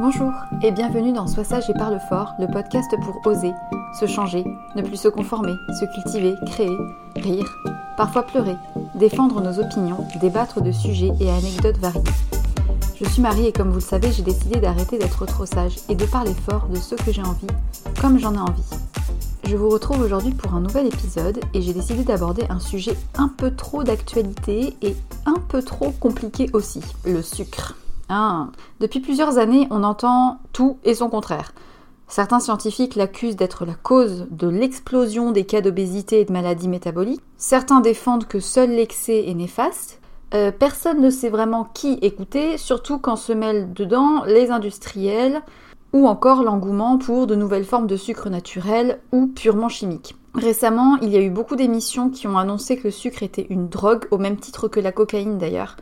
Bonjour 0.00 0.32
et 0.62 0.70
bienvenue 0.70 1.12
dans 1.12 1.26
Sois 1.26 1.44
sage 1.44 1.68
et 1.68 1.74
parle 1.74 2.00
fort, 2.08 2.32
le 2.38 2.46
podcast 2.46 2.90
pour 3.02 3.20
oser, 3.26 3.52
se 4.00 4.06
changer, 4.06 4.46
ne 4.74 4.80
plus 4.80 4.96
se 4.96 5.08
conformer, 5.08 5.52
se 5.78 5.84
cultiver, 5.92 6.36
créer, 6.46 6.74
rire, 7.16 7.58
parfois 7.98 8.22
pleurer, 8.22 8.56
défendre 8.94 9.42
nos 9.42 9.58
opinions, 9.58 10.06
débattre 10.18 10.62
de 10.62 10.72
sujets 10.72 11.10
et 11.20 11.28
anecdotes 11.28 11.76
variés. 11.76 12.00
Je 12.98 13.04
suis 13.04 13.20
Marie 13.20 13.48
et 13.48 13.52
comme 13.52 13.68
vous 13.68 13.74
le 13.74 13.80
savez, 13.82 14.10
j'ai 14.10 14.22
décidé 14.22 14.58
d'arrêter 14.58 14.96
d'être 14.96 15.26
trop 15.26 15.44
sage 15.44 15.76
et 15.90 15.94
de 15.94 16.06
parler 16.06 16.32
fort 16.32 16.68
de 16.68 16.76
ce 16.76 16.94
que 16.94 17.12
j'ai 17.12 17.22
envie, 17.22 17.46
comme 18.00 18.18
j'en 18.18 18.32
ai 18.32 18.38
envie. 18.38 18.70
Je 19.44 19.54
vous 19.54 19.68
retrouve 19.68 20.00
aujourd'hui 20.00 20.32
pour 20.32 20.54
un 20.54 20.62
nouvel 20.62 20.86
épisode 20.86 21.40
et 21.52 21.60
j'ai 21.60 21.74
décidé 21.74 22.04
d'aborder 22.04 22.44
un 22.48 22.58
sujet 22.58 22.96
un 23.18 23.28
peu 23.28 23.50
trop 23.54 23.84
d'actualité 23.84 24.74
et 24.80 24.96
un 25.26 25.36
peu 25.50 25.62
trop 25.62 25.90
compliqué 25.90 26.48
aussi, 26.54 26.80
le 27.04 27.20
sucre. 27.20 27.74
Ah. 28.12 28.48
Depuis 28.80 28.98
plusieurs 28.98 29.38
années, 29.38 29.68
on 29.70 29.84
entend 29.84 30.40
tout 30.52 30.78
et 30.82 30.94
son 30.96 31.08
contraire. 31.08 31.52
Certains 32.08 32.40
scientifiques 32.40 32.96
l'accusent 32.96 33.36
d'être 33.36 33.64
la 33.64 33.74
cause 33.74 34.26
de 34.32 34.48
l'explosion 34.48 35.30
des 35.30 35.44
cas 35.44 35.60
d'obésité 35.60 36.20
et 36.20 36.24
de 36.24 36.32
maladies 36.32 36.66
métaboliques. 36.66 37.22
Certains 37.36 37.80
défendent 37.80 38.26
que 38.26 38.40
seul 38.40 38.70
l'excès 38.70 39.28
est 39.28 39.34
néfaste. 39.34 40.00
Euh, 40.34 40.50
personne 40.50 41.00
ne 41.00 41.10
sait 41.10 41.28
vraiment 41.28 41.68
qui 41.72 42.00
écouter, 42.02 42.58
surtout 42.58 42.98
quand 42.98 43.14
se 43.14 43.32
mêlent 43.32 43.72
dedans 43.72 44.24
les 44.26 44.50
industriels 44.50 45.40
ou 45.92 46.08
encore 46.08 46.42
l'engouement 46.42 46.98
pour 46.98 47.28
de 47.28 47.36
nouvelles 47.36 47.64
formes 47.64 47.86
de 47.86 47.96
sucre 47.96 48.28
naturel 48.28 48.98
ou 49.12 49.28
purement 49.28 49.68
chimiques. 49.68 50.16
Récemment, 50.34 50.96
il 51.00 51.10
y 51.10 51.16
a 51.16 51.20
eu 51.20 51.30
beaucoup 51.30 51.54
d'émissions 51.54 52.10
qui 52.10 52.26
ont 52.26 52.38
annoncé 52.38 52.76
que 52.76 52.84
le 52.84 52.90
sucre 52.90 53.22
était 53.22 53.46
une 53.50 53.68
drogue, 53.68 54.06
au 54.10 54.18
même 54.18 54.36
titre 54.36 54.66
que 54.66 54.80
la 54.80 54.90
cocaïne 54.90 55.38
d'ailleurs 55.38 55.76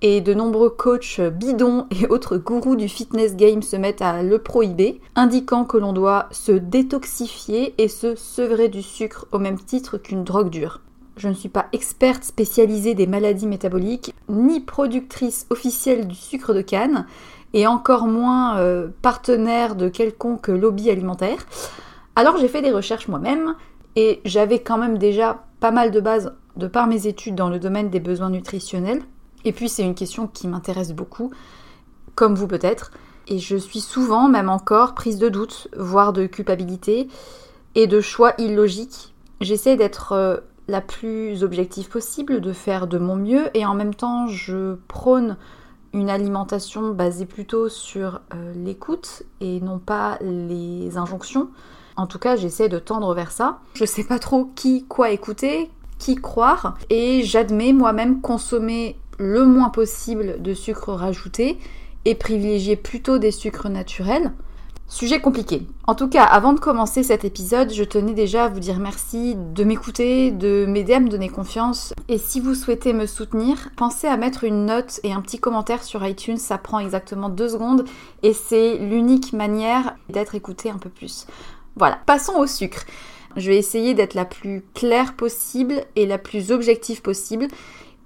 et 0.00 0.20
de 0.20 0.34
nombreux 0.34 0.70
coachs 0.70 1.20
bidons 1.20 1.86
et 1.90 2.06
autres 2.06 2.36
gourous 2.36 2.76
du 2.76 2.88
fitness 2.88 3.36
game 3.36 3.62
se 3.62 3.76
mettent 3.76 4.02
à 4.02 4.22
le 4.22 4.38
prohiber, 4.38 5.00
indiquant 5.16 5.64
que 5.64 5.76
l'on 5.76 5.92
doit 5.92 6.28
se 6.30 6.52
détoxifier 6.52 7.74
et 7.78 7.88
se 7.88 8.14
sevrer 8.14 8.68
du 8.68 8.82
sucre 8.82 9.26
au 9.32 9.38
même 9.38 9.58
titre 9.58 9.98
qu'une 9.98 10.24
drogue 10.24 10.50
dure. 10.50 10.80
Je 11.16 11.28
ne 11.28 11.34
suis 11.34 11.48
pas 11.48 11.66
experte 11.72 12.22
spécialisée 12.22 12.94
des 12.94 13.08
maladies 13.08 13.48
métaboliques, 13.48 14.14
ni 14.28 14.60
productrice 14.60 15.46
officielle 15.50 16.06
du 16.06 16.14
sucre 16.14 16.54
de 16.54 16.62
canne, 16.62 17.06
et 17.54 17.66
encore 17.66 18.06
moins 18.06 18.58
euh, 18.58 18.88
partenaire 19.02 19.74
de 19.74 19.88
quelconque 19.88 20.48
lobby 20.48 20.90
alimentaire. 20.90 21.38
Alors 22.14 22.36
j'ai 22.36 22.48
fait 22.48 22.62
des 22.62 22.70
recherches 22.70 23.08
moi-même, 23.08 23.56
et 23.96 24.20
j'avais 24.24 24.60
quand 24.60 24.78
même 24.78 24.96
déjà 24.96 25.42
pas 25.58 25.72
mal 25.72 25.90
de 25.90 26.00
bases 26.00 26.32
de 26.56 26.68
par 26.68 26.86
mes 26.86 27.08
études 27.08 27.34
dans 27.34 27.48
le 27.48 27.58
domaine 27.58 27.90
des 27.90 28.00
besoins 28.00 28.30
nutritionnels, 28.30 29.02
et 29.44 29.52
puis 29.52 29.68
c'est 29.68 29.84
une 29.84 29.94
question 29.94 30.26
qui 30.26 30.48
m'intéresse 30.48 30.92
beaucoup, 30.92 31.30
comme 32.14 32.34
vous 32.34 32.48
peut-être, 32.48 32.90
et 33.28 33.38
je 33.38 33.56
suis 33.56 33.80
souvent, 33.80 34.28
même 34.28 34.48
encore, 34.48 34.94
prise 34.94 35.18
de 35.18 35.28
doute, 35.28 35.68
voire 35.76 36.12
de 36.12 36.26
culpabilité, 36.26 37.08
et 37.74 37.86
de 37.86 38.00
choix 38.00 38.32
illogiques. 38.38 39.14
J'essaie 39.40 39.76
d'être 39.76 40.12
euh, 40.12 40.38
la 40.66 40.80
plus 40.80 41.44
objective 41.44 41.88
possible, 41.88 42.40
de 42.40 42.52
faire 42.52 42.86
de 42.86 42.98
mon 42.98 43.16
mieux, 43.16 43.56
et 43.56 43.64
en 43.66 43.74
même 43.74 43.94
temps 43.94 44.26
je 44.28 44.74
prône 44.88 45.36
une 45.92 46.10
alimentation 46.10 46.90
basée 46.90 47.26
plutôt 47.26 47.68
sur 47.68 48.20
euh, 48.34 48.52
l'écoute 48.54 49.22
et 49.40 49.60
non 49.60 49.78
pas 49.78 50.18
les 50.20 50.98
injonctions. 50.98 51.48
En 51.96 52.06
tout 52.06 52.18
cas, 52.18 52.36
j'essaie 52.36 52.68
de 52.68 52.78
tendre 52.78 53.12
vers 53.14 53.32
ça. 53.32 53.58
Je 53.74 53.84
sais 53.84 54.04
pas 54.04 54.18
trop 54.18 54.50
qui, 54.54 54.84
quoi 54.84 55.10
écouter, 55.10 55.70
qui 55.98 56.14
croire, 56.14 56.76
et 56.90 57.22
j'admets 57.24 57.72
moi-même 57.72 58.20
consommer 58.20 58.96
le 59.18 59.44
moins 59.44 59.68
possible 59.68 60.40
de 60.40 60.54
sucre 60.54 60.92
rajouté 60.92 61.58
et 62.04 62.14
privilégier 62.14 62.76
plutôt 62.76 63.18
des 63.18 63.32
sucres 63.32 63.68
naturels. 63.68 64.32
Sujet 64.90 65.20
compliqué. 65.20 65.66
En 65.86 65.94
tout 65.94 66.08
cas, 66.08 66.24
avant 66.24 66.54
de 66.54 66.60
commencer 66.60 67.02
cet 67.02 67.22
épisode, 67.26 67.74
je 67.74 67.84
tenais 67.84 68.14
déjà 68.14 68.44
à 68.44 68.48
vous 68.48 68.58
dire 68.58 68.78
merci 68.78 69.36
de 69.36 69.62
m'écouter, 69.62 70.30
de 70.30 70.64
m'aider 70.66 70.94
à 70.94 71.00
me 71.00 71.10
donner 71.10 71.28
confiance. 71.28 71.92
Et 72.08 72.16
si 72.16 72.40
vous 72.40 72.54
souhaitez 72.54 72.94
me 72.94 73.04
soutenir, 73.04 73.68
pensez 73.76 74.06
à 74.06 74.16
mettre 74.16 74.44
une 74.44 74.64
note 74.64 75.00
et 75.02 75.12
un 75.12 75.20
petit 75.20 75.38
commentaire 75.38 75.84
sur 75.84 76.06
iTunes. 76.06 76.38
Ça 76.38 76.56
prend 76.56 76.78
exactement 76.78 77.28
deux 77.28 77.50
secondes 77.50 77.84
et 78.22 78.32
c'est 78.32 78.78
l'unique 78.78 79.34
manière 79.34 79.94
d'être 80.08 80.34
écouté 80.34 80.70
un 80.70 80.78
peu 80.78 80.88
plus. 80.88 81.26
Voilà, 81.76 81.98
passons 82.06 82.36
au 82.38 82.46
sucre. 82.46 82.86
Je 83.36 83.50
vais 83.50 83.58
essayer 83.58 83.92
d'être 83.92 84.14
la 84.14 84.24
plus 84.24 84.64
claire 84.72 85.14
possible 85.14 85.84
et 85.96 86.06
la 86.06 86.16
plus 86.16 86.50
objective 86.50 87.02
possible 87.02 87.48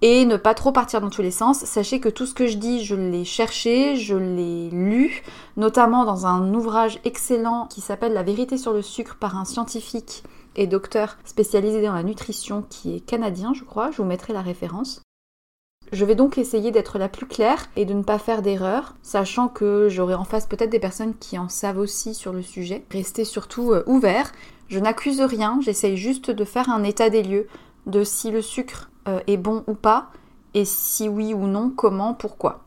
et 0.03 0.27
ne 0.27 0.37
pas 0.37 0.55
trop 0.55 0.73
partir 0.73 1.01
dans 1.01 1.11
tous 1.11 1.23
les 1.23 1.31
sens. 1.31 1.65
Sachez 1.65 2.01
que 2.01 2.09
tout 2.09 2.27
ce 2.27 2.35
que 2.35 2.49
je 2.49 2.59
dis, 2.59 2.85
je 2.85 2.97
l'ai 2.97 3.25
cherché, 3.25 3.97
je 3.97 4.17
l'ai 4.17 4.69
lu, 4.71 5.23
notamment 5.57 6.05
dans 6.05 6.27
un 6.27 6.53
ouvrage 6.53 7.01
excellent 7.05 7.69
qui 7.71 7.81
s'appelle 7.81 8.13
La 8.13 8.25
vérité 8.25 8.59
sur 8.59 8.73
le 8.73 8.83
sucre 8.83 9.17
par 9.19 9.39
un 9.39 9.45
scientifique 9.45 10.25
et 10.57 10.67
docteur 10.67 11.17
spécialisé 11.25 11.81
dans 11.81 11.95
la 11.95 12.03
nutrition 12.03 12.65
qui 12.69 12.97
est 12.97 13.01
canadien, 13.01 13.55
je 13.55 13.65
crois. 13.65 13.91
Je 13.93 13.99
vous 13.99 14.05
mettrai 14.05 14.33
la 14.33 14.43
référence. 14.43 15.01
Je 15.93 16.05
vais 16.05 16.15
donc 16.15 16.39
essayer 16.39 16.71
d'être 16.71 16.99
la 16.99 17.09
plus 17.09 17.27
claire 17.27 17.69
et 17.77 17.85
de 17.85 17.93
ne 17.93 18.03
pas 18.03 18.19
faire 18.19 18.43
d'erreurs, 18.43 18.95
sachant 19.03 19.49
que 19.49 19.89
j'aurai 19.89 20.15
en 20.15 20.25
face 20.25 20.47
peut-être 20.47 20.71
des 20.71 20.81
personnes 20.81 21.15
qui 21.15 21.39
en 21.39 21.49
savent 21.49 21.79
aussi 21.79 22.15
sur 22.15 22.33
le 22.33 22.43
sujet. 22.43 22.85
Restez 22.91 23.25
surtout 23.25 23.73
euh, 23.73 23.83
ouverts. 23.87 24.33
Je 24.69 24.79
n'accuse 24.79 25.21
rien, 25.21 25.59
j'essaye 25.61 25.99
juste 25.99 26.31
de 26.31 26.45
faire 26.45 26.71
un 26.71 26.83
état 26.83 27.11
des 27.11 27.23
lieux 27.23 27.47
de 27.87 28.05
si 28.05 28.31
le 28.31 28.41
sucre 28.41 28.89
euh, 29.09 29.21
est 29.27 29.37
bon 29.37 29.65
ou 29.67 29.75
pas, 29.75 30.11
et 30.55 30.65
si 30.65 31.09
oui 31.09 31.35
ou 31.35 31.47
non, 31.47 31.71
comment, 31.75 32.15
pourquoi. 32.15 32.65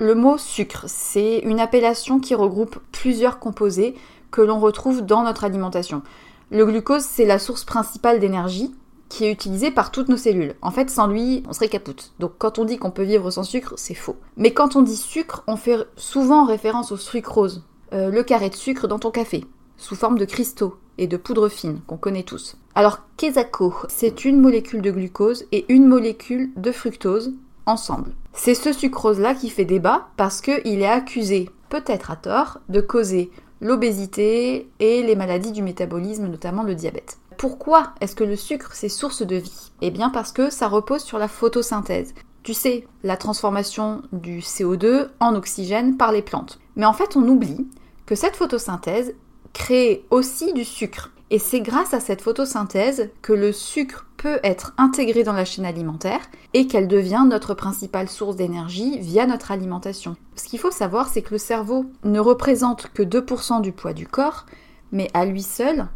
Le 0.00 0.14
mot 0.14 0.38
sucre, 0.38 0.84
c'est 0.88 1.38
une 1.38 1.60
appellation 1.60 2.18
qui 2.18 2.34
regroupe 2.34 2.78
plusieurs 2.90 3.38
composés 3.38 3.94
que 4.30 4.42
l'on 4.42 4.58
retrouve 4.58 5.02
dans 5.02 5.22
notre 5.22 5.44
alimentation. 5.44 6.02
Le 6.50 6.66
glucose, 6.66 7.04
c'est 7.04 7.24
la 7.24 7.38
source 7.38 7.64
principale 7.64 8.18
d'énergie 8.18 8.74
qui 9.08 9.24
est 9.24 9.32
utilisée 9.32 9.70
par 9.70 9.92
toutes 9.92 10.08
nos 10.08 10.16
cellules. 10.16 10.56
En 10.60 10.72
fait, 10.72 10.90
sans 10.90 11.06
lui, 11.06 11.44
on 11.48 11.52
serait 11.52 11.68
capoute. 11.68 12.12
Donc 12.18 12.32
quand 12.38 12.58
on 12.58 12.64
dit 12.64 12.78
qu'on 12.78 12.90
peut 12.90 13.04
vivre 13.04 13.30
sans 13.30 13.44
sucre, 13.44 13.74
c'est 13.76 13.94
faux. 13.94 14.16
Mais 14.36 14.52
quand 14.52 14.74
on 14.74 14.82
dit 14.82 14.96
sucre, 14.96 15.44
on 15.46 15.56
fait 15.56 15.78
souvent 15.96 16.44
référence 16.44 16.90
au 16.90 16.96
sucrose, 16.96 17.64
euh, 17.92 18.10
le 18.10 18.24
carré 18.24 18.50
de 18.50 18.56
sucre 18.56 18.88
dans 18.88 18.98
ton 18.98 19.12
café, 19.12 19.44
sous 19.76 19.94
forme 19.94 20.18
de 20.18 20.24
cristaux 20.24 20.76
et 20.98 21.06
de 21.06 21.16
poudre 21.16 21.48
fine 21.48 21.80
qu'on 21.86 21.96
connaît 21.96 22.24
tous. 22.24 22.56
Alors 22.76 22.98
quesaco, 23.16 23.72
c'est 23.88 24.24
une 24.24 24.40
molécule 24.40 24.82
de 24.82 24.90
glucose 24.90 25.44
et 25.52 25.64
une 25.72 25.86
molécule 25.86 26.50
de 26.56 26.72
fructose 26.72 27.32
ensemble. 27.66 28.10
C'est 28.32 28.54
ce 28.54 28.72
sucrose-là 28.72 29.34
qui 29.34 29.48
fait 29.48 29.64
débat 29.64 30.08
parce 30.16 30.40
qu'il 30.40 30.82
est 30.82 30.86
accusé, 30.86 31.50
peut-être 31.68 32.10
à 32.10 32.16
tort, 32.16 32.58
de 32.68 32.80
causer 32.80 33.30
l'obésité 33.60 34.68
et 34.80 35.04
les 35.04 35.14
maladies 35.14 35.52
du 35.52 35.62
métabolisme, 35.62 36.26
notamment 36.26 36.64
le 36.64 36.74
diabète. 36.74 37.18
Pourquoi 37.38 37.92
est-ce 38.00 38.16
que 38.16 38.24
le 38.24 38.34
sucre 38.34 38.70
c'est 38.74 38.88
source 38.88 39.22
de 39.22 39.36
vie? 39.36 39.70
Eh 39.80 39.92
bien 39.92 40.10
parce 40.10 40.32
que 40.32 40.50
ça 40.50 40.66
repose 40.66 41.02
sur 41.02 41.18
la 41.18 41.28
photosynthèse. 41.28 42.12
Tu 42.42 42.54
sais, 42.54 42.88
la 43.04 43.16
transformation 43.16 44.02
du 44.12 44.40
CO2 44.40 45.10
en 45.20 45.36
oxygène 45.36 45.96
par 45.96 46.10
les 46.10 46.22
plantes. 46.22 46.58
Mais 46.74 46.86
en 46.86 46.92
fait, 46.92 47.16
on 47.16 47.26
oublie 47.28 47.68
que 48.04 48.16
cette 48.16 48.36
photosynthèse 48.36 49.14
crée 49.52 50.04
aussi 50.10 50.52
du 50.52 50.64
sucre. 50.64 51.10
Et 51.30 51.38
c'est 51.38 51.60
grâce 51.60 51.94
à 51.94 52.00
cette 52.00 52.20
photosynthèse 52.20 53.10
que 53.22 53.32
le 53.32 53.52
sucre 53.52 54.06
peut 54.16 54.38
être 54.42 54.74
intégré 54.78 55.22
dans 55.22 55.32
la 55.32 55.44
chaîne 55.44 55.64
alimentaire 55.64 56.20
et 56.52 56.66
qu'elle 56.66 56.88
devient 56.88 57.24
notre 57.28 57.54
principale 57.54 58.08
source 58.08 58.36
d'énergie 58.36 58.98
via 58.98 59.26
notre 59.26 59.50
alimentation. 59.50 60.16
Ce 60.36 60.44
qu'il 60.44 60.58
faut 60.58 60.70
savoir, 60.70 61.08
c'est 61.08 61.22
que 61.22 61.32
le 61.32 61.38
cerveau 61.38 61.86
ne 62.04 62.20
représente 62.20 62.88
que 62.92 63.02
2% 63.02 63.60
du 63.62 63.72
poids 63.72 63.94
du 63.94 64.06
corps, 64.06 64.46
mais 64.92 65.10
à 65.14 65.24
lui 65.24 65.42
seul, 65.42 65.86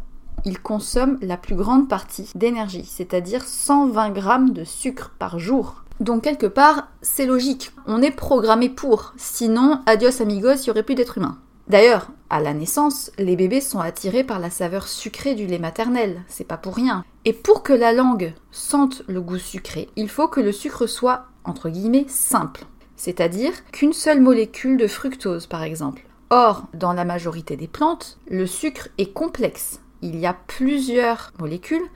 il 0.45 0.59
consomme 0.59 1.17
la 1.21 1.37
plus 1.37 1.55
grande 1.55 1.87
partie 1.87 2.29
d'énergie, 2.35 2.85
c'est-à-dire 2.85 3.43
120 3.43 4.09
grammes 4.11 4.51
de 4.51 4.63
sucre 4.63 5.11
par 5.19 5.39
jour. 5.39 5.83
Donc 5.99 6.23
quelque 6.23 6.45
part, 6.45 6.87
c'est 7.01 7.25
logique, 7.25 7.71
on 7.85 8.01
est 8.01 8.11
programmé 8.11 8.69
pour, 8.69 9.13
sinon, 9.17 9.81
adios 9.85 10.21
amigos, 10.21 10.55
il 10.55 10.63
n'y 10.63 10.69
aurait 10.69 10.83
plus 10.83 10.95
d'êtres 10.95 11.17
humains. 11.17 11.37
D'ailleurs, 11.69 12.07
à 12.31 12.41
la 12.41 12.55
naissance, 12.55 13.11
les 13.19 13.35
bébés 13.35 13.61
sont 13.61 13.79
attirés 13.79 14.23
par 14.23 14.39
la 14.39 14.49
saveur 14.49 14.87
sucrée 14.87 15.35
du 15.35 15.45
lait 15.45 15.59
maternel, 15.59 16.23
c'est 16.27 16.47
pas 16.47 16.57
pour 16.57 16.75
rien. 16.75 17.05
Et 17.25 17.33
pour 17.33 17.61
que 17.61 17.73
la 17.73 17.93
langue 17.93 18.33
sente 18.49 19.03
le 19.07 19.21
goût 19.21 19.37
sucré, 19.37 19.87
il 19.95 20.09
faut 20.09 20.27
que 20.27 20.41
le 20.41 20.51
sucre 20.51 20.87
soit, 20.87 21.25
entre 21.43 21.69
guillemets, 21.69 22.05
simple. 22.07 22.65
C'est-à-dire 22.95 23.53
qu'une 23.71 23.93
seule 23.93 24.19
molécule 24.19 24.77
de 24.77 24.87
fructose, 24.87 25.45
par 25.45 25.61
exemple. 25.61 26.07
Or, 26.31 26.63
dans 26.73 26.93
la 26.93 27.05
majorité 27.05 27.55
des 27.55 27.67
plantes, 27.67 28.17
le 28.29 28.47
sucre 28.47 28.89
est 28.97 29.13
complexe. 29.13 29.79
Il 30.01 30.17
y 30.17 30.25
a 30.25 30.33
plusieurs 30.33 31.31
molécules 31.39 31.87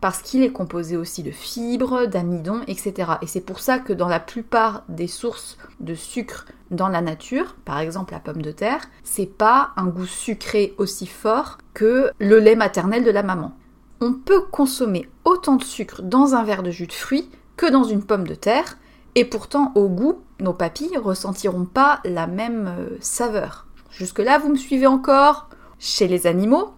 parce 0.00 0.22
qu'il 0.22 0.42
est 0.42 0.52
composé 0.52 0.96
aussi 0.96 1.22
de 1.22 1.30
fibres, 1.30 2.06
d'amidon, 2.06 2.60
etc. 2.66 3.12
Et 3.22 3.26
c'est 3.26 3.40
pour 3.40 3.60
ça 3.60 3.78
que 3.78 3.92
dans 3.92 4.08
la 4.08 4.20
plupart 4.20 4.84
des 4.88 5.08
sources 5.08 5.58
de 5.80 5.94
sucre 5.94 6.46
dans 6.70 6.88
la 6.88 7.00
nature, 7.00 7.56
par 7.64 7.78
exemple 7.78 8.12
la 8.12 8.20
pomme 8.20 8.42
de 8.42 8.52
terre, 8.52 8.82
c'est 9.02 9.26
pas 9.26 9.70
un 9.76 9.86
goût 9.86 10.06
sucré 10.06 10.74
aussi 10.78 11.06
fort 11.06 11.58
que 11.74 12.10
le 12.18 12.38
lait 12.38 12.56
maternel 12.56 13.04
de 13.04 13.10
la 13.10 13.22
maman. 13.22 13.52
On 14.00 14.12
peut 14.12 14.42
consommer 14.42 15.08
autant 15.24 15.56
de 15.56 15.64
sucre 15.64 16.02
dans 16.02 16.34
un 16.34 16.44
verre 16.44 16.62
de 16.62 16.70
jus 16.70 16.86
de 16.86 16.92
fruits 16.92 17.30
que 17.56 17.70
dans 17.70 17.84
une 17.84 18.04
pomme 18.04 18.26
de 18.26 18.36
terre, 18.36 18.78
et 19.16 19.24
pourtant 19.24 19.72
au 19.74 19.88
goût, 19.88 20.20
nos 20.38 20.52
papilles 20.52 20.96
ressentiront 20.96 21.64
pas 21.64 21.98
la 22.04 22.28
même 22.28 22.68
euh, 22.68 22.96
saveur. 23.00 23.66
Jusque-là, 23.90 24.38
vous 24.38 24.50
me 24.50 24.56
suivez 24.56 24.86
encore? 24.86 25.48
Chez 25.80 26.06
les 26.06 26.26
animaux, 26.26 26.70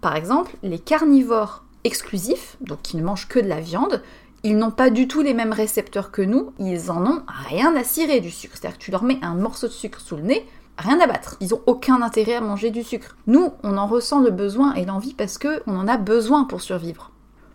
par 0.00 0.16
exemple, 0.16 0.56
les 0.62 0.78
carnivores 0.78 1.64
exclusifs, 1.84 2.56
donc 2.60 2.82
qui 2.82 2.96
ne 2.96 3.02
mangent 3.02 3.28
que 3.28 3.38
de 3.38 3.48
la 3.48 3.60
viande, 3.60 4.02
ils 4.44 4.56
n'ont 4.56 4.70
pas 4.70 4.90
du 4.90 5.08
tout 5.08 5.20
les 5.20 5.34
mêmes 5.34 5.52
récepteurs 5.52 6.10
que 6.10 6.22
nous, 6.22 6.52
ils 6.58 6.90
en 6.90 7.04
ont 7.04 7.22
rien 7.26 7.74
à 7.74 7.84
cirer 7.84 8.20
du 8.20 8.30
sucre. 8.30 8.56
C'est-à-dire 8.56 8.78
que 8.78 8.84
tu 8.84 8.90
leur 8.90 9.02
mets 9.02 9.18
un 9.22 9.34
morceau 9.34 9.66
de 9.66 9.72
sucre 9.72 10.00
sous 10.00 10.16
le 10.16 10.22
nez, 10.22 10.46
rien 10.76 11.00
à 11.00 11.06
battre. 11.06 11.36
Ils 11.40 11.54
ont 11.54 11.62
aucun 11.66 12.02
intérêt 12.02 12.34
à 12.34 12.40
manger 12.40 12.70
du 12.70 12.84
sucre. 12.84 13.16
Nous, 13.26 13.52
on 13.62 13.76
en 13.76 13.86
ressent 13.86 14.20
le 14.20 14.30
besoin 14.30 14.74
et 14.74 14.84
l'envie 14.84 15.14
parce 15.14 15.38
que 15.38 15.62
on 15.66 15.76
en 15.76 15.88
a 15.88 15.96
besoin 15.96 16.44
pour 16.44 16.60
survivre. 16.60 17.10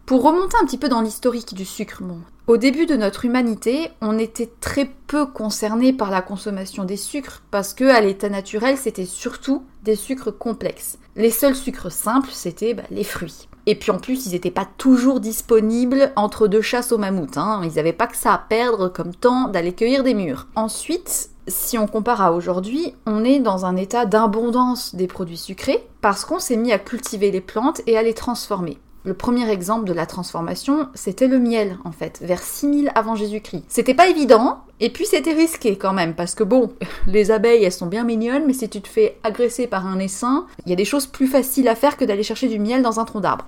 Pour 0.05 0.23
remonter 0.23 0.57
un 0.61 0.65
petit 0.65 0.77
peu 0.77 0.89
dans 0.89 0.99
l'historique 0.99 1.53
du 1.53 1.63
sucre, 1.63 2.03
au 2.45 2.57
début 2.57 2.85
de 2.85 2.97
notre 2.97 3.23
humanité, 3.23 3.89
on 4.01 4.19
était 4.19 4.51
très 4.59 4.91
peu 5.07 5.25
concerné 5.25 5.93
par 5.93 6.11
la 6.11 6.21
consommation 6.21 6.83
des 6.83 6.97
sucres 6.97 7.41
parce 7.51 7.73
que 7.73 7.85
à 7.85 8.01
l'état 8.01 8.27
naturel, 8.27 8.77
c'était 8.77 9.05
surtout 9.05 9.63
des 9.83 9.95
sucres 9.95 10.37
complexes. 10.37 10.97
Les 11.15 11.29
seuls 11.29 11.55
sucres 11.55 11.91
simples, 11.91 12.31
c'était 12.31 12.73
bah, 12.73 12.83
les 12.89 13.03
fruits. 13.03 13.47
Et 13.65 13.75
puis 13.75 13.91
en 13.91 13.99
plus, 13.99 14.25
ils 14.25 14.31
n'étaient 14.31 14.51
pas 14.51 14.67
toujours 14.77 15.19
disponibles 15.19 16.11
entre 16.15 16.47
deux 16.47 16.61
chasses 16.61 16.91
au 16.91 16.97
mammouth. 16.97 17.37
Hein. 17.37 17.61
Ils 17.63 17.75
n'avaient 17.75 17.93
pas 17.93 18.07
que 18.07 18.17
ça 18.17 18.33
à 18.33 18.37
perdre 18.37 18.89
comme 18.89 19.13
temps 19.13 19.47
d'aller 19.47 19.73
cueillir 19.73 20.03
des 20.03 20.15
mûres. 20.15 20.47
Ensuite, 20.55 21.29
si 21.47 21.77
on 21.77 21.87
compare 21.87 22.21
à 22.21 22.33
aujourd'hui, 22.33 22.93
on 23.05 23.23
est 23.23 23.39
dans 23.39 23.65
un 23.65 23.75
état 23.75 24.05
d'abondance 24.05 24.95
des 24.95 25.07
produits 25.07 25.37
sucrés 25.37 25.87
parce 26.01 26.25
qu'on 26.25 26.39
s'est 26.39 26.57
mis 26.57 26.71
à 26.71 26.79
cultiver 26.79 27.31
les 27.31 27.41
plantes 27.41 27.81
et 27.85 27.97
à 27.97 28.03
les 28.03 28.13
transformer. 28.13 28.79
Le 29.05 29.13
premier 29.13 29.49
exemple 29.49 29.83
de 29.83 29.91
la 29.91 30.05
transformation, 30.05 30.87
c'était 30.93 31.27
le 31.27 31.37
miel, 31.37 31.77
en 31.83 31.91
fait, 31.91 32.19
vers 32.21 32.41
6000 32.41 32.89
avant 32.95 33.15
Jésus-Christ. 33.15 33.65
C'était 33.67 33.93
pas 33.93 34.07
évident, 34.07 34.61
et 34.79 34.89
puis 34.89 35.05
c'était 35.05 35.33
risqué 35.33 35.77
quand 35.77 35.91
même, 35.91 36.15
parce 36.15 36.35
que 36.35 36.43
bon, 36.45 36.71
les 37.07 37.29
abeilles, 37.29 37.65
elles 37.65 37.73
sont 37.73 37.87
bien 37.87 38.05
mignonnes, 38.05 38.45
mais 38.47 38.53
si 38.53 38.69
tu 38.69 38.81
te 38.81 38.87
fais 38.87 39.17
agresser 39.23 39.67
par 39.67 39.85
un 39.87 39.99
essaim, 39.99 40.47
il 40.65 40.69
y 40.69 40.73
a 40.73 40.77
des 40.77 40.85
choses 40.85 41.07
plus 41.07 41.27
faciles 41.27 41.67
à 41.67 41.75
faire 41.75 41.97
que 41.97 42.05
d'aller 42.05 42.23
chercher 42.23 42.47
du 42.47 42.59
miel 42.59 42.81
dans 42.81 43.01
un 43.01 43.05
tronc 43.05 43.19
d'arbre. 43.19 43.45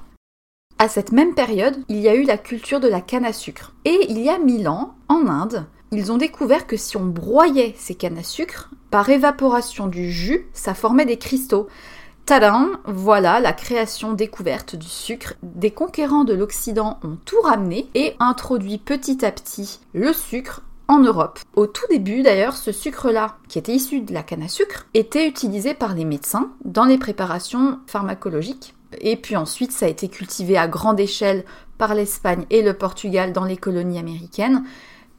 À 0.77 0.89
cette 0.89 1.13
même 1.13 1.33
période, 1.33 1.77
il 1.87 1.99
y 1.99 2.09
a 2.09 2.15
eu 2.15 2.23
la 2.23 2.37
culture 2.37 2.81
de 2.81 2.89
la 2.89 2.99
canne 2.99 3.23
à 3.23 3.31
sucre. 3.31 3.73
Et 3.85 4.07
il 4.09 4.19
y 4.19 4.27
a 4.27 4.37
1000 4.37 4.67
ans, 4.67 4.95
en 5.07 5.25
Inde, 5.27 5.67
ils 5.93 6.11
ont 6.11 6.17
découvert 6.17 6.67
que 6.67 6.75
si 6.75 6.97
on 6.97 7.05
broyait 7.05 7.75
ces 7.77 7.95
cannes 7.95 8.17
à 8.17 8.23
sucre, 8.23 8.71
par 8.91 9.09
évaporation 9.09 9.87
du 9.87 10.11
jus, 10.11 10.47
ça 10.51 10.73
formait 10.73 11.05
des 11.05 11.17
cristaux. 11.17 11.67
Tadam, 12.25 12.79
voilà 12.85 13.39
la 13.39 13.53
création 13.53 14.13
découverte 14.13 14.75
du 14.75 14.87
sucre. 14.87 15.35
Des 15.43 15.69
conquérants 15.69 16.23
de 16.23 16.33
l'Occident 16.33 16.97
ont 17.03 17.17
tout 17.23 17.39
ramené 17.43 17.87
et 17.93 18.15
introduit 18.19 18.79
petit 18.79 19.23
à 19.23 19.31
petit 19.31 19.79
le 19.93 20.11
sucre 20.11 20.63
en 20.87 20.97
Europe. 20.97 21.39
Au 21.55 21.67
tout 21.67 21.85
début 21.91 22.23
d'ailleurs, 22.23 22.57
ce 22.57 22.71
sucre-là, 22.71 23.37
qui 23.47 23.59
était 23.59 23.75
issu 23.75 24.01
de 24.01 24.11
la 24.11 24.23
canne 24.23 24.41
à 24.41 24.47
sucre, 24.47 24.87
était 24.95 25.27
utilisé 25.27 25.75
par 25.75 25.93
les 25.93 26.03
médecins 26.03 26.51
dans 26.63 26.85
les 26.85 26.97
préparations 26.97 27.79
pharmacologiques. 27.85 28.73
Et 29.01 29.17
puis 29.17 29.35
ensuite, 29.35 29.71
ça 29.71 29.85
a 29.85 29.89
été 29.89 30.07
cultivé 30.07 30.57
à 30.57 30.67
grande 30.67 30.99
échelle 30.99 31.45
par 31.77 31.93
l'Espagne 31.93 32.45
et 32.49 32.63
le 32.63 32.73
Portugal 32.73 33.33
dans 33.33 33.45
les 33.45 33.57
colonies 33.57 33.99
américaines 33.99 34.63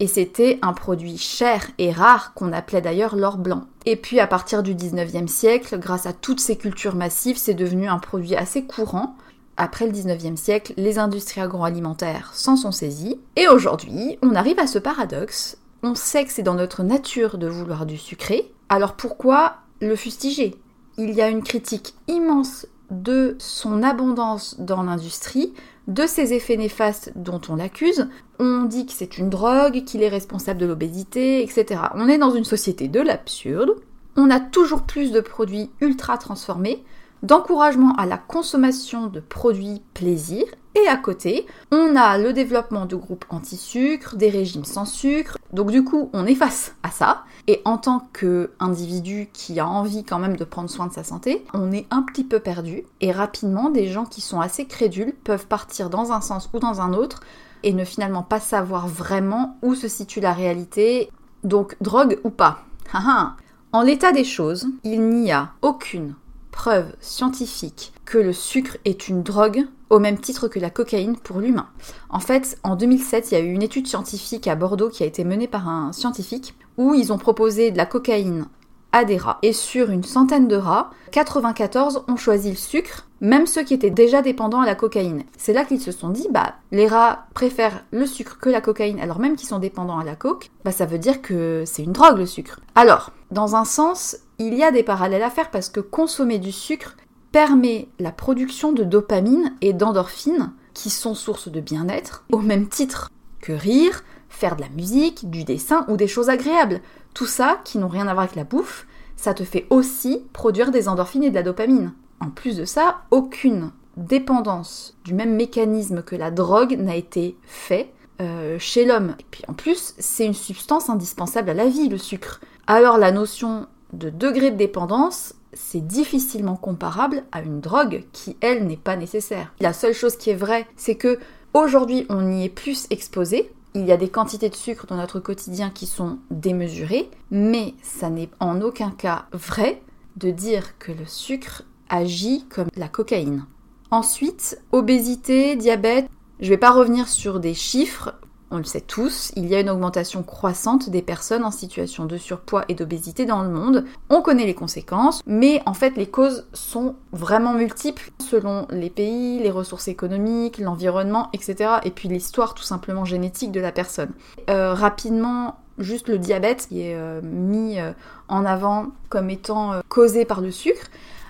et 0.01 0.07
c'était 0.07 0.59
un 0.63 0.73
produit 0.73 1.19
cher 1.19 1.69
et 1.79 1.91
rare 1.91 2.35
qu'on 2.35 2.53
appelait 2.53 2.81
d'ailleurs 2.81 3.17
l'or 3.17 3.39
blanc. 3.39 3.65
Et 3.85 3.97
puis 3.97 4.21
à 4.21 4.27
partir 4.27 4.63
du 4.63 4.75
19e 4.75 5.29
siècle, 5.29 5.79
grâce 5.79 6.07
à 6.07 6.13
toutes 6.13 6.41
ces 6.41 6.57
cultures 6.57 6.95
massives, 6.95 7.39
c'est 7.39 7.55
devenu 7.55 7.89
un 7.89 7.99
produit 7.99 8.37
assez 8.37 8.65
courant. 8.65 9.17
Après 9.57 9.87
le 9.87 9.93
19e 9.93 10.37
siècle, 10.37 10.75
les 10.77 10.99
industries 10.99 11.41
agroalimentaires 11.41 12.33
s'en 12.35 12.57
sont 12.57 12.73
saisies. 12.73 13.19
Et 13.37 13.49
aujourd'hui, 13.49 14.19
on 14.23 14.35
arrive 14.35 14.59
à 14.59 14.67
ce 14.67 14.79
paradoxe. 14.79 15.57
On 15.83 15.95
sait 15.95 16.25
que 16.25 16.33
c'est 16.33 16.43
dans 16.43 16.55
notre 16.55 16.83
nature 16.83 17.39
de 17.39 17.47
vouloir 17.47 17.87
du 17.87 17.97
sucré. 17.97 18.53
Alors 18.69 18.95
pourquoi 18.95 19.57
le 19.81 19.97
fustiger? 19.97 20.57
Il 20.99 21.15
y 21.15 21.23
a 21.23 21.29
une 21.29 21.43
critique 21.43 21.95
immense 22.09 22.67
de 22.91 23.37
son 23.39 23.83
abondance 23.83 24.57
dans 24.59 24.83
l'industrie, 24.83 25.53
de 25.87 26.07
ses 26.07 26.33
effets 26.33 26.57
néfastes 26.57 27.13
dont 27.15 27.41
on 27.49 27.57
l'accuse. 27.57 28.09
On 28.39 28.65
dit 28.65 28.87
que 28.87 28.93
c'est 28.93 29.19
une 29.19 29.31
drogue, 29.31 29.85
qu'il 29.85 30.03
est 30.03 30.09
responsable 30.09 30.61
de 30.61 30.67
l'obésité, 30.67 31.43
etc. 31.43 31.81
On 31.95 32.09
est 32.09 32.19
dans 32.19 32.33
une 32.33 32.45
société 32.45 32.89
de 32.89 33.01
l'absurde. 33.01 33.77
On 34.17 34.31
a 34.31 34.41
toujours 34.41 34.83
plus 34.83 35.13
de 35.13 35.21
produits 35.21 35.71
ultra 35.81 36.19
transformés, 36.19 36.85
d'encouragement 37.23 37.95
à 37.97 38.07
la 38.07 38.19
consommation 38.19 39.07
de 39.07 39.21
produits 39.21 39.83
plaisir 39.95 40.45
et 40.77 40.89
à 40.89 40.99
côté, 40.99 41.47
on 41.73 41.97
a 41.97 42.19
le 42.19 42.35
développement 42.35 42.85
de 42.85 42.97
groupes 42.97 43.25
anti-sucre, 43.31 44.15
des 44.15 44.29
régimes 44.29 44.67
sans 44.67 44.85
sucre. 44.85 45.39
Donc 45.55 45.71
du 45.71 45.83
coup, 45.83 46.11
on 46.13 46.27
est 46.27 46.35
face 46.35 46.75
à 46.83 46.91
ça. 46.91 47.25
Et 47.47 47.63
en 47.65 47.79
tant 47.79 48.07
qu'individu 48.13 49.31
qui 49.33 49.59
a 49.59 49.67
envie 49.67 50.05
quand 50.05 50.19
même 50.19 50.37
de 50.37 50.45
prendre 50.45 50.69
soin 50.69 50.87
de 50.87 50.93
sa 50.93 51.03
santé, 51.03 51.47
on 51.55 51.73
est 51.73 51.87
un 51.91 52.03
petit 52.03 52.25
peu 52.25 52.41
perdu. 52.41 52.85
Et 53.01 53.11
rapidement, 53.11 53.71
des 53.71 53.89
gens 53.89 54.05
qui 54.05 54.21
sont 54.21 54.39
assez 54.39 54.67
crédules 54.67 55.15
peuvent 55.25 55.47
partir 55.47 55.89
dans 55.89 56.13
un 56.13 56.21
sens 56.21 56.51
ou 56.53 56.59
dans 56.59 56.83
un 56.83 56.93
autre 56.93 57.21
et 57.63 57.73
ne 57.73 57.85
finalement 57.85 58.23
pas 58.23 58.41
savoir 58.41 58.87
vraiment 58.87 59.57
où 59.63 59.75
se 59.75 59.89
situe 59.89 60.21
la 60.21 60.35
réalité. 60.35 61.11
Donc 61.43 61.77
drogue 61.81 62.19
ou 62.23 62.29
pas? 62.29 62.65
en 63.73 63.81
l'état 63.81 64.13
des 64.13 64.25
choses, 64.25 64.67
il 64.85 65.09
n'y 65.09 65.33
a 65.33 65.53
aucune 65.63 66.17
preuve 66.51 66.95
scientifique 67.01 67.95
que 68.05 68.19
le 68.19 68.33
sucre 68.33 68.77
est 68.85 69.09
une 69.09 69.23
drogue 69.23 69.67
au 69.91 69.99
même 69.99 70.19
titre 70.19 70.49
que 70.49 70.59
la 70.59 70.71
cocaïne 70.71 71.17
pour 71.17 71.41
l'humain. 71.41 71.69
En 72.09 72.21
fait, 72.21 72.59
en 72.63 72.77
2007, 72.77 73.31
il 73.31 73.35
y 73.35 73.37
a 73.37 73.41
eu 73.41 73.53
une 73.53 73.63
étude 73.63 73.87
scientifique 73.87 74.49
à 74.49 74.55
Bordeaux 74.57 74.89
qui 74.89 75.03
a 75.03 75.07
été 75.07 75.25
menée 75.25 75.49
par 75.49 75.69
un 75.69 75.93
scientifique 75.93 76.55
où 76.77 76.95
ils 76.95 77.13
ont 77.13 77.19
proposé 77.19 77.71
de 77.71 77.77
la 77.77 77.87
cocaïne 77.87 78.47
à 78.93 79.05
des 79.05 79.17
rats. 79.17 79.39
Et 79.43 79.53
sur 79.53 79.91
une 79.91 80.05
centaine 80.05 80.49
de 80.49 80.57
rats, 80.57 80.91
94 81.13 82.05
ont 82.09 82.17
choisi 82.17 82.51
le 82.51 82.57
sucre, 82.57 83.07
même 83.21 83.47
ceux 83.47 83.63
qui 83.63 83.75
étaient 83.75 83.91
déjà 83.91 84.23
dépendants 84.23 84.61
à 84.61 84.67
la 84.67 84.75
cocaïne. 84.75 85.25
C'est 85.37 85.53
là 85.53 85.65
qu'ils 85.65 85.81
se 85.81 85.93
sont 85.93 86.09
dit, 86.09 86.29
bah, 86.31 86.55
les 86.73 86.87
rats 86.87 87.27
préfèrent 87.35 87.85
le 87.91 88.07
sucre 88.07 88.39
que 88.39 88.49
la 88.49 88.61
cocaïne, 88.61 89.01
alors 89.01 89.19
même 89.19 89.37
qu'ils 89.37 89.49
sont 89.49 89.59
dépendants 89.59 89.99
à 89.99 90.05
la 90.05 90.17
coke, 90.17 90.51
bah, 90.65 90.73
ça 90.73 90.87
veut 90.87 90.99
dire 90.99 91.21
que 91.21 91.65
c'est 91.67 91.83
une 91.83 91.93
drogue 91.93 92.19
le 92.19 92.27
sucre. 92.27 92.61
Alors, 92.75 93.11
dans 93.31 93.57
un 93.57 93.65
sens, 93.65 94.17
il 94.39 94.55
y 94.55 94.63
a 94.63 94.71
des 94.71 94.83
parallèles 94.83 95.23
à 95.23 95.31
faire 95.31 95.51
parce 95.51 95.69
que 95.69 95.81
consommer 95.81 96.39
du 96.39 96.53
sucre 96.53 96.97
permet 97.33 97.89
la 97.99 98.13
production 98.13 98.73
de 98.73 98.85
dopamine 98.85 99.55
et 99.61 99.73
d'endorphine 99.73 100.53
qui 100.75 100.91
sont 100.91 101.15
sources 101.15 101.49
de 101.49 101.61
bien-être, 101.61 102.25
au 102.31 102.39
même 102.39 102.69
titre 102.69 103.11
que 103.41 103.53
rire, 103.53 104.05
faire 104.29 104.57
de 104.57 104.63
la 104.63 104.69
musique, 104.69 105.31
du 105.31 105.45
dessin 105.45 105.85
ou 105.89 105.97
des 105.97 106.09
choses 106.09 106.29
agréables. 106.29 106.81
Tout 107.15 107.27
ça, 107.27 107.61
qui 107.65 107.79
n'ont 107.79 107.89
rien 107.89 108.09
à 108.09 108.13
voir 108.13 108.25
avec 108.25 108.37
la 108.37 108.45
bouffe, 108.45 108.87
ça 109.17 109.35
te 109.35 109.45
fait 109.45 109.67
aussi 109.71 110.25
produire 110.33 110.71
des 110.71 110.89
endorphines 110.89 111.25
et 111.25 111.31
de 111.31 111.35
la 111.35 111.43
dopamine. 111.43 111.93
En 112.21 112.31
plus 112.31 112.57
de 112.57 112.65
ça, 112.65 113.03
aucune 113.11 113.71
dépendance 113.97 114.97
du 115.05 115.15
même 115.15 115.35
mécanisme 115.35 116.03
que 116.03 116.17
la 116.17 116.31
drogue 116.31 116.77
n'a 116.79 116.97
été 116.97 117.37
faite 117.45 117.93
euh, 118.21 118.59
chez 118.59 118.85
l'homme. 118.85 119.15
Et 119.19 119.27
puis 119.31 119.43
en 119.49 119.55
plus, 119.55 119.95
c'est 119.99 120.27
une 120.27 120.35
substance 120.35 120.91
indispensable 120.91 121.51
à 121.51 121.55
la 121.55 121.67
vie, 121.67 121.89
le 121.89 121.99
sucre. 121.99 122.41
Alors 122.67 122.99
la 122.99 123.13
notion 123.13 123.67
de 123.93 124.11
degré 124.11 124.51
de 124.51 124.57
dépendance, 124.57 125.35
c'est 125.57 125.85
difficilement 125.85 126.57
comparable 126.57 127.25
à 127.33 127.41
une 127.41 127.61
drogue 127.61 128.05
qui, 128.13 128.37
elle, 128.41 128.67
n'est 128.67 128.77
pas 128.77 128.97
nécessaire. 128.97 129.53
La 129.61 129.73
seule 129.73 129.95
chose 129.95 130.17
qui 130.17 130.31
est 130.31 130.37
vraie, 130.37 130.67
c'est 130.77 130.95
que 130.95 131.19
aujourd'hui, 131.55 132.07
on 132.09 132.31
y 132.33 132.45
est 132.45 132.49
plus 132.51 132.87
exposé. 132.91 133.51
Il 133.75 133.85
y 133.85 133.93
a 133.93 133.97
des 133.97 134.09
quantités 134.09 134.49
de 134.49 134.55
sucre 134.55 134.87
dans 134.87 134.97
notre 134.97 135.21
quotidien 135.21 135.71
qui 135.71 135.87
sont 135.87 136.19
démesurées, 136.31 137.11
mais 137.31 137.75
ça 137.83 138.11
n'est 138.11 138.31
en 138.41 138.61
aucun 138.61 138.91
cas 138.91 139.27
vrai 139.33 139.83
de 140.17 140.31
dire 140.31 140.79
que 140.79 140.93
le 140.93 141.07
sucre 141.07 141.63
agit 141.89 142.47
comme 142.49 142.69
la 142.77 142.89
cocaïne. 142.89 143.45
Ensuite, 143.91 144.61
obésité, 144.73 145.57
diabète, 145.57 146.09
je 146.41 146.47
ne 146.47 146.51
vais 146.51 146.59
pas 146.59 146.73
revenir 146.73 147.09
sur 147.09 147.41
des 147.41 147.55
chiffres 147.55 148.15
on 148.51 148.59
le 148.59 148.65
sait 148.65 148.81
tous, 148.81 149.33
il 149.35 149.47
y 149.47 149.55
a 149.55 149.61
une 149.61 149.71
augmentation 149.71 150.23
croissante 150.23 150.89
des 150.89 151.03
personnes 151.03 151.45
en 151.45 151.51
situation 151.51 152.05
de 152.05 152.17
surpoids 152.17 152.65
et 152.69 152.75
d'obésité 152.75 153.27
dans 153.27 153.43
le 153.43 153.49
monde. 153.49 153.85
On 154.09 154.23
connaît 154.23 154.47
les 154.47 154.55
conséquences, 154.55 155.21
mais 155.27 155.63
en 155.67 155.75
fait 155.75 155.97
les 155.97 156.07
causes 156.07 156.47
sont 156.53 156.95
vraiment 157.13 157.55
multiples 157.55 158.13
selon 158.19 158.67
les 158.71 158.91
pays, 158.91 159.41
les 159.41 159.51
ressources 159.51 159.89
économiques, 159.89 160.59
l'environnement, 160.59 161.29
etc. 161.33 161.77
Et 161.85 161.91
puis 161.91 162.09
l'histoire 162.09 162.55
tout 162.55 162.63
simplement 162.63 163.05
génétique 163.05 163.51
de 163.51 163.61
la 163.61 163.73
personne. 163.73 164.11
Euh, 164.49 164.75
rapidement, 164.75 165.57
juste 165.79 166.09
le 166.09 166.19
diabète 166.19 166.69
qui 166.69 166.83
est 166.83 166.95
euh, 166.95 167.21
mis 167.23 167.81
euh, 167.81 167.93
en 168.29 168.45
avant 168.45 168.89
comme 169.09 169.29
étant 169.31 169.81
causé 169.89 170.25
par 170.25 170.41
le 170.41 170.53
sucre. 170.53 170.87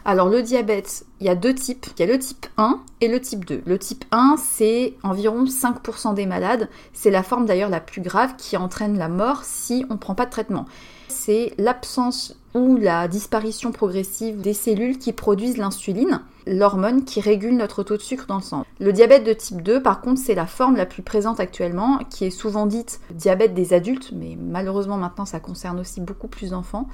Alors 0.09 0.29
le 0.29 0.41
diabète, 0.41 1.05
il 1.19 1.27
y 1.27 1.29
a 1.29 1.35
deux 1.35 1.53
types. 1.53 1.87
Il 1.99 2.07
y 2.07 2.09
a 2.09 2.13
le 2.13 2.17
type 2.17 2.47
1 2.59 2.81
et 3.01 3.09
le 3.09 3.21
type 3.21 3.45
2. 3.45 3.63
Le 3.67 3.77
type 3.77 4.05
1, 4.13 4.37
c'est 4.39 4.95
environ 5.03 5.47
5% 5.47 6.15
des 6.15 6.27
malades. 6.27 6.69
C'est 6.93 7.11
la 7.11 7.25
forme 7.25 7.45
d'ailleurs 7.45 7.71
la 7.71 7.81
plus 7.81 8.03
grave 8.03 8.37
qui 8.39 8.57
entraîne 8.57 8.97
la 8.99 9.09
mort 9.09 9.43
si 9.43 9.85
on 9.91 9.95
ne 9.95 9.99
prend 9.99 10.15
pas 10.15 10.27
de 10.27 10.31
traitement. 10.31 10.67
C'est 11.09 11.55
l'absence 11.59 12.37
ou 12.55 12.77
la 12.77 13.09
disparition 13.09 13.73
progressive 13.73 14.41
des 14.41 14.55
cellules 14.55 14.99
qui 14.99 15.13
produisent 15.13 15.59
l'insuline, 15.59 16.21
l'hormone 16.47 17.05
qui 17.05 17.21
régule 17.21 17.57
notre 17.57 17.83
taux 17.83 17.97
de 17.97 18.03
sucre 18.03 18.27
dans 18.29 18.37
le 18.37 18.43
sang. 18.43 18.65
Le 18.79 18.93
diabète 18.93 19.25
de 19.25 19.33
type 19.33 19.61
2, 19.61 19.83
par 19.83 20.03
contre, 20.03 20.21
c'est 20.21 20.37
la 20.37 20.47
forme 20.47 20.77
la 20.77 20.87
plus 20.87 21.03
présente 21.03 21.41
actuellement, 21.41 21.99
qui 22.11 22.25
est 22.27 22.31
souvent 22.31 22.67
dite 22.67 23.01
diabète 23.11 23.55
des 23.55 23.73
adultes, 23.73 24.13
mais 24.15 24.39
malheureusement 24.41 24.99
maintenant 24.99 25.27
ça 25.27 25.41
concerne 25.41 25.81
aussi 25.81 26.01
beaucoup 26.01 26.29
plus 26.29 26.51
d'enfants. 26.51 26.87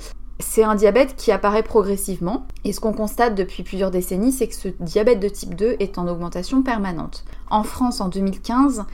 C'est 0.43 0.65
un 0.65 0.75
diabète 0.75 1.17
qui 1.17 1.33
apparaît 1.33 1.63
progressivement 1.63 2.47
et 2.65 2.73
ce 2.73 2.81
qu'on 2.81 2.93
constate 2.93 3.35
depuis 3.35 3.63
plusieurs 3.63 3.91
décennies, 3.91 4.33
c'est 4.33 4.49
que 4.49 4.55
ce 4.55 4.69
diabète 4.81 5.21
de 5.21 5.29
type 5.29 5.55
2 5.55 5.77
est 5.79 5.99
en 5.99 6.09
augmentation 6.09 6.63
permanente. 6.63 7.25
En 7.49 7.63
France, 7.63 8.01
en 8.01 8.09
2015, 8.09 8.85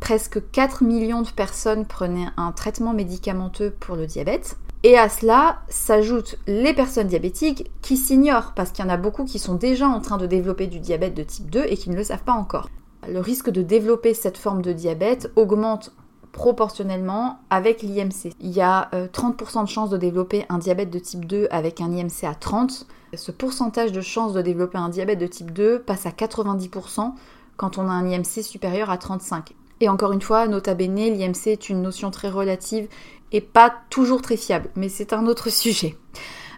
presque 0.00 0.50
4 0.50 0.82
millions 0.82 1.22
de 1.22 1.28
personnes 1.28 1.86
prenaient 1.86 2.28
un 2.36 2.52
traitement 2.52 2.94
médicamenteux 2.94 3.70
pour 3.78 3.96
le 3.96 4.06
diabète. 4.06 4.56
Et 4.82 4.98
à 4.98 5.08
cela 5.08 5.60
s'ajoutent 5.68 6.38
les 6.46 6.74
personnes 6.74 7.06
diabétiques 7.06 7.70
qui 7.80 7.96
s'ignorent 7.96 8.52
parce 8.56 8.70
qu'il 8.70 8.84
y 8.84 8.88
en 8.88 8.92
a 8.92 8.96
beaucoup 8.96 9.24
qui 9.24 9.38
sont 9.38 9.54
déjà 9.54 9.86
en 9.86 10.00
train 10.00 10.16
de 10.16 10.26
développer 10.26 10.66
du 10.66 10.80
diabète 10.80 11.14
de 11.14 11.22
type 11.22 11.48
2 11.48 11.64
et 11.68 11.76
qui 11.76 11.90
ne 11.90 11.96
le 11.96 12.04
savent 12.04 12.24
pas 12.24 12.32
encore. 12.32 12.68
Le 13.08 13.20
risque 13.20 13.50
de 13.50 13.62
développer 13.62 14.14
cette 14.14 14.38
forme 14.38 14.62
de 14.62 14.72
diabète 14.72 15.30
augmente 15.36 15.92
proportionnellement 16.34 17.38
avec 17.48 17.80
l'IMC. 17.80 18.34
Il 18.40 18.50
y 18.50 18.60
a 18.60 18.90
30% 18.92 19.60
euh, 19.60 19.62
de 19.62 19.68
chances 19.68 19.90
de 19.90 19.96
développer 19.96 20.44
un 20.50 20.58
diabète 20.58 20.90
de 20.90 20.98
type 20.98 21.24
2 21.24 21.46
avec 21.50 21.80
un 21.80 21.90
IMC 21.90 22.24
à 22.24 22.34
30. 22.34 22.86
Ce 23.14 23.30
pourcentage 23.30 23.92
de 23.92 24.00
chances 24.00 24.34
de 24.34 24.42
développer 24.42 24.76
un 24.76 24.88
diabète 24.88 25.20
de 25.20 25.28
type 25.28 25.52
2 25.52 25.78
passe 25.78 26.06
à 26.06 26.10
90% 26.10 27.12
quand 27.56 27.78
on 27.78 27.88
a 27.88 27.92
un 27.92 28.10
IMC 28.10 28.42
supérieur 28.42 28.90
à 28.90 28.98
35. 28.98 29.54
Et 29.80 29.88
encore 29.88 30.12
une 30.12 30.20
fois, 30.20 30.48
nota 30.48 30.74
bene, 30.74 30.96
l'IMC 30.96 31.46
est 31.46 31.68
une 31.68 31.82
notion 31.82 32.10
très 32.10 32.30
relative 32.30 32.88
et 33.30 33.40
pas 33.40 33.72
toujours 33.88 34.20
très 34.20 34.36
fiable, 34.36 34.70
mais 34.74 34.88
c'est 34.88 35.12
un 35.12 35.26
autre 35.26 35.48
sujet. 35.50 35.96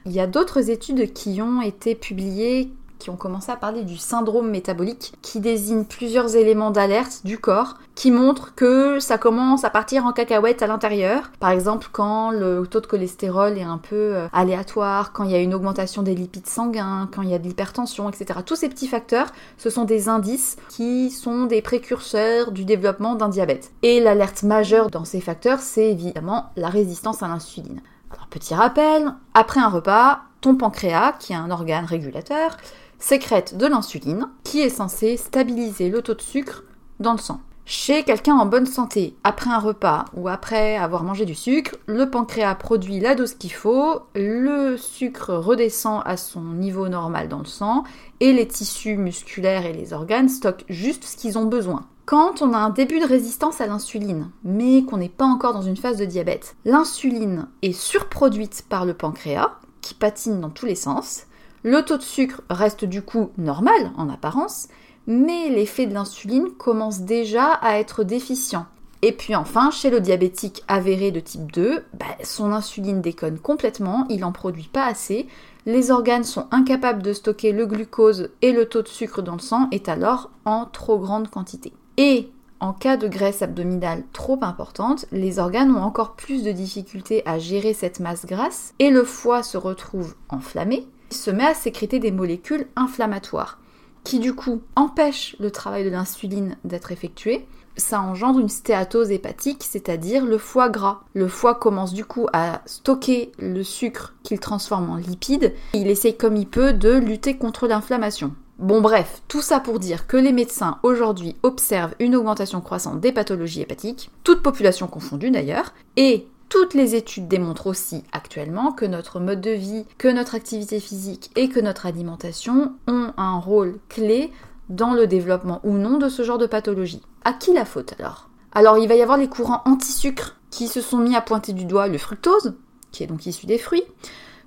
Il 0.06 0.12
y 0.12 0.20
a 0.20 0.26
d'autres 0.26 0.70
études 0.70 1.12
qui 1.12 1.42
ont 1.42 1.60
été 1.60 1.94
publiées 1.94 2.70
qui 3.06 3.10
ont 3.10 3.16
commencé 3.16 3.52
à 3.52 3.56
parler 3.56 3.84
du 3.84 3.96
syndrome 3.96 4.50
métabolique, 4.50 5.12
qui 5.22 5.38
désigne 5.38 5.84
plusieurs 5.84 6.34
éléments 6.34 6.72
d'alerte 6.72 7.20
du 7.22 7.38
corps, 7.38 7.74
qui 7.94 8.10
montrent 8.10 8.52
que 8.56 8.98
ça 8.98 9.16
commence 9.16 9.62
à 9.62 9.70
partir 9.70 10.06
en 10.06 10.12
cacahuète 10.12 10.60
à 10.60 10.66
l'intérieur. 10.66 11.30
Par 11.38 11.50
exemple, 11.50 11.86
quand 11.92 12.32
le 12.32 12.66
taux 12.66 12.80
de 12.80 12.86
cholestérol 12.86 13.58
est 13.58 13.62
un 13.62 13.78
peu 13.78 13.94
euh, 13.94 14.26
aléatoire, 14.32 15.12
quand 15.12 15.22
il 15.22 15.30
y 15.30 15.36
a 15.36 15.38
une 15.38 15.54
augmentation 15.54 16.02
des 16.02 16.16
lipides 16.16 16.48
sanguins, 16.48 17.08
quand 17.14 17.22
il 17.22 17.28
y 17.28 17.34
a 17.34 17.38
de 17.38 17.46
l'hypertension, 17.46 18.10
etc. 18.10 18.40
Tous 18.44 18.56
ces 18.56 18.68
petits 18.68 18.88
facteurs, 18.88 19.28
ce 19.56 19.70
sont 19.70 19.84
des 19.84 20.08
indices 20.08 20.56
qui 20.68 21.10
sont 21.10 21.44
des 21.46 21.62
précurseurs 21.62 22.50
du 22.50 22.64
développement 22.64 23.14
d'un 23.14 23.28
diabète. 23.28 23.70
Et 23.84 24.00
l'alerte 24.00 24.42
majeure 24.42 24.90
dans 24.90 25.04
ces 25.04 25.20
facteurs, 25.20 25.60
c'est 25.60 25.92
évidemment 25.92 26.50
la 26.56 26.70
résistance 26.70 27.22
à 27.22 27.28
l'insuline. 27.28 27.82
Alors, 28.10 28.26
petit 28.26 28.54
rappel, 28.54 29.14
après 29.32 29.60
un 29.60 29.68
repas, 29.68 30.22
ton 30.40 30.54
pancréas, 30.54 31.12
qui 31.18 31.32
est 31.32 31.36
un 31.36 31.50
organe 31.50 31.84
régulateur, 31.84 32.56
sécrète 32.98 33.56
de 33.56 33.66
l'insuline 33.66 34.28
qui 34.44 34.60
est 34.60 34.70
censée 34.70 35.16
stabiliser 35.16 35.88
le 35.88 36.02
taux 36.02 36.14
de 36.14 36.22
sucre 36.22 36.64
dans 37.00 37.12
le 37.12 37.18
sang. 37.18 37.40
Chez 37.68 38.04
quelqu'un 38.04 38.36
en 38.36 38.46
bonne 38.46 38.66
santé, 38.66 39.16
après 39.24 39.50
un 39.50 39.58
repas 39.58 40.04
ou 40.14 40.28
après 40.28 40.76
avoir 40.76 41.02
mangé 41.02 41.24
du 41.24 41.34
sucre, 41.34 41.74
le 41.86 42.08
pancréas 42.08 42.54
produit 42.54 43.00
la 43.00 43.16
dose 43.16 43.34
qu'il 43.34 43.52
faut, 43.52 44.02
le 44.14 44.76
sucre 44.76 45.34
redescend 45.34 46.00
à 46.04 46.16
son 46.16 46.42
niveau 46.42 46.88
normal 46.88 47.28
dans 47.28 47.40
le 47.40 47.44
sang 47.44 47.82
et 48.20 48.32
les 48.32 48.46
tissus 48.46 48.96
musculaires 48.96 49.66
et 49.66 49.72
les 49.72 49.92
organes 49.92 50.28
stockent 50.28 50.64
juste 50.68 51.02
ce 51.02 51.16
qu'ils 51.16 51.38
ont 51.38 51.46
besoin. 51.46 51.86
Quand 52.04 52.40
on 52.40 52.54
a 52.54 52.58
un 52.58 52.70
début 52.70 53.00
de 53.00 53.04
résistance 53.04 53.60
à 53.60 53.66
l'insuline, 53.66 54.30
mais 54.44 54.84
qu'on 54.84 54.98
n'est 54.98 55.08
pas 55.08 55.24
encore 55.24 55.52
dans 55.52 55.62
une 55.62 55.76
phase 55.76 55.96
de 55.96 56.04
diabète, 56.04 56.54
l'insuline 56.64 57.48
est 57.62 57.72
surproduite 57.72 58.64
par 58.68 58.84
le 58.84 58.94
pancréas, 58.94 59.56
qui 59.80 59.94
patine 59.94 60.40
dans 60.40 60.50
tous 60.50 60.66
les 60.66 60.76
sens, 60.76 61.26
le 61.66 61.82
taux 61.82 61.96
de 61.96 62.02
sucre 62.02 62.42
reste 62.48 62.84
du 62.84 63.02
coup 63.02 63.30
normal 63.38 63.90
en 63.96 64.08
apparence, 64.08 64.68
mais 65.08 65.48
l'effet 65.48 65.86
de 65.86 65.94
l'insuline 65.94 66.50
commence 66.56 67.00
déjà 67.00 67.54
à 67.54 67.80
être 67.80 68.04
déficient. 68.04 68.66
Et 69.02 69.10
puis 69.10 69.34
enfin, 69.34 69.72
chez 69.72 69.90
le 69.90 69.98
diabétique 69.98 70.62
avéré 70.68 71.10
de 71.10 71.18
type 71.18 71.50
2, 71.50 71.82
bah, 71.98 72.06
son 72.22 72.52
insuline 72.52 73.00
déconne 73.00 73.40
complètement, 73.40 74.06
il 74.08 74.20
n'en 74.20 74.30
produit 74.30 74.70
pas 74.72 74.86
assez, 74.86 75.26
les 75.66 75.90
organes 75.90 76.22
sont 76.22 76.46
incapables 76.52 77.02
de 77.02 77.12
stocker 77.12 77.50
le 77.50 77.66
glucose 77.66 78.30
et 78.42 78.52
le 78.52 78.66
taux 78.66 78.82
de 78.82 78.88
sucre 78.88 79.20
dans 79.20 79.34
le 79.34 79.40
sang 79.40 79.66
est 79.72 79.88
alors 79.88 80.30
en 80.44 80.66
trop 80.66 81.00
grande 81.00 81.28
quantité. 81.28 81.72
Et 81.96 82.30
en 82.60 82.74
cas 82.74 82.96
de 82.96 83.08
graisse 83.08 83.42
abdominale 83.42 84.04
trop 84.12 84.38
importante, 84.42 85.06
les 85.10 85.40
organes 85.40 85.74
ont 85.74 85.82
encore 85.82 86.14
plus 86.14 86.44
de 86.44 86.52
difficultés 86.52 87.24
à 87.26 87.40
gérer 87.40 87.74
cette 87.74 87.98
masse 87.98 88.24
grasse 88.24 88.72
et 88.78 88.90
le 88.90 89.02
foie 89.02 89.42
se 89.42 89.58
retrouve 89.58 90.14
enflammé, 90.28 90.86
se 91.10 91.30
met 91.30 91.46
à 91.46 91.54
sécréter 91.54 91.98
des 91.98 92.12
molécules 92.12 92.66
inflammatoires 92.76 93.58
qui 94.06 94.20
du 94.20 94.34
coup 94.34 94.62
empêchent 94.76 95.34
le 95.40 95.50
travail 95.50 95.84
de 95.84 95.90
l'insuline 95.90 96.56
d'être 96.64 96.92
effectué. 96.92 97.44
Ça 97.76 98.00
engendre 98.00 98.38
une 98.38 98.48
stéatose 98.48 99.10
hépatique, 99.10 99.64
c'est-à-dire 99.68 100.24
le 100.24 100.38
foie 100.38 100.68
gras. 100.68 101.00
Le 101.12 101.26
foie 101.26 101.56
commence 101.56 101.92
du 101.92 102.04
coup 102.04 102.28
à 102.32 102.62
stocker 102.66 103.32
le 103.40 103.64
sucre 103.64 104.14
qu'il 104.22 104.38
transforme 104.38 104.90
en 104.90 104.96
lipides. 104.96 105.52
Il 105.74 105.88
essaye 105.88 106.16
comme 106.16 106.36
il 106.36 106.46
peut 106.46 106.72
de 106.72 106.92
lutter 106.92 107.36
contre 107.36 107.66
l'inflammation. 107.66 108.32
Bon 108.60 108.80
bref, 108.80 109.22
tout 109.26 109.42
ça 109.42 109.58
pour 109.58 109.80
dire 109.80 110.06
que 110.06 110.16
les 110.16 110.32
médecins 110.32 110.78
aujourd'hui 110.84 111.34
observent 111.42 111.96
une 111.98 112.14
augmentation 112.14 112.60
croissante 112.60 113.00
des 113.00 113.12
pathologies 113.12 113.60
hépatiques, 113.60 114.10
toute 114.22 114.40
population 114.40 114.86
confondue 114.86 115.32
d'ailleurs, 115.32 115.74
et 115.96 116.28
toutes 116.48 116.74
les 116.74 116.94
études 116.94 117.28
démontrent 117.28 117.66
aussi 117.66 118.04
actuellement 118.12 118.72
que 118.72 118.84
notre 118.84 119.20
mode 119.20 119.40
de 119.40 119.50
vie, 119.50 119.84
que 119.98 120.08
notre 120.08 120.34
activité 120.34 120.80
physique 120.80 121.30
et 121.36 121.48
que 121.48 121.60
notre 121.60 121.86
alimentation 121.86 122.74
ont 122.86 123.12
un 123.16 123.38
rôle 123.38 123.78
clé 123.88 124.32
dans 124.68 124.94
le 124.94 125.06
développement 125.06 125.60
ou 125.64 125.72
non 125.72 125.98
de 125.98 126.08
ce 126.08 126.22
genre 126.22 126.38
de 126.38 126.46
pathologie. 126.46 127.02
À 127.24 127.32
qui 127.32 127.52
la 127.52 127.64
faute 127.64 127.94
alors? 127.98 128.28
Alors 128.52 128.78
il 128.78 128.88
va 128.88 128.94
y 128.94 129.02
avoir 129.02 129.18
les 129.18 129.28
courants 129.28 129.62
anti-sucre 129.64 130.36
qui 130.50 130.68
se 130.68 130.80
sont 130.80 130.98
mis 130.98 131.16
à 131.16 131.20
pointer 131.20 131.52
du 131.52 131.64
doigt 131.64 131.88
le 131.88 131.98
fructose, 131.98 132.54
qui 132.90 133.02
est 133.02 133.06
donc 133.06 133.26
issu 133.26 133.46
des 133.46 133.58
fruits, 133.58 133.84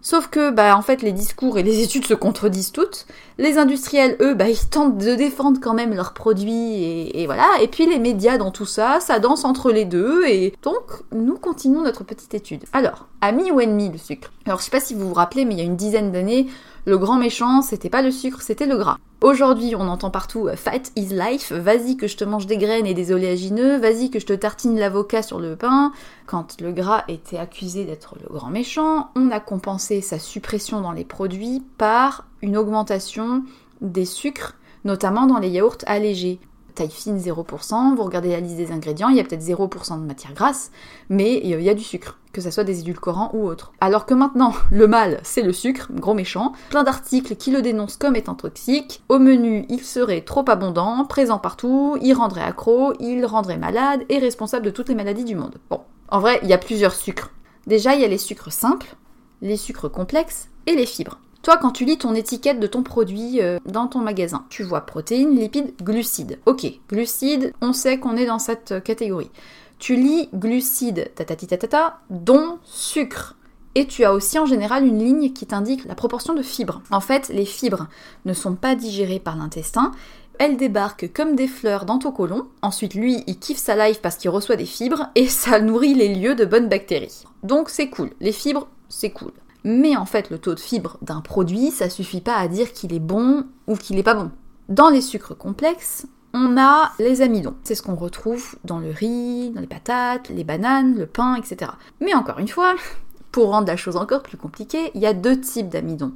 Sauf 0.01 0.27
que, 0.27 0.49
bah, 0.51 0.77
en 0.77 0.81
fait, 0.81 1.01
les 1.01 1.11
discours 1.11 1.57
et 1.57 1.63
les 1.63 1.79
études 1.83 2.05
se 2.05 2.13
contredisent 2.13 2.71
toutes. 2.71 3.05
Les 3.37 3.57
industriels, 3.57 4.17
eux, 4.21 4.33
bah, 4.33 4.49
ils 4.49 4.69
tentent 4.69 4.97
de 4.97 5.15
défendre 5.15 5.59
quand 5.61 5.73
même 5.73 5.93
leurs 5.93 6.13
produits 6.13 7.09
et, 7.13 7.25
voilà. 7.25 7.47
Et 7.61 7.67
puis 7.67 7.85
les 7.85 7.99
médias 7.99 8.37
dans 8.37 8.51
tout 8.51 8.65
ça, 8.65 8.99
ça 8.99 9.19
danse 9.19 9.45
entre 9.45 9.71
les 9.71 9.85
deux 9.85 10.25
et 10.27 10.53
donc 10.61 10.83
nous 11.13 11.37
continuons 11.37 11.81
notre 11.81 12.03
petite 12.03 12.33
étude. 12.33 12.63
Alors, 12.73 13.07
ami 13.21 13.51
ou 13.51 13.59
ennemi 13.59 13.89
le 13.89 13.97
sucre? 13.97 14.31
Alors, 14.45 14.59
je 14.59 14.65
sais 14.65 14.71
pas 14.71 14.79
si 14.79 14.93
vous 14.93 15.07
vous 15.07 15.13
rappelez, 15.13 15.45
mais 15.45 15.53
il 15.53 15.57
y 15.57 15.61
a 15.61 15.65
une 15.65 15.77
dizaine 15.77 16.11
d'années, 16.11 16.47
le 16.89 16.97
grand 16.97 17.17
méchant, 17.17 17.61
c'était 17.61 17.89
pas 17.89 18.01
le 18.01 18.09
sucre, 18.09 18.41
c'était 18.41 18.65
le 18.65 18.75
gras. 18.75 18.97
Aujourd'hui, 19.21 19.75
on 19.75 19.87
entend 19.87 20.09
partout 20.09 20.47
euh, 20.47 20.55
Fat 20.55 20.81
is 20.95 21.09
life, 21.11 21.51
vas-y 21.51 21.97
que 21.97 22.07
je 22.07 22.17
te 22.17 22.23
mange 22.23 22.47
des 22.47 22.57
graines 22.57 22.87
et 22.87 22.95
des 22.95 23.11
oléagineux, 23.11 23.77
vas-y 23.77 24.09
que 24.09 24.19
je 24.19 24.25
te 24.25 24.33
tartine 24.33 24.77
l'avocat 24.77 25.21
sur 25.21 25.39
le 25.39 25.55
pain. 25.55 25.91
Quand 26.25 26.59
le 26.59 26.71
gras 26.71 27.03
était 27.07 27.37
accusé 27.37 27.85
d'être 27.85 28.15
le 28.19 28.33
grand 28.33 28.49
méchant, 28.49 29.11
on 29.15 29.29
a 29.29 29.39
compensé 29.39 30.01
sa 30.01 30.17
suppression 30.17 30.81
dans 30.81 30.91
les 30.91 31.05
produits 31.05 31.63
par 31.77 32.25
une 32.41 32.57
augmentation 32.57 33.43
des 33.81 34.05
sucres, 34.05 34.55
notamment 34.83 35.27
dans 35.27 35.39
les 35.39 35.49
yaourts 35.49 35.77
allégés 35.85 36.39
taille 36.79 36.89
fine 36.89 37.17
0%, 37.17 37.95
vous 37.95 38.03
regardez 38.03 38.29
la 38.29 38.39
liste 38.39 38.55
des 38.55 38.71
ingrédients, 38.71 39.09
il 39.09 39.17
y 39.17 39.19
a 39.19 39.23
peut-être 39.25 39.43
0% 39.43 39.99
de 39.99 40.05
matière 40.05 40.33
grasse, 40.33 40.71
mais 41.09 41.41
il 41.43 41.61
y 41.61 41.69
a 41.69 41.73
du 41.73 41.83
sucre, 41.83 42.17
que 42.31 42.39
ce 42.39 42.51
soit 42.51 42.63
des 42.63 42.79
édulcorants 42.79 43.31
ou 43.33 43.45
autres. 43.45 43.73
Alors 43.81 44.05
que 44.05 44.13
maintenant, 44.13 44.53
le 44.71 44.87
mal, 44.87 45.19
c'est 45.23 45.41
le 45.41 45.51
sucre, 45.51 45.89
gros 45.91 46.13
méchant, 46.13 46.53
plein 46.69 46.83
d'articles 46.83 47.35
qui 47.35 47.51
le 47.51 47.61
dénoncent 47.61 47.97
comme 47.97 48.15
étant 48.15 48.35
toxique, 48.35 49.03
au 49.09 49.19
menu, 49.19 49.65
il 49.67 49.83
serait 49.83 50.21
trop 50.21 50.45
abondant, 50.47 51.03
présent 51.03 51.37
partout, 51.37 51.97
il 52.01 52.13
rendrait 52.13 52.43
accro, 52.43 52.93
il 53.01 53.25
rendrait 53.25 53.57
malade 53.57 54.05
et 54.07 54.19
responsable 54.19 54.65
de 54.65 54.71
toutes 54.71 54.87
les 54.87 54.95
maladies 54.95 55.25
du 55.25 55.35
monde. 55.35 55.57
Bon, 55.69 55.81
en 56.07 56.21
vrai, 56.21 56.39
il 56.43 56.47
y 56.47 56.53
a 56.53 56.57
plusieurs 56.57 56.93
sucres. 56.93 57.31
Déjà, 57.67 57.93
il 57.93 58.01
y 58.01 58.05
a 58.05 58.07
les 58.07 58.17
sucres 58.17 58.53
simples, 58.53 58.95
les 59.41 59.57
sucres 59.57 59.91
complexes 59.91 60.47
et 60.65 60.75
les 60.75 60.85
fibres. 60.85 61.19
Toi, 61.41 61.57
quand 61.57 61.71
tu 61.71 61.85
lis 61.85 61.97
ton 61.97 62.13
étiquette 62.15 62.59
de 62.59 62.67
ton 62.67 62.83
produit 62.83 63.41
euh, 63.41 63.59
dans 63.65 63.87
ton 63.87 63.99
magasin, 63.99 64.45
tu 64.49 64.63
vois 64.63 64.81
protéines, 64.81 65.37
lipides, 65.37 65.73
glucides. 65.81 66.39
Ok, 66.45 66.67
glucides, 66.89 67.53
on 67.61 67.71
sait 67.71 67.97
qu'on 67.97 68.17
est 68.17 68.25
dans 68.25 68.39
cette 68.39 68.73
euh, 68.73 68.79
catégorie. 68.81 69.31
Tu 69.77 69.95
lis 69.95 70.27
glucides, 70.33 71.11
tatati 71.15 71.47
tatata, 71.47 71.99
dont 72.09 72.59
sucre. 72.63 73.37
Et 73.75 73.87
tu 73.87 74.03
as 74.03 74.13
aussi 74.13 74.37
en 74.37 74.45
général 74.45 74.85
une 74.85 74.99
ligne 74.99 75.31
qui 75.31 75.45
t'indique 75.45 75.85
la 75.85 75.95
proportion 75.95 76.33
de 76.33 76.41
fibres. 76.41 76.81
En 76.91 76.99
fait, 76.99 77.29
les 77.29 77.45
fibres 77.45 77.87
ne 78.25 78.33
sont 78.33 78.55
pas 78.55 78.75
digérées 78.75 79.19
par 79.19 79.37
l'intestin, 79.37 79.91
elles 80.39 80.57
débarquent 80.57 81.11
comme 81.13 81.35
des 81.35 81.47
fleurs 81.47 81.85
dans 81.85 81.99
ton 81.99 82.11
côlon. 82.11 82.47
Ensuite, 82.61 82.95
lui, 82.95 83.23
il 83.27 83.39
kiffe 83.39 83.59
sa 83.59 83.75
life 83.87 84.01
parce 84.01 84.17
qu'il 84.17 84.29
reçoit 84.29 84.55
des 84.57 84.65
fibres 84.65 85.07
et 85.15 85.27
ça 85.27 85.61
nourrit 85.61 85.93
les 85.93 86.13
lieux 86.13 86.35
de 86.35 86.45
bonnes 86.45 86.67
bactéries. 86.67 87.23
Donc 87.43 87.69
c'est 87.69 87.89
cool. 87.89 88.11
Les 88.19 88.31
fibres, 88.33 88.67
c'est 88.89 89.11
cool. 89.11 89.31
Mais 89.63 89.95
en 89.95 90.05
fait, 90.05 90.29
le 90.29 90.39
taux 90.39 90.55
de 90.55 90.59
fibres 90.59 90.97
d'un 91.01 91.21
produit, 91.21 91.71
ça 91.71 91.89
suffit 91.89 92.21
pas 92.21 92.35
à 92.35 92.47
dire 92.47 92.71
qu'il 92.73 92.93
est 92.93 92.99
bon 92.99 93.45
ou 93.67 93.75
qu'il 93.75 93.97
est 93.97 94.03
pas 94.03 94.13
bon. 94.13 94.31
Dans 94.69 94.89
les 94.89 95.01
sucres 95.01 95.37
complexes, 95.37 96.07
on 96.33 96.57
a 96.57 96.91
les 96.99 97.21
amidons. 97.21 97.55
C'est 97.63 97.75
ce 97.75 97.81
qu'on 97.81 97.95
retrouve 97.95 98.55
dans 98.63 98.79
le 98.79 98.91
riz, 98.91 99.49
dans 99.49 99.61
les 99.61 99.67
patates, 99.67 100.29
les 100.29 100.43
bananes, 100.43 100.95
le 100.95 101.07
pain, 101.07 101.35
etc. 101.35 101.71
Mais 101.99 102.13
encore 102.13 102.39
une 102.39 102.47
fois, 102.47 102.75
pour 103.31 103.49
rendre 103.49 103.67
la 103.67 103.77
chose 103.77 103.97
encore 103.97 104.23
plus 104.23 104.37
compliquée, 104.37 104.91
il 104.95 105.01
y 105.01 105.07
a 105.07 105.13
deux 105.13 105.39
types 105.39 105.69
d'amidons. 105.69 106.13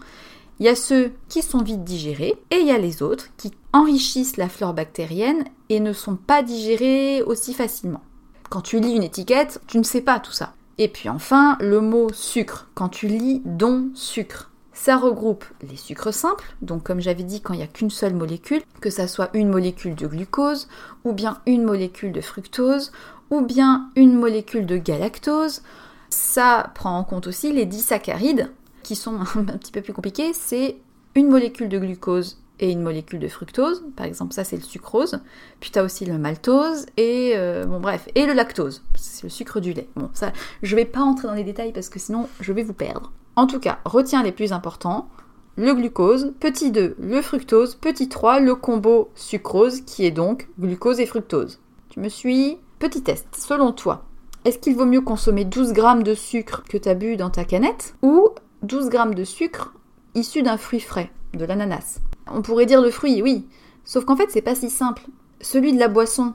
Il 0.59 0.65
y 0.65 0.69
a 0.69 0.75
ceux 0.75 1.11
qui 1.29 1.41
sont 1.41 1.63
vite 1.63 1.83
digérés 1.83 2.35
et 2.51 2.57
il 2.57 2.67
y 2.67 2.71
a 2.71 2.77
les 2.77 3.01
autres 3.01 3.29
qui 3.37 3.51
enrichissent 3.73 4.37
la 4.37 4.49
flore 4.49 4.73
bactérienne 4.73 5.45
et 5.69 5.79
ne 5.79 5.93
sont 5.93 6.15
pas 6.15 6.43
digérés 6.43 7.23
aussi 7.23 7.53
facilement. 7.53 8.01
Quand 8.49 8.61
tu 8.61 8.79
lis 8.79 8.95
une 8.95 9.03
étiquette, 9.03 9.61
tu 9.65 9.79
ne 9.79 9.83
sais 9.83 10.01
pas 10.01 10.19
tout 10.19 10.31
ça. 10.31 10.53
Et 10.77 10.87
puis 10.87 11.09
enfin, 11.09 11.57
le 11.59 11.81
mot 11.81 12.11
sucre. 12.13 12.67
Quand 12.73 12.89
tu 12.89 13.07
lis 13.07 13.41
don 13.45 13.89
sucre, 13.93 14.51
ça 14.73 14.97
regroupe 14.97 15.45
les 15.61 15.77
sucres 15.77 16.13
simples, 16.13 16.55
donc 16.61 16.83
comme 16.83 16.99
j'avais 16.99 17.23
dit 17.23 17.41
quand 17.41 17.53
il 17.53 17.57
n'y 17.57 17.63
a 17.63 17.67
qu'une 17.67 17.91
seule 17.91 18.15
molécule, 18.15 18.63
que 18.81 18.89
ça 18.89 19.07
soit 19.07 19.29
une 19.33 19.49
molécule 19.49 19.93
de 19.93 20.07
glucose, 20.07 20.67
ou 21.03 21.13
bien 21.13 21.39
une 21.45 21.63
molécule 21.63 22.11
de 22.11 22.21
fructose, 22.21 22.91
ou 23.29 23.41
bien 23.41 23.89
une 23.95 24.15
molécule 24.15 24.65
de 24.65 24.77
galactose. 24.77 25.61
Ça 26.09 26.71
prend 26.73 26.97
en 26.97 27.03
compte 27.03 27.27
aussi 27.27 27.53
les 27.53 27.65
disaccharides, 27.65 28.51
qui 28.81 28.95
sont 28.95 29.19
un 29.35 29.57
petit 29.57 29.71
peu 29.71 29.81
plus 29.81 29.93
compliqués. 29.93 30.33
C'est 30.33 30.77
une 31.15 31.29
molécule 31.29 31.69
de 31.69 31.77
glucose 31.77 32.42
et 32.59 32.71
une 32.71 32.81
molécule 32.81 33.19
de 33.19 33.27
fructose. 33.27 33.83
Par 33.95 34.05
exemple, 34.05 34.33
ça 34.33 34.43
c'est 34.43 34.55
le 34.55 34.61
sucrose. 34.61 35.19
Puis 35.59 35.71
tu 35.71 35.79
as 35.79 35.83
aussi 35.83 36.05
le 36.05 36.17
maltose 36.17 36.85
et 36.97 37.33
euh, 37.35 37.65
bon 37.65 37.79
bref, 37.79 38.07
et 38.15 38.25
le 38.25 38.33
lactose, 38.33 38.83
c'est 38.95 39.23
le 39.23 39.29
sucre 39.29 39.59
du 39.59 39.73
lait. 39.73 39.87
Bon, 39.95 40.09
ça 40.13 40.31
je 40.61 40.75
vais 40.75 40.85
pas 40.85 41.01
entrer 41.01 41.27
dans 41.27 41.33
les 41.33 41.43
détails 41.43 41.73
parce 41.73 41.89
que 41.89 41.99
sinon 41.99 42.27
je 42.39 42.53
vais 42.53 42.63
vous 42.63 42.73
perdre. 42.73 43.11
En 43.35 43.47
tout 43.47 43.59
cas, 43.59 43.79
retiens 43.85 44.23
les 44.23 44.31
plus 44.31 44.53
importants. 44.53 45.09
Le 45.55 45.73
glucose, 45.73 46.33
petit 46.39 46.71
2, 46.71 46.95
le 46.99 47.21
fructose, 47.21 47.75
petit 47.75 48.09
3, 48.09 48.39
le 48.39 48.55
combo 48.55 49.11
sucrose 49.13 49.81
qui 49.81 50.03
est 50.03 50.11
donc 50.11 50.47
glucose 50.59 50.99
et 50.99 51.05
fructose. 51.05 51.59
Tu 51.89 51.99
me 51.99 52.09
suis 52.09 52.57
Petit 52.83 53.01
test, 53.01 53.27
selon 53.37 53.71
toi, 53.71 54.03
est-ce 54.43 54.59
qu'il 54.59 54.75
vaut 54.75 54.85
mieux 54.85 54.99
consommer 54.99 55.45
12 55.45 55.71
grammes 55.71 56.03
de 56.03 56.13
sucre 56.13 56.65
que 56.67 56.77
tu 56.77 56.89
as 56.89 56.95
bu 56.95 57.15
dans 57.15 57.29
ta 57.29 57.45
canette 57.45 57.95
ou 58.01 58.27
12 58.63 58.89
grammes 58.89 59.15
de 59.15 59.23
sucre 59.23 59.73
issu 60.15 60.41
d'un 60.41 60.57
fruit 60.57 60.81
frais, 60.81 61.09
de 61.33 61.45
l'ananas? 61.45 62.01
On 62.31 62.41
pourrait 62.41 62.65
dire 62.65 62.81
le 62.81 62.91
fruit, 62.91 63.21
oui. 63.21 63.45
Sauf 63.85 64.05
qu'en 64.05 64.15
fait, 64.15 64.29
c'est 64.29 64.41
pas 64.41 64.55
si 64.55 64.69
simple. 64.69 65.03
Celui 65.41 65.73
de 65.73 65.79
la 65.79 65.87
boisson, 65.89 66.33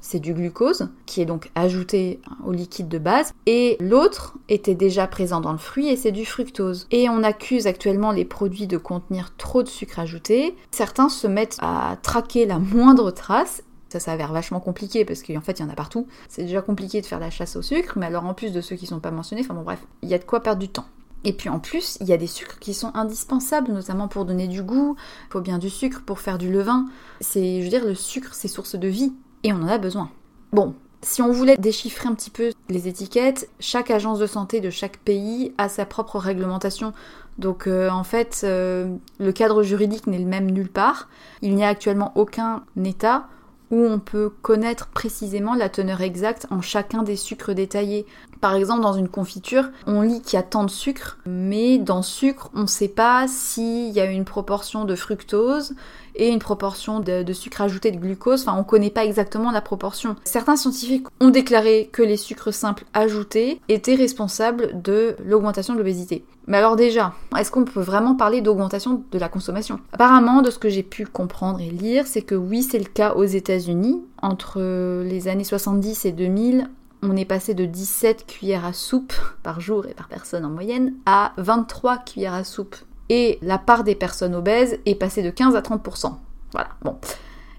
c'est 0.00 0.18
du 0.18 0.34
glucose, 0.34 0.88
qui 1.06 1.20
est 1.20 1.26
donc 1.26 1.50
ajouté 1.54 2.20
au 2.44 2.52
liquide 2.52 2.88
de 2.88 2.98
base, 2.98 3.32
et 3.46 3.76
l'autre 3.80 4.36
était 4.48 4.74
déjà 4.74 5.06
présent 5.06 5.40
dans 5.40 5.52
le 5.52 5.58
fruit 5.58 5.88
et 5.88 5.96
c'est 5.96 6.12
du 6.12 6.24
fructose. 6.24 6.86
Et 6.90 7.08
on 7.08 7.22
accuse 7.22 7.66
actuellement 7.66 8.12
les 8.12 8.24
produits 8.24 8.66
de 8.66 8.78
contenir 8.78 9.34
trop 9.36 9.62
de 9.62 9.68
sucre 9.68 9.98
ajouté. 9.98 10.56
Certains 10.70 11.08
se 11.08 11.26
mettent 11.26 11.58
à 11.60 11.96
traquer 12.02 12.46
la 12.46 12.58
moindre 12.58 13.10
trace. 13.10 13.62
Ça 13.88 13.98
s'avère 13.98 14.32
vachement 14.32 14.60
compliqué 14.60 15.04
parce 15.04 15.22
qu'en 15.22 15.40
fait 15.40 15.58
il 15.58 15.62
y 15.62 15.64
en 15.64 15.70
a 15.70 15.74
partout. 15.74 16.06
C'est 16.28 16.44
déjà 16.44 16.62
compliqué 16.62 17.00
de 17.00 17.06
faire 17.06 17.18
la 17.18 17.30
chasse 17.30 17.56
au 17.56 17.62
sucre, 17.62 17.94
mais 17.98 18.06
alors 18.06 18.24
en 18.24 18.34
plus 18.34 18.52
de 18.52 18.60
ceux 18.60 18.76
qui 18.76 18.86
sont 18.86 19.00
pas 19.00 19.10
mentionnés, 19.10 19.42
enfin 19.42 19.54
bon 19.54 19.62
bref, 19.62 19.84
il 20.02 20.08
y 20.08 20.14
a 20.14 20.18
de 20.18 20.24
quoi 20.24 20.40
perdre 20.40 20.60
du 20.60 20.68
temps. 20.68 20.86
Et 21.24 21.32
puis 21.32 21.48
en 21.48 21.58
plus, 21.58 21.98
il 22.00 22.08
y 22.08 22.12
a 22.12 22.16
des 22.16 22.26
sucres 22.26 22.58
qui 22.58 22.74
sont 22.74 22.92
indispensables, 22.94 23.72
notamment 23.72 24.08
pour 24.08 24.24
donner 24.24 24.48
du 24.48 24.62
goût. 24.62 24.96
Il 25.28 25.32
faut 25.32 25.40
bien 25.40 25.58
du 25.58 25.70
sucre 25.70 26.02
pour 26.04 26.20
faire 26.20 26.38
du 26.38 26.50
levain. 26.50 26.86
C'est, 27.20 27.58
je 27.58 27.64
veux 27.64 27.70
dire, 27.70 27.84
le 27.84 27.94
sucre, 27.94 28.30
c'est 28.32 28.48
source 28.48 28.74
de 28.74 28.88
vie 28.88 29.12
et 29.44 29.52
on 29.52 29.56
en 29.56 29.68
a 29.68 29.78
besoin. 29.78 30.10
Bon, 30.52 30.74
si 31.02 31.22
on 31.22 31.30
voulait 31.32 31.56
déchiffrer 31.56 32.08
un 32.08 32.14
petit 32.14 32.30
peu 32.30 32.52
les 32.68 32.88
étiquettes, 32.88 33.48
chaque 33.58 33.90
agence 33.90 34.18
de 34.18 34.26
santé 34.26 34.60
de 34.60 34.70
chaque 34.70 34.98
pays 34.98 35.52
a 35.58 35.68
sa 35.68 35.86
propre 35.86 36.18
réglementation. 36.18 36.92
Donc 37.38 37.66
euh, 37.66 37.88
en 37.88 38.04
fait, 38.04 38.42
euh, 38.44 38.94
le 39.18 39.32
cadre 39.32 39.62
juridique 39.62 40.06
n'est 40.06 40.18
le 40.18 40.26
même 40.26 40.50
nulle 40.50 40.68
part. 40.68 41.08
Il 41.42 41.54
n'y 41.54 41.64
a 41.64 41.68
actuellement 41.68 42.12
aucun 42.16 42.64
État 42.84 43.28
où 43.70 43.84
on 43.84 43.98
peut 43.98 44.30
connaître 44.42 44.88
précisément 44.88 45.54
la 45.54 45.68
teneur 45.68 46.00
exacte 46.00 46.46
en 46.50 46.60
chacun 46.60 47.02
des 47.02 47.16
sucres 47.16 47.54
détaillés. 47.54 48.06
Par 48.40 48.54
exemple, 48.54 48.82
dans 48.82 48.94
une 48.94 49.08
confiture, 49.08 49.70
on 49.86 50.02
lit 50.02 50.22
qu'il 50.22 50.36
y 50.36 50.40
a 50.40 50.42
tant 50.42 50.64
de 50.64 50.70
sucre, 50.70 51.18
mais 51.26 51.78
dans 51.78 52.02
sucre, 52.02 52.50
on 52.54 52.62
ne 52.62 52.66
sait 52.66 52.88
pas 52.88 53.28
s'il 53.28 53.90
y 53.90 54.00
a 54.00 54.10
une 54.10 54.24
proportion 54.24 54.84
de 54.84 54.94
fructose 54.94 55.74
et 56.14 56.28
une 56.28 56.38
proportion 56.38 57.00
de, 57.00 57.32
sucre 57.32 57.62
ajouté 57.62 57.90
de 57.90 57.98
glucose. 57.98 58.42
Enfin, 58.42 58.54
on 58.54 58.60
ne 58.60 58.64
connaît 58.64 58.90
pas 58.90 59.04
exactement 59.04 59.50
la 59.50 59.60
proportion. 59.60 60.16
Certains 60.24 60.56
scientifiques 60.56 61.06
ont 61.20 61.30
déclaré 61.30 61.88
que 61.92 62.02
les 62.02 62.16
sucres 62.16 62.52
simples 62.52 62.84
ajoutés 62.94 63.60
étaient 63.68 63.94
responsables 63.94 64.82
de 64.82 65.16
l'augmentation 65.24 65.74
de 65.74 65.78
l'obésité. 65.78 66.24
Mais 66.46 66.56
alors 66.56 66.76
déjà, 66.76 67.14
est-ce 67.38 67.50
qu'on 67.50 67.64
peut 67.64 67.80
vraiment 67.80 68.16
parler 68.16 68.40
d'augmentation 68.40 69.02
de 69.10 69.18
la 69.18 69.28
consommation? 69.28 69.78
Apparemment, 69.92 70.42
de 70.42 70.50
ce 70.50 70.58
que 70.58 70.68
j'ai 70.68 70.82
pu 70.82 71.06
comprendre 71.06 71.60
et 71.60 71.70
lire, 71.70 72.06
c'est 72.06 72.22
que 72.22 72.34
oui, 72.34 72.62
c'est 72.62 72.78
le 72.78 72.86
cas 72.86 73.14
aux 73.14 73.24
États-Unis. 73.24 74.02
Entre 74.22 74.60
les 75.02 75.28
années 75.28 75.44
70 75.44 76.04
et 76.06 76.12
2000, 76.12 76.68
on 77.02 77.16
est 77.16 77.24
passé 77.24 77.54
de 77.54 77.64
17 77.64 78.26
cuillères 78.26 78.64
à 78.64 78.72
soupe 78.72 79.14
par 79.42 79.60
jour 79.60 79.86
et 79.86 79.94
par 79.94 80.08
personne 80.08 80.44
en 80.44 80.50
moyenne 80.50 80.94
à 81.06 81.32
23 81.38 81.98
cuillères 81.98 82.34
à 82.34 82.44
soupe 82.44 82.76
et 83.10 83.38
la 83.42 83.58
part 83.58 83.84
des 83.84 83.96
personnes 83.96 84.34
obèses 84.34 84.78
est 84.86 84.94
passée 84.94 85.22
de 85.22 85.30
15 85.30 85.56
à 85.56 85.60
30%. 85.60 86.14
Voilà, 86.52 86.70
bon. 86.82 86.96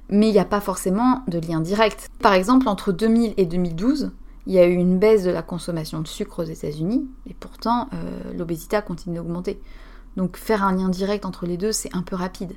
Mais 0.10 0.30
il 0.30 0.32
n'y 0.32 0.40
a 0.40 0.46
pas 0.46 0.62
forcément 0.62 1.24
de 1.28 1.40
lien 1.40 1.60
direct. 1.60 2.10
Par 2.20 2.34
exemple, 2.34 2.68
entre 2.68 2.92
2000 2.92 3.34
et 3.38 3.46
2012, 3.46 4.12
il 4.48 4.54
y 4.54 4.60
a 4.60 4.66
eu 4.66 4.74
une 4.74 4.98
baisse 4.98 5.24
de 5.24 5.30
la 5.30 5.42
consommation 5.42 6.00
de 6.00 6.08
sucre 6.08 6.44
aux 6.44 6.48
États-Unis, 6.48 7.06
et 7.30 7.34
pourtant 7.34 7.90
euh, 7.94 8.34
l'obésité 8.36 8.78
a 8.78 8.82
continué 8.82 9.18
d'augmenter. 9.18 9.62
Donc 10.16 10.38
faire 10.38 10.64
un 10.64 10.74
lien 10.74 10.90
direct 10.90 11.26
entre 11.26 11.46
les 11.46 11.58
deux, 11.58 11.74
c'est 11.74 11.94
un 11.96 12.02
peu 12.02 12.16
rapide. 12.16 12.54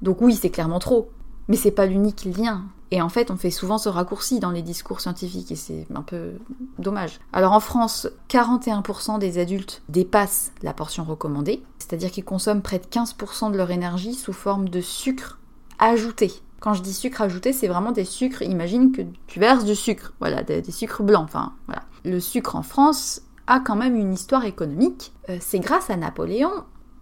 Donc 0.00 0.20
oui, 0.20 0.34
c'est 0.34 0.50
clairement 0.50 0.78
trop, 0.78 1.10
mais 1.48 1.56
c'est 1.56 1.70
pas 1.70 1.86
l'unique 1.86 2.24
lien. 2.24 2.64
Et 2.92 3.00
en 3.00 3.08
fait, 3.08 3.30
on 3.30 3.36
fait 3.38 3.50
souvent 3.50 3.78
ce 3.78 3.88
raccourci 3.88 4.38
dans 4.38 4.50
les 4.50 4.60
discours 4.60 5.00
scientifiques 5.00 5.50
et 5.50 5.56
c'est 5.56 5.86
un 5.94 6.02
peu 6.02 6.32
dommage. 6.78 7.20
Alors 7.32 7.52
en 7.52 7.60
France, 7.60 8.06
41% 8.28 9.18
des 9.18 9.38
adultes 9.38 9.82
dépassent 9.88 10.52
la 10.62 10.74
portion 10.74 11.02
recommandée, 11.02 11.62
c'est-à-dire 11.78 12.10
qu'ils 12.10 12.24
consomment 12.24 12.60
près 12.60 12.78
de 12.78 12.84
15% 12.84 13.50
de 13.50 13.56
leur 13.56 13.70
énergie 13.70 14.12
sous 14.12 14.34
forme 14.34 14.68
de 14.68 14.82
sucre 14.82 15.38
ajouté. 15.78 16.34
Quand 16.60 16.74
je 16.74 16.82
dis 16.82 16.92
sucre 16.92 17.22
ajouté, 17.22 17.54
c'est 17.54 17.66
vraiment 17.66 17.92
des 17.92 18.04
sucres, 18.04 18.42
imagine 18.42 18.92
que 18.92 19.00
tu 19.26 19.40
verses 19.40 19.64
du 19.64 19.74
sucre, 19.74 20.12
voilà, 20.20 20.42
des, 20.42 20.62
sucres 20.70 21.02
blancs, 21.02 21.24
enfin 21.24 21.54
voilà. 21.66 21.84
Le 22.04 22.20
sucre 22.20 22.56
en 22.56 22.62
France 22.62 23.22
a 23.46 23.58
quand 23.58 23.74
même 23.74 23.96
une 23.96 24.12
histoire 24.12 24.44
économique. 24.44 25.14
Euh, 25.30 25.38
c'est 25.40 25.60
grâce 25.60 25.88
à 25.88 25.96
Napoléon 25.96 26.52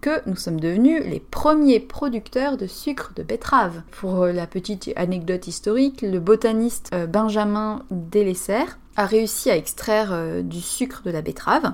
que 0.01 0.27
nous 0.27 0.35
sommes 0.35 0.59
devenus 0.59 1.03
les 1.05 1.19
premiers 1.19 1.79
producteurs 1.79 2.57
de 2.57 2.65
sucre 2.65 3.11
de 3.15 3.21
betterave. 3.21 3.83
Pour 3.91 4.23
euh, 4.23 4.31
la 4.31 4.47
petite 4.47 4.91
anecdote 4.95 5.47
historique, 5.47 6.01
le 6.01 6.19
botaniste 6.19 6.89
euh, 6.93 7.05
Benjamin 7.05 7.83
Delessert 7.91 8.79
a 8.97 9.05
réussi 9.05 9.51
à 9.51 9.55
extraire 9.55 10.09
euh, 10.11 10.41
du 10.41 10.59
sucre 10.59 11.03
de 11.05 11.11
la 11.11 11.21
betterave 11.21 11.73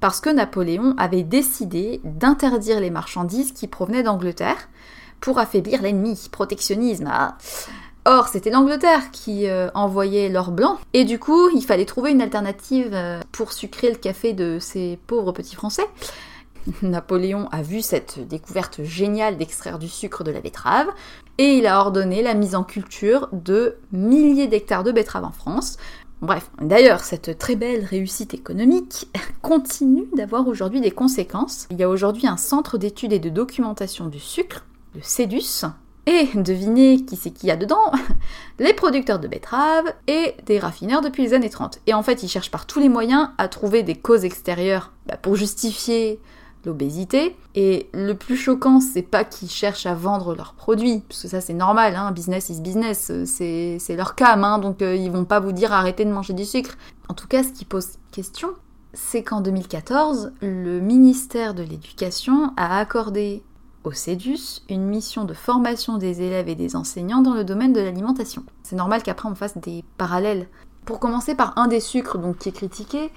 parce 0.00 0.20
que 0.20 0.28
Napoléon 0.28 0.94
avait 0.98 1.22
décidé 1.22 2.00
d'interdire 2.04 2.78
les 2.78 2.90
marchandises 2.90 3.52
qui 3.52 3.68
provenaient 3.68 4.02
d'Angleterre 4.02 4.68
pour 5.20 5.38
affaiblir 5.38 5.80
l'ennemi, 5.80 6.28
protectionnisme. 6.30 7.08
Ah. 7.10 7.38
Or, 8.04 8.28
c'était 8.28 8.50
l'Angleterre 8.50 9.12
qui 9.12 9.46
envoyait 9.74 10.28
l'or 10.28 10.50
blanc, 10.50 10.80
et 10.92 11.04
du 11.04 11.20
coup, 11.20 11.50
il 11.54 11.62
fallait 11.62 11.84
trouver 11.84 12.10
une 12.10 12.20
alternative 12.20 12.98
pour 13.30 13.52
sucrer 13.52 13.90
le 13.90 13.96
café 13.96 14.32
de 14.32 14.58
ces 14.58 14.98
pauvres 15.06 15.30
petits 15.30 15.54
Français. 15.54 15.86
Napoléon 16.82 17.48
a 17.50 17.62
vu 17.62 17.82
cette 17.82 18.26
découverte 18.26 18.82
géniale 18.82 19.36
d'extraire 19.36 19.78
du 19.78 19.88
sucre 19.88 20.24
de 20.24 20.30
la 20.30 20.40
betterave 20.40 20.88
et 21.38 21.56
il 21.56 21.66
a 21.66 21.80
ordonné 21.80 22.22
la 22.22 22.34
mise 22.34 22.54
en 22.54 22.64
culture 22.64 23.28
de 23.32 23.76
milliers 23.92 24.46
d'hectares 24.46 24.84
de 24.84 24.92
betteraves 24.92 25.24
en 25.24 25.32
France. 25.32 25.76
Bref, 26.20 26.50
d'ailleurs, 26.60 27.00
cette 27.00 27.36
très 27.38 27.56
belle 27.56 27.84
réussite 27.84 28.32
économique 28.32 29.08
continue 29.42 30.06
d'avoir 30.16 30.46
aujourd'hui 30.46 30.80
des 30.80 30.92
conséquences. 30.92 31.66
Il 31.70 31.78
y 31.78 31.82
a 31.82 31.88
aujourd'hui 31.88 32.26
un 32.26 32.36
centre 32.36 32.78
d'études 32.78 33.12
et 33.12 33.18
de 33.18 33.28
documentation 33.28 34.06
du 34.06 34.20
sucre, 34.20 34.64
le 34.94 35.00
CEDUS, 35.02 35.66
et 36.06 36.28
devinez 36.34 37.04
qui 37.04 37.16
c'est 37.16 37.30
qu'il 37.30 37.48
y 37.48 37.52
a 37.52 37.56
dedans? 37.56 37.92
Les 38.58 38.74
producteurs 38.74 39.20
de 39.20 39.28
betteraves 39.28 39.92
et 40.08 40.34
des 40.46 40.58
raffineurs 40.58 41.00
depuis 41.00 41.22
les 41.22 41.34
années 41.34 41.50
30. 41.50 41.78
Et 41.86 41.94
en 41.94 42.02
fait, 42.02 42.22
ils 42.22 42.28
cherchent 42.28 42.50
par 42.50 42.66
tous 42.66 42.80
les 42.80 42.88
moyens 42.88 43.30
à 43.38 43.48
trouver 43.48 43.82
des 43.82 43.94
causes 43.94 44.24
extérieures 44.24 44.92
bah, 45.06 45.16
pour 45.16 45.36
justifier 45.36 46.20
l'obésité. 46.64 47.36
Et 47.54 47.88
le 47.92 48.14
plus 48.14 48.36
choquant, 48.36 48.80
c'est 48.80 49.02
pas 49.02 49.24
qu'ils 49.24 49.50
cherchent 49.50 49.86
à 49.86 49.94
vendre 49.94 50.34
leurs 50.34 50.54
produits, 50.54 51.02
parce 51.08 51.22
que 51.22 51.28
ça 51.28 51.40
c'est 51.40 51.54
normal, 51.54 51.96
hein, 51.96 52.12
business 52.12 52.48
is 52.48 52.60
business, 52.60 53.12
c'est 53.24 53.96
leur 53.96 54.14
cam, 54.14 54.44
hein, 54.44 54.58
donc 54.58 54.82
euh, 54.82 54.94
ils 54.94 55.10
vont 55.10 55.24
pas 55.24 55.40
vous 55.40 55.52
dire 55.52 55.72
arrêtez 55.72 56.04
de 56.04 56.10
manger 56.10 56.32
du 56.32 56.44
sucre. 56.44 56.76
En 57.08 57.14
tout 57.14 57.28
cas, 57.28 57.42
ce 57.42 57.50
qui 57.50 57.64
pose 57.64 57.98
question, 58.10 58.50
c'est 58.94 59.22
qu'en 59.22 59.40
2014, 59.40 60.32
le 60.40 60.80
ministère 60.80 61.54
de 61.54 61.62
l'Éducation 61.62 62.52
a 62.56 62.78
accordé 62.78 63.42
au 63.84 63.92
CEDUS 63.92 64.62
une 64.68 64.86
mission 64.86 65.24
de 65.24 65.34
formation 65.34 65.98
des 65.98 66.22
élèves 66.22 66.48
et 66.48 66.54
des 66.54 66.76
enseignants 66.76 67.22
dans 67.22 67.34
le 67.34 67.44
domaine 67.44 67.72
de 67.72 67.80
l'alimentation. 67.80 68.44
C'est 68.62 68.76
normal 68.76 69.02
qu'après 69.02 69.28
on 69.28 69.34
fasse 69.34 69.58
des 69.58 69.84
parallèles. 69.98 70.48
Pour 70.84 71.00
commencer 71.00 71.34
par 71.34 71.56
un 71.58 71.68
des 71.68 71.80
sucres 71.80 72.18
donc 72.18 72.38
qui 72.38 72.48
est 72.48 72.52
critiqué, 72.52 73.10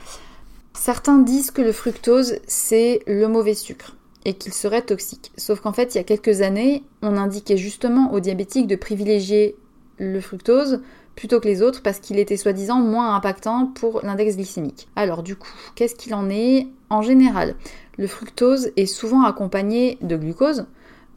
Certains 0.78 1.20
disent 1.20 1.52
que 1.52 1.62
le 1.62 1.72
fructose, 1.72 2.36
c'est 2.48 3.02
le 3.08 3.28
mauvais 3.28 3.56
sucre 3.56 3.96
et 4.26 4.34
qu'il 4.34 4.54
serait 4.54 4.82
toxique. 4.82 5.32
Sauf 5.38 5.62
qu'en 5.62 5.72
fait, 5.72 5.94
il 5.96 5.98
y 5.98 6.02
a 6.02 6.04
quelques 6.04 6.42
années, 6.42 6.84
on 7.02 7.18
indiquait 7.18 7.58
justement 7.58 8.12
aux 8.12 8.20
diabétiques 8.20 8.68
de 8.68 8.76
privilégier 8.76 9.56
le 9.98 10.20
fructose 10.20 10.82
plutôt 11.16 11.40
que 11.40 11.48
les 11.48 11.62
autres 11.62 11.82
parce 11.82 12.00
qu'il 12.00 12.20
était 12.20 12.38
soi-disant 12.38 12.80
moins 12.80 13.16
impactant 13.16 13.68
pour 13.68 14.02
l'index 14.04 14.36
glycémique. 14.36 14.88
Alors 14.96 15.24
du 15.24 15.36
coup, 15.36 15.54
qu'est-ce 15.76 15.96
qu'il 15.96 16.14
en 16.14 16.30
est 16.30 16.68
En 16.90 17.02
général, 17.02 17.56
le 17.98 18.08
fructose 18.08 18.72
est 18.76 18.86
souvent 18.86 19.24
accompagné 19.24 19.98
de 20.02 20.18
glucose, 20.18 20.66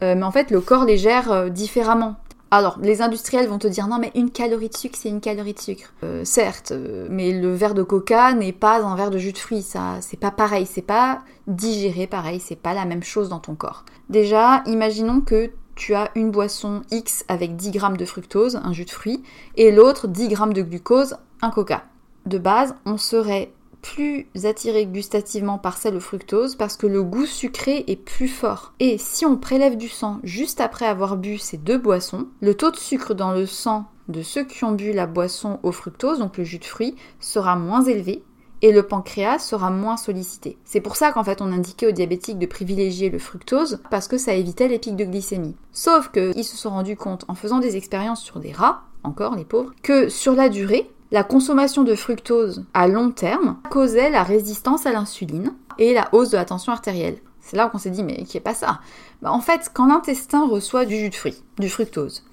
euh, 0.02 0.14
mais 0.14 0.22
en 0.22 0.30
fait 0.30 0.50
le 0.50 0.60
corps 0.60 0.84
les 0.84 0.98
gère 0.98 1.32
euh, 1.32 1.48
différemment. 1.48 2.16
Alors, 2.50 2.78
les 2.80 3.02
industriels 3.02 3.46
vont 3.46 3.58
te 3.58 3.68
dire 3.68 3.88
non, 3.88 3.98
mais 3.98 4.10
une 4.14 4.30
calorie 4.30 4.70
de 4.70 4.76
sucre, 4.76 4.98
c'est 4.98 5.10
une 5.10 5.20
calorie 5.20 5.52
de 5.52 5.58
sucre. 5.58 5.92
Euh, 6.02 6.24
certes, 6.24 6.72
euh, 6.72 7.06
mais 7.10 7.32
le 7.32 7.54
verre 7.54 7.74
de 7.74 7.82
coca 7.82 8.32
n'est 8.32 8.52
pas 8.52 8.82
un 8.82 8.96
verre 8.96 9.10
de 9.10 9.18
jus 9.18 9.32
de 9.32 9.38
fruits. 9.38 9.62
Ça, 9.62 9.96
c'est 10.00 10.18
pas 10.18 10.30
pareil. 10.30 10.64
C'est 10.64 10.80
pas 10.80 11.20
digéré 11.46 12.06
pareil. 12.06 12.40
C'est 12.40 12.56
pas 12.56 12.72
la 12.72 12.86
même 12.86 13.02
chose 13.02 13.28
dans 13.28 13.38
ton 13.38 13.54
corps. 13.54 13.84
Déjà, 14.08 14.62
imaginons 14.66 15.20
que 15.20 15.50
tu 15.74 15.94
as 15.94 16.10
une 16.14 16.30
boisson 16.30 16.82
X 16.90 17.24
avec 17.28 17.54
10 17.54 17.70
grammes 17.70 17.96
de 17.98 18.04
fructose, 18.06 18.56
un 18.56 18.72
jus 18.72 18.86
de 18.86 18.90
fruits, 18.90 19.22
et 19.56 19.70
l'autre 19.70 20.08
10 20.08 20.28
grammes 20.28 20.54
de 20.54 20.62
glucose, 20.62 21.16
un 21.42 21.50
coca. 21.50 21.84
De 22.24 22.38
base, 22.38 22.74
on 22.86 22.96
serait 22.96 23.52
plus 23.80 24.28
attiré 24.44 24.86
gustativement 24.86 25.58
par 25.58 25.76
celle 25.76 25.96
au 25.96 26.00
fructose 26.00 26.56
parce 26.56 26.76
que 26.76 26.86
le 26.86 27.02
goût 27.02 27.26
sucré 27.26 27.84
est 27.86 27.96
plus 27.96 28.28
fort. 28.28 28.72
Et 28.80 28.98
si 28.98 29.24
on 29.24 29.36
prélève 29.36 29.76
du 29.76 29.88
sang 29.88 30.20
juste 30.22 30.60
après 30.60 30.86
avoir 30.86 31.16
bu 31.16 31.38
ces 31.38 31.56
deux 31.56 31.78
boissons, 31.78 32.28
le 32.40 32.54
taux 32.54 32.70
de 32.70 32.76
sucre 32.76 33.14
dans 33.14 33.32
le 33.32 33.46
sang 33.46 33.86
de 34.08 34.22
ceux 34.22 34.44
qui 34.44 34.64
ont 34.64 34.72
bu 34.72 34.92
la 34.92 35.06
boisson 35.06 35.60
au 35.62 35.72
fructose, 35.72 36.18
donc 36.18 36.38
le 36.38 36.44
jus 36.44 36.58
de 36.58 36.64
fruits, 36.64 36.96
sera 37.20 37.56
moins 37.56 37.82
élevé 37.82 38.22
et 38.62 38.72
le 38.72 38.82
pancréas 38.82 39.38
sera 39.38 39.70
moins 39.70 39.96
sollicité. 39.96 40.58
C'est 40.64 40.80
pour 40.80 40.96
ça 40.96 41.12
qu'en 41.12 41.24
fait 41.24 41.40
on 41.40 41.52
indiquait 41.52 41.86
aux 41.86 41.92
diabétiques 41.92 42.38
de 42.38 42.46
privilégier 42.46 43.10
le 43.10 43.18
fructose 43.18 43.80
parce 43.90 44.08
que 44.08 44.18
ça 44.18 44.34
évitait 44.34 44.68
les 44.68 44.78
pics 44.78 44.96
de 44.96 45.04
glycémie. 45.04 45.56
Sauf 45.72 46.10
qu'ils 46.10 46.44
se 46.44 46.56
sont 46.56 46.70
rendus 46.70 46.96
compte 46.96 47.24
en 47.28 47.34
faisant 47.34 47.58
des 47.58 47.76
expériences 47.76 48.22
sur 48.22 48.40
des 48.40 48.52
rats, 48.52 48.82
encore 49.04 49.36
les 49.36 49.44
pauvres, 49.44 49.72
que 49.82 50.08
sur 50.08 50.34
la 50.34 50.48
durée, 50.48 50.90
la 51.10 51.24
consommation 51.24 51.84
de 51.84 51.94
fructose 51.94 52.64
à 52.74 52.86
long 52.86 53.10
terme 53.10 53.56
causait 53.70 54.10
la 54.10 54.22
résistance 54.22 54.84
à 54.84 54.92
l'insuline 54.92 55.54
et 55.78 55.94
la 55.94 56.08
hausse 56.12 56.30
de 56.30 56.36
la 56.36 56.44
tension 56.44 56.72
artérielle. 56.72 57.18
C'est 57.40 57.56
là 57.56 57.68
qu'on 57.68 57.78
s'est 57.78 57.90
dit, 57.90 58.02
mais 58.02 58.24
qui 58.24 58.36
est 58.36 58.40
pas 58.40 58.54
ça? 58.54 58.80
Bah, 59.22 59.32
En 59.32 59.40
fait, 59.40 59.70
quand 59.72 59.86
l'intestin 59.86 60.46
reçoit 60.46 60.84
du 60.84 60.96
jus 60.96 61.08
de 61.08 61.14
fruits, 61.14 61.42
du 61.58 61.70
fructose, 61.70 62.24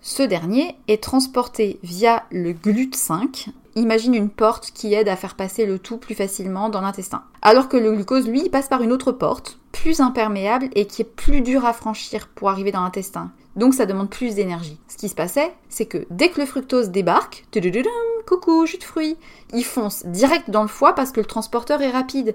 ce 0.00 0.22
dernier 0.22 0.76
est 0.86 1.02
transporté 1.02 1.80
via 1.82 2.24
le 2.30 2.52
GLUT5. 2.52 3.48
Imagine 3.74 4.14
une 4.14 4.30
porte 4.30 4.70
qui 4.72 4.94
aide 4.94 5.08
à 5.08 5.16
faire 5.16 5.34
passer 5.34 5.66
le 5.66 5.78
tout 5.78 5.98
plus 5.98 6.14
facilement 6.14 6.68
dans 6.68 6.80
l'intestin. 6.80 7.24
Alors 7.42 7.68
que 7.68 7.76
le 7.76 7.92
glucose, 7.92 8.28
lui, 8.28 8.48
passe 8.48 8.68
par 8.68 8.82
une 8.82 8.92
autre 8.92 9.12
porte, 9.12 9.58
plus 9.72 10.00
imperméable 10.00 10.68
et 10.74 10.86
qui 10.86 11.02
est 11.02 11.04
plus 11.04 11.40
dur 11.40 11.64
à 11.64 11.72
franchir 11.72 12.28
pour 12.28 12.48
arriver 12.48 12.72
dans 12.72 12.82
l'intestin. 12.82 13.32
Donc 13.56 13.74
ça 13.74 13.86
demande 13.86 14.08
plus 14.08 14.36
d'énergie. 14.36 14.78
Ce 14.88 14.96
qui 14.96 15.08
se 15.08 15.14
passait, 15.14 15.52
c'est 15.68 15.86
que 15.86 16.06
dès 16.10 16.30
que 16.30 16.40
le 16.40 16.46
fructose 16.46 16.90
débarque, 16.90 17.44
coucou, 18.26 18.66
jus 18.66 18.78
de 18.78 18.84
fruits, 18.84 19.16
il 19.52 19.64
fonce 19.64 20.04
direct 20.06 20.50
dans 20.50 20.62
le 20.62 20.68
foie 20.68 20.94
parce 20.94 21.12
que 21.12 21.20
le 21.20 21.26
transporteur 21.26 21.82
est 21.82 21.90
rapide. 21.90 22.34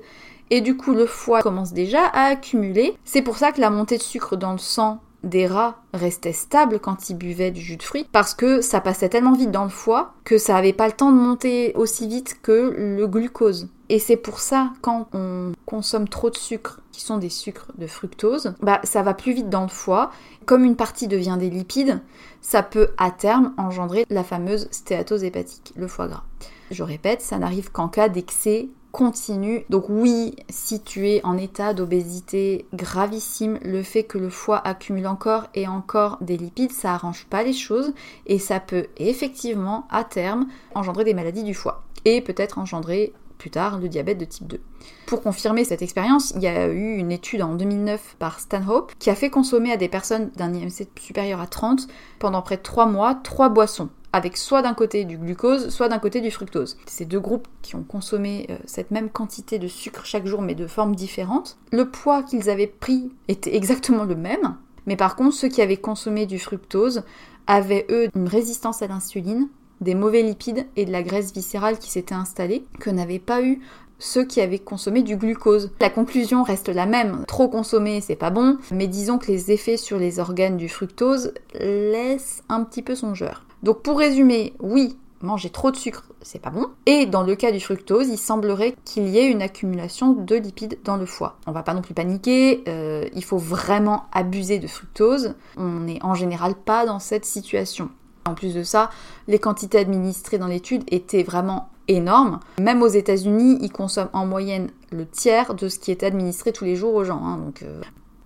Et 0.51 0.61
du 0.61 0.77
coup, 0.77 0.93
le 0.93 1.07
foie 1.07 1.41
commence 1.41 1.73
déjà 1.73 2.05
à 2.05 2.25
accumuler. 2.25 2.95
C'est 3.03 3.23
pour 3.23 3.37
ça 3.37 3.51
que 3.51 3.61
la 3.61 3.69
montée 3.69 3.97
de 3.97 4.03
sucre 4.03 4.35
dans 4.35 4.51
le 4.51 4.59
sang 4.59 4.99
des 5.25 5.47
rats 5.47 5.81
restait 5.93 6.33
stable 6.33 6.79
quand 6.79 7.09
ils 7.09 7.15
buvaient 7.15 7.51
du 7.51 7.59
jus 7.59 7.77
de 7.77 7.83
fruits 7.83 8.07
parce 8.11 8.33
que 8.33 8.61
ça 8.61 8.79
passait 8.79 9.09
tellement 9.09 9.33
vite 9.33 9.51
dans 9.51 9.63
le 9.63 9.69
foie 9.69 10.13
que 10.23 10.37
ça 10.37 10.53
n'avait 10.53 10.73
pas 10.73 10.87
le 10.87 10.93
temps 10.93 11.11
de 11.11 11.17
monter 11.17 11.73
aussi 11.75 12.07
vite 12.07 12.37
que 12.41 12.73
le 12.77 13.07
glucose. 13.07 13.67
Et 13.89 13.99
c'est 13.99 14.17
pour 14.17 14.39
ça, 14.39 14.71
quand 14.81 15.07
on 15.13 15.51
consomme 15.65 16.07
trop 16.07 16.29
de 16.29 16.37
sucre, 16.37 16.79
qui 16.91 17.01
sont 17.01 17.17
des 17.17 17.29
sucres 17.29 17.71
de 17.77 17.85
fructose, 17.85 18.55
bah 18.61 18.79
ça 18.83 19.03
va 19.03 19.13
plus 19.13 19.33
vite 19.33 19.49
dans 19.49 19.63
le 19.63 19.67
foie. 19.67 20.11
Comme 20.45 20.63
une 20.63 20.75
partie 20.75 21.07
devient 21.07 21.37
des 21.39 21.49
lipides, 21.49 22.01
ça 22.41 22.63
peut 22.63 22.89
à 22.97 23.11
terme 23.11 23.53
engendrer 23.57 24.05
la 24.09 24.23
fameuse 24.23 24.67
stéatose 24.71 25.23
hépatique, 25.23 25.73
le 25.75 25.87
foie 25.87 26.07
gras. 26.07 26.23
Je 26.71 26.83
répète, 26.83 27.21
ça 27.21 27.37
n'arrive 27.37 27.71
qu'en 27.71 27.87
cas 27.87 28.09
d'excès 28.09 28.69
continue. 28.95 29.65
Donc 29.69 29.89
oui, 29.89 30.37
si 30.47 30.81
tu 30.81 31.09
es 31.09 31.19
en 31.25 31.37
état 31.37 31.73
d'obésité 31.73 32.65
gravissime, 32.73 33.59
le 33.61 33.83
fait 33.83 34.03
que 34.03 34.17
le 34.17 34.29
foie 34.29 34.65
accumule 34.65 35.05
encore 35.05 35.47
et 35.53 35.67
encore 35.67 36.17
des 36.21 36.37
lipides, 36.37 36.71
ça 36.71 36.93
arrange 36.93 37.25
pas 37.25 37.43
les 37.43 37.51
choses 37.51 37.93
et 38.25 38.39
ça 38.39 38.61
peut 38.61 38.87
effectivement 38.95 39.85
à 39.91 40.05
terme 40.05 40.47
engendrer 40.75 41.03
des 41.03 41.13
maladies 41.13 41.43
du 41.43 41.53
foie 41.53 41.83
et 42.05 42.21
peut-être 42.21 42.57
engendrer 42.57 43.11
plus 43.37 43.49
tard 43.49 43.79
le 43.79 43.89
diabète 43.89 44.17
de 44.17 44.23
type 44.23 44.47
2. 44.47 44.61
Pour 45.07 45.21
confirmer 45.21 45.65
cette 45.65 45.81
expérience, 45.81 46.31
il 46.37 46.43
y 46.43 46.47
a 46.47 46.67
eu 46.67 46.95
une 46.95 47.11
étude 47.11 47.41
en 47.41 47.55
2009 47.55 48.15
par 48.17 48.39
Stanhope 48.39 48.93
qui 48.97 49.09
a 49.09 49.15
fait 49.15 49.29
consommer 49.29 49.73
à 49.73 49.77
des 49.77 49.89
personnes 49.89 50.29
d'un 50.37 50.53
IMC 50.53 50.87
supérieur 50.97 51.41
à 51.41 51.47
30 51.47 51.87
pendant 52.17 52.41
près 52.41 52.55
de 52.55 52.61
3 52.61 52.85
mois 52.85 53.13
3 53.13 53.49
boissons 53.49 53.89
avec 54.15 54.37
soit 54.37 54.61
d'un 54.61 54.73
côté 54.73 55.03
du 55.03 55.17
glucose, 55.17 55.67
soit 55.67 55.89
d'un 55.89 55.99
côté 55.99 56.21
du 56.21 56.31
fructose. 56.31 56.77
Ces 56.85 57.03
deux 57.03 57.19
groupes 57.19 57.49
qui 57.61 57.75
ont 57.75 57.83
consommé 57.83 58.47
euh, 58.49 58.57
cette 58.63 58.89
même 58.89 59.09
quantité 59.09 59.59
de 59.59 59.67
sucre 59.67 60.05
chaque 60.05 60.25
jour 60.25 60.41
mais 60.41 60.55
de 60.55 60.67
formes 60.67 60.95
différentes, 60.95 61.57
le 61.73 61.89
poids 61.89 62.23
qu'ils 62.23 62.49
avaient 62.49 62.65
pris 62.65 63.11
était 63.27 63.53
exactement 63.57 64.05
le 64.05 64.15
même, 64.15 64.55
mais 64.85 64.95
par 64.95 65.17
contre 65.17 65.35
ceux 65.35 65.49
qui 65.49 65.61
avaient 65.61 65.75
consommé 65.75 66.25
du 66.25 66.39
fructose 66.39 67.03
avaient 67.45 67.85
eux 67.89 68.07
une 68.15 68.29
résistance 68.29 68.81
à 68.81 68.87
l'insuline 68.87 69.49
des 69.81 69.95
mauvais 69.95 70.21
lipides 70.21 70.65
et 70.77 70.85
de 70.85 70.93
la 70.93 71.03
graisse 71.03 71.33
viscérale 71.33 71.77
qui 71.77 71.91
s'était 71.91 72.15
installée, 72.15 72.65
que 72.79 72.89
n'avaient 72.89 73.19
pas 73.19 73.43
eu 73.43 73.59
ceux 73.99 74.23
qui 74.23 74.39
avaient 74.39 74.59
consommé 74.59 75.03
du 75.03 75.17
glucose. 75.17 75.71
La 75.81 75.89
conclusion 75.89 76.43
reste 76.43 76.69
la 76.69 76.85
même, 76.85 77.25
trop 77.27 77.49
consommer 77.49 77.99
c'est 77.99 78.15
pas 78.15 78.29
bon, 78.29 78.57
mais 78.71 78.87
disons 78.87 79.17
que 79.17 79.27
les 79.27 79.51
effets 79.51 79.75
sur 79.75 79.97
les 79.97 80.19
organes 80.19 80.55
du 80.55 80.69
fructose 80.69 81.33
laissent 81.59 82.43
un 82.47 82.63
petit 82.63 82.81
peu 82.81 82.95
songeur. 82.95 83.45
Donc 83.65 83.81
pour 83.81 83.97
résumer, 83.97 84.53
oui, 84.59 84.95
manger 85.21 85.49
trop 85.49 85.71
de 85.71 85.75
sucre, 85.75 86.03
c'est 86.21 86.37
pas 86.37 86.51
bon. 86.51 86.67
Et 86.85 87.07
dans 87.07 87.23
le 87.23 87.35
cas 87.35 87.51
du 87.51 87.59
fructose, 87.59 88.09
il 88.09 88.19
semblerait 88.19 88.75
qu'il 88.85 89.07
y 89.07 89.17
ait 89.17 89.27
une 89.27 89.41
accumulation 89.41 90.13
de 90.13 90.35
lipides 90.35 90.77
dans 90.83 90.97
le 90.97 91.07
foie. 91.07 91.39
On 91.47 91.51
va 91.51 91.63
pas 91.63 91.73
non 91.73 91.81
plus 91.81 91.95
paniquer, 91.95 92.63
euh, 92.67 93.05
il 93.15 93.23
faut 93.23 93.39
vraiment 93.39 94.03
abuser 94.11 94.59
de 94.59 94.67
fructose. 94.67 95.33
On 95.57 95.79
n'est 95.79 95.97
en 96.03 96.13
général 96.13 96.53
pas 96.53 96.85
dans 96.85 96.99
cette 96.99 97.25
situation. 97.25 97.89
En 98.25 98.35
plus 98.35 98.53
de 98.53 98.61
ça, 98.61 98.91
les 99.27 99.39
quantités 99.39 99.79
administrées 99.79 100.37
dans 100.37 100.45
l'étude 100.45 100.83
étaient 100.91 101.23
vraiment 101.23 101.69
énormes. 101.87 102.41
Même 102.61 102.83
aux 102.83 102.87
États-Unis, 102.87 103.57
ils 103.61 103.71
consomment 103.71 104.11
en 104.13 104.27
moyenne 104.27 104.69
le 104.91 105.07
tiers 105.07 105.55
de 105.55 105.69
ce 105.69 105.79
qui 105.79 105.89
est 105.89 106.03
administré 106.03 106.51
tous 106.51 106.65
les 106.65 106.75
jours 106.75 106.93
aux 106.93 107.03
gens. 107.03 107.25
Hein, 107.25 107.37
donc, 107.37 107.63
euh. 107.63 107.81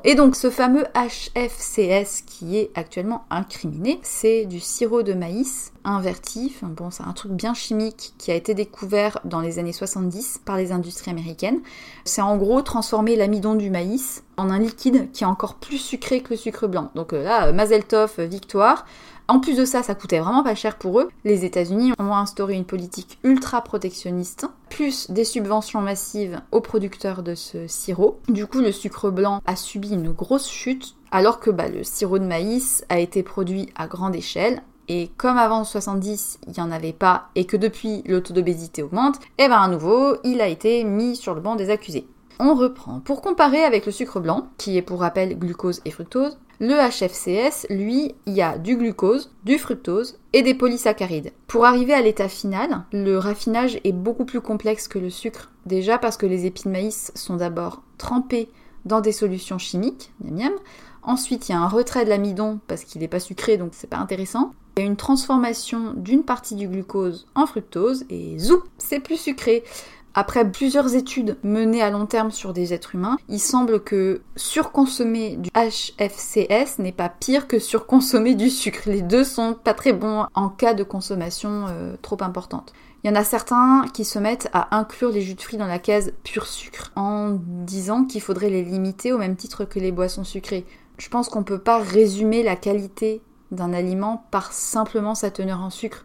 Et 0.05 0.15
donc 0.15 0.37
ce 0.37 0.49
fameux 0.49 0.85
HFCS 0.95 2.23
qui 2.25 2.55
est 2.55 2.71
actuellement 2.73 3.25
incriminé, 3.29 3.99
c'est 4.01 4.45
du 4.45 4.61
sirop 4.61 5.03
de 5.03 5.13
maïs 5.13 5.73
invertif. 5.83 6.63
Bon, 6.63 6.89
c'est 6.89 7.03
un 7.03 7.11
truc 7.11 7.33
bien 7.33 7.53
chimique 7.53 8.13
qui 8.17 8.31
a 8.31 8.35
été 8.35 8.53
découvert 8.53 9.19
dans 9.25 9.41
les 9.41 9.59
années 9.59 9.73
70 9.73 10.39
par 10.45 10.55
les 10.55 10.71
industries 10.71 11.11
américaines. 11.11 11.59
C'est 12.05 12.21
en 12.21 12.37
gros 12.37 12.61
transformer 12.61 13.17
l'amidon 13.17 13.55
du 13.55 13.69
maïs 13.69 14.23
en 14.37 14.49
un 14.49 14.59
liquide 14.59 15.11
qui 15.11 15.25
est 15.25 15.27
encore 15.27 15.55
plus 15.55 15.79
sucré 15.79 16.21
que 16.21 16.29
le 16.29 16.37
sucre 16.37 16.67
blanc. 16.67 16.91
Donc 16.95 17.11
euh, 17.11 17.21
là, 17.21 17.51
Mazeltov, 17.51 18.21
victoire. 18.21 18.85
En 19.29 19.39
plus 19.39 19.55
de 19.55 19.63
ça, 19.63 19.83
ça 19.83 19.93
coûtait 19.93 20.19
vraiment 20.19 20.41
pas 20.41 20.55
cher 20.55 20.75
pour 20.75 20.99
eux. 20.99 21.09
Les 21.23 21.45
États-Unis 21.45 21.93
ont 21.99 22.15
instauré 22.15 22.55
une 22.55 22.65
politique 22.65 23.19
ultra 23.23 23.61
protectionniste, 23.61 24.47
plus 24.71 25.11
des 25.11 25.23
subventions 25.23 25.81
massives 25.81 26.41
aux 26.51 26.61
producteurs 26.61 27.21
de 27.21 27.35
ce 27.35 27.67
sirop. 27.67 28.19
Du 28.27 28.47
coup, 28.47 28.59
le 28.59 28.71
sucre 28.71 29.11
blanc 29.11 29.43
a 29.45 29.55
subi 29.55 29.91
une 29.91 30.11
grosse 30.11 30.49
chute, 30.49 30.95
alors 31.11 31.39
que 31.39 31.51
bah, 31.51 31.69
le 31.69 31.83
sirop 31.83 32.17
de 32.17 32.25
maïs 32.25 32.83
a 32.89 32.97
été 32.97 33.21
produit 33.21 33.69
à 33.75 33.85
grande 33.85 34.15
échelle. 34.15 34.63
Et 34.87 35.11
comme 35.17 35.37
avant 35.37 35.63
70, 35.63 36.39
il 36.47 36.53
n'y 36.53 36.61
en 36.61 36.71
avait 36.71 36.91
pas, 36.91 37.29
et 37.35 37.45
que 37.45 37.55
depuis 37.55 38.01
le 38.07 38.23
taux 38.23 38.33
d'obésité 38.33 38.81
augmente, 38.81 39.17
et 39.37 39.43
eh 39.43 39.47
ben 39.47 39.61
à 39.61 39.67
nouveau, 39.67 40.15
il 40.23 40.41
a 40.41 40.47
été 40.47 40.83
mis 40.83 41.15
sur 41.15 41.35
le 41.35 41.41
banc 41.41 41.55
des 41.55 41.69
accusés. 41.69 42.07
On 42.39 42.55
reprend. 42.55 42.99
Pour 43.01 43.21
comparer 43.21 43.63
avec 43.63 43.85
le 43.85 43.91
sucre 43.91 44.19
blanc, 44.19 44.47
qui 44.57 44.75
est 44.75 44.81
pour 44.81 45.01
rappel 45.01 45.37
glucose 45.37 45.81
et 45.85 45.91
fructose, 45.91 46.39
le 46.59 46.75
HFCS, 46.75 47.67
lui, 47.69 48.15
y 48.25 48.41
a 48.41 48.57
du 48.57 48.75
glucose, 48.75 49.31
du 49.45 49.57
fructose 49.57 50.19
et 50.33 50.41
des 50.41 50.53
polysaccharides. 50.53 51.31
Pour 51.47 51.65
arriver 51.65 51.93
à 51.93 52.01
l'état 52.01 52.27
final, 52.27 52.83
le 52.91 53.17
raffinage 53.17 53.79
est 53.83 53.93
beaucoup 53.93 54.25
plus 54.25 54.41
complexe 54.41 54.87
que 54.87 54.99
le 54.99 55.09
sucre. 55.09 55.51
Déjà 55.65 55.97
parce 55.97 56.17
que 56.17 56.25
les 56.25 56.45
épis 56.45 56.63
de 56.63 56.69
maïs 56.69 57.11
sont 57.15 57.37
d'abord 57.37 57.81
trempés 57.97 58.49
dans 58.85 59.01
des 59.01 59.11
solutions 59.11 59.57
chimiques, 59.57 60.11
miam 60.21 60.35
miam. 60.35 60.53
Ensuite, 61.01 61.47
il 61.47 61.53
y 61.53 61.55
a 61.55 61.59
un 61.59 61.67
retrait 61.67 62.03
de 62.03 62.09
l'amidon 62.09 62.59
parce 62.67 62.83
qu'il 62.83 63.01
n'est 63.01 63.07
pas 63.07 63.21
sucré, 63.21 63.57
donc 63.57 63.71
c'est 63.73 63.89
pas 63.89 63.97
intéressant. 63.97 64.51
Il 64.77 64.81
y 64.81 64.83
a 64.83 64.87
une 64.87 64.97
transformation 64.97 65.93
d'une 65.95 66.23
partie 66.23 66.55
du 66.55 66.67
glucose 66.67 67.27
en 67.35 67.45
fructose 67.45 68.05
et 68.09 68.37
zou, 68.37 68.63
c'est 68.77 68.99
plus 68.99 69.17
sucré. 69.17 69.63
Après 70.15 70.49
plusieurs 70.49 70.95
études 70.95 71.37
menées 71.43 71.81
à 71.81 71.91
long 71.91 72.05
terme 72.05 72.31
sur 72.31 72.51
des 72.51 72.73
êtres 72.73 72.95
humains, 72.95 73.17
il 73.29 73.39
semble 73.39 73.79
que 73.83 74.21
surconsommer 74.35 75.37
du 75.37 75.49
HFCS 75.51 76.79
n'est 76.79 76.91
pas 76.91 77.09
pire 77.09 77.47
que 77.47 77.59
surconsommer 77.59 78.33
du 78.35 78.49
sucre. 78.49 78.81
Les 78.87 79.01
deux 79.01 79.23
sont 79.23 79.53
pas 79.53 79.73
très 79.73 79.93
bons 79.93 80.25
en 80.33 80.49
cas 80.49 80.73
de 80.73 80.83
consommation 80.83 81.67
euh, 81.69 81.95
trop 82.01 82.17
importante. 82.21 82.73
Il 83.03 83.07
y 83.09 83.13
en 83.13 83.15
a 83.15 83.23
certains 83.23 83.85
qui 83.93 84.03
se 84.03 84.19
mettent 84.19 84.49
à 84.51 84.75
inclure 84.77 85.11
les 85.11 85.21
jus 85.21 85.35
de 85.35 85.41
fruits 85.41 85.59
dans 85.59 85.67
la 85.67 85.79
case 85.79 86.11
pur 86.23 86.47
sucre 86.47 86.91
en 86.95 87.37
disant 87.39 88.03
qu'il 88.03 88.21
faudrait 88.21 88.49
les 88.49 88.63
limiter 88.63 89.13
au 89.13 89.17
même 89.17 89.37
titre 89.37 89.63
que 89.63 89.79
les 89.79 89.91
boissons 89.91 90.25
sucrées. 90.25 90.65
Je 90.97 91.07
pense 91.07 91.29
qu'on 91.29 91.43
peut 91.43 91.59
pas 91.59 91.79
résumer 91.79 92.43
la 92.43 92.57
qualité 92.57 93.21
d'un 93.51 93.73
aliment 93.73 94.25
par 94.31 94.51
simplement 94.51 95.15
sa 95.15 95.31
teneur 95.31 95.61
en 95.61 95.69
sucre. 95.69 96.03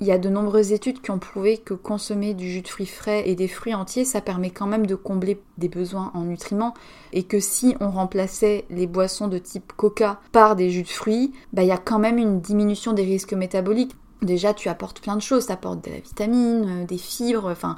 Il 0.00 0.06
y 0.06 0.12
a 0.12 0.18
de 0.18 0.28
nombreuses 0.28 0.72
études 0.72 1.00
qui 1.00 1.10
ont 1.10 1.18
prouvé 1.18 1.58
que 1.58 1.74
consommer 1.74 2.34
du 2.34 2.50
jus 2.50 2.62
de 2.62 2.68
fruits 2.68 2.86
frais 2.86 3.28
et 3.28 3.34
des 3.34 3.48
fruits 3.48 3.74
entiers, 3.74 4.04
ça 4.04 4.20
permet 4.20 4.50
quand 4.50 4.66
même 4.66 4.86
de 4.86 4.94
combler 4.94 5.40
des 5.58 5.68
besoins 5.68 6.10
en 6.14 6.22
nutriments 6.22 6.74
et 7.12 7.22
que 7.22 7.40
si 7.40 7.76
on 7.80 7.90
remplaçait 7.90 8.64
les 8.70 8.86
boissons 8.86 9.28
de 9.28 9.38
type 9.38 9.72
coca 9.76 10.20
par 10.32 10.56
des 10.56 10.70
jus 10.70 10.82
de 10.82 10.88
fruits, 10.88 11.32
bah, 11.52 11.62
il 11.62 11.68
y 11.68 11.72
a 11.72 11.78
quand 11.78 11.98
même 11.98 12.18
une 12.18 12.40
diminution 12.40 12.92
des 12.92 13.04
risques 13.04 13.34
métaboliques. 13.34 13.94
Déjà, 14.22 14.54
tu 14.54 14.68
apportes 14.68 15.00
plein 15.00 15.16
de 15.16 15.22
choses, 15.22 15.46
tu 15.46 15.52
apportes 15.52 15.84
de 15.84 15.90
la 15.90 16.00
vitamine, 16.00 16.82
euh, 16.82 16.84
des 16.86 16.98
fibres, 16.98 17.50
enfin, 17.50 17.76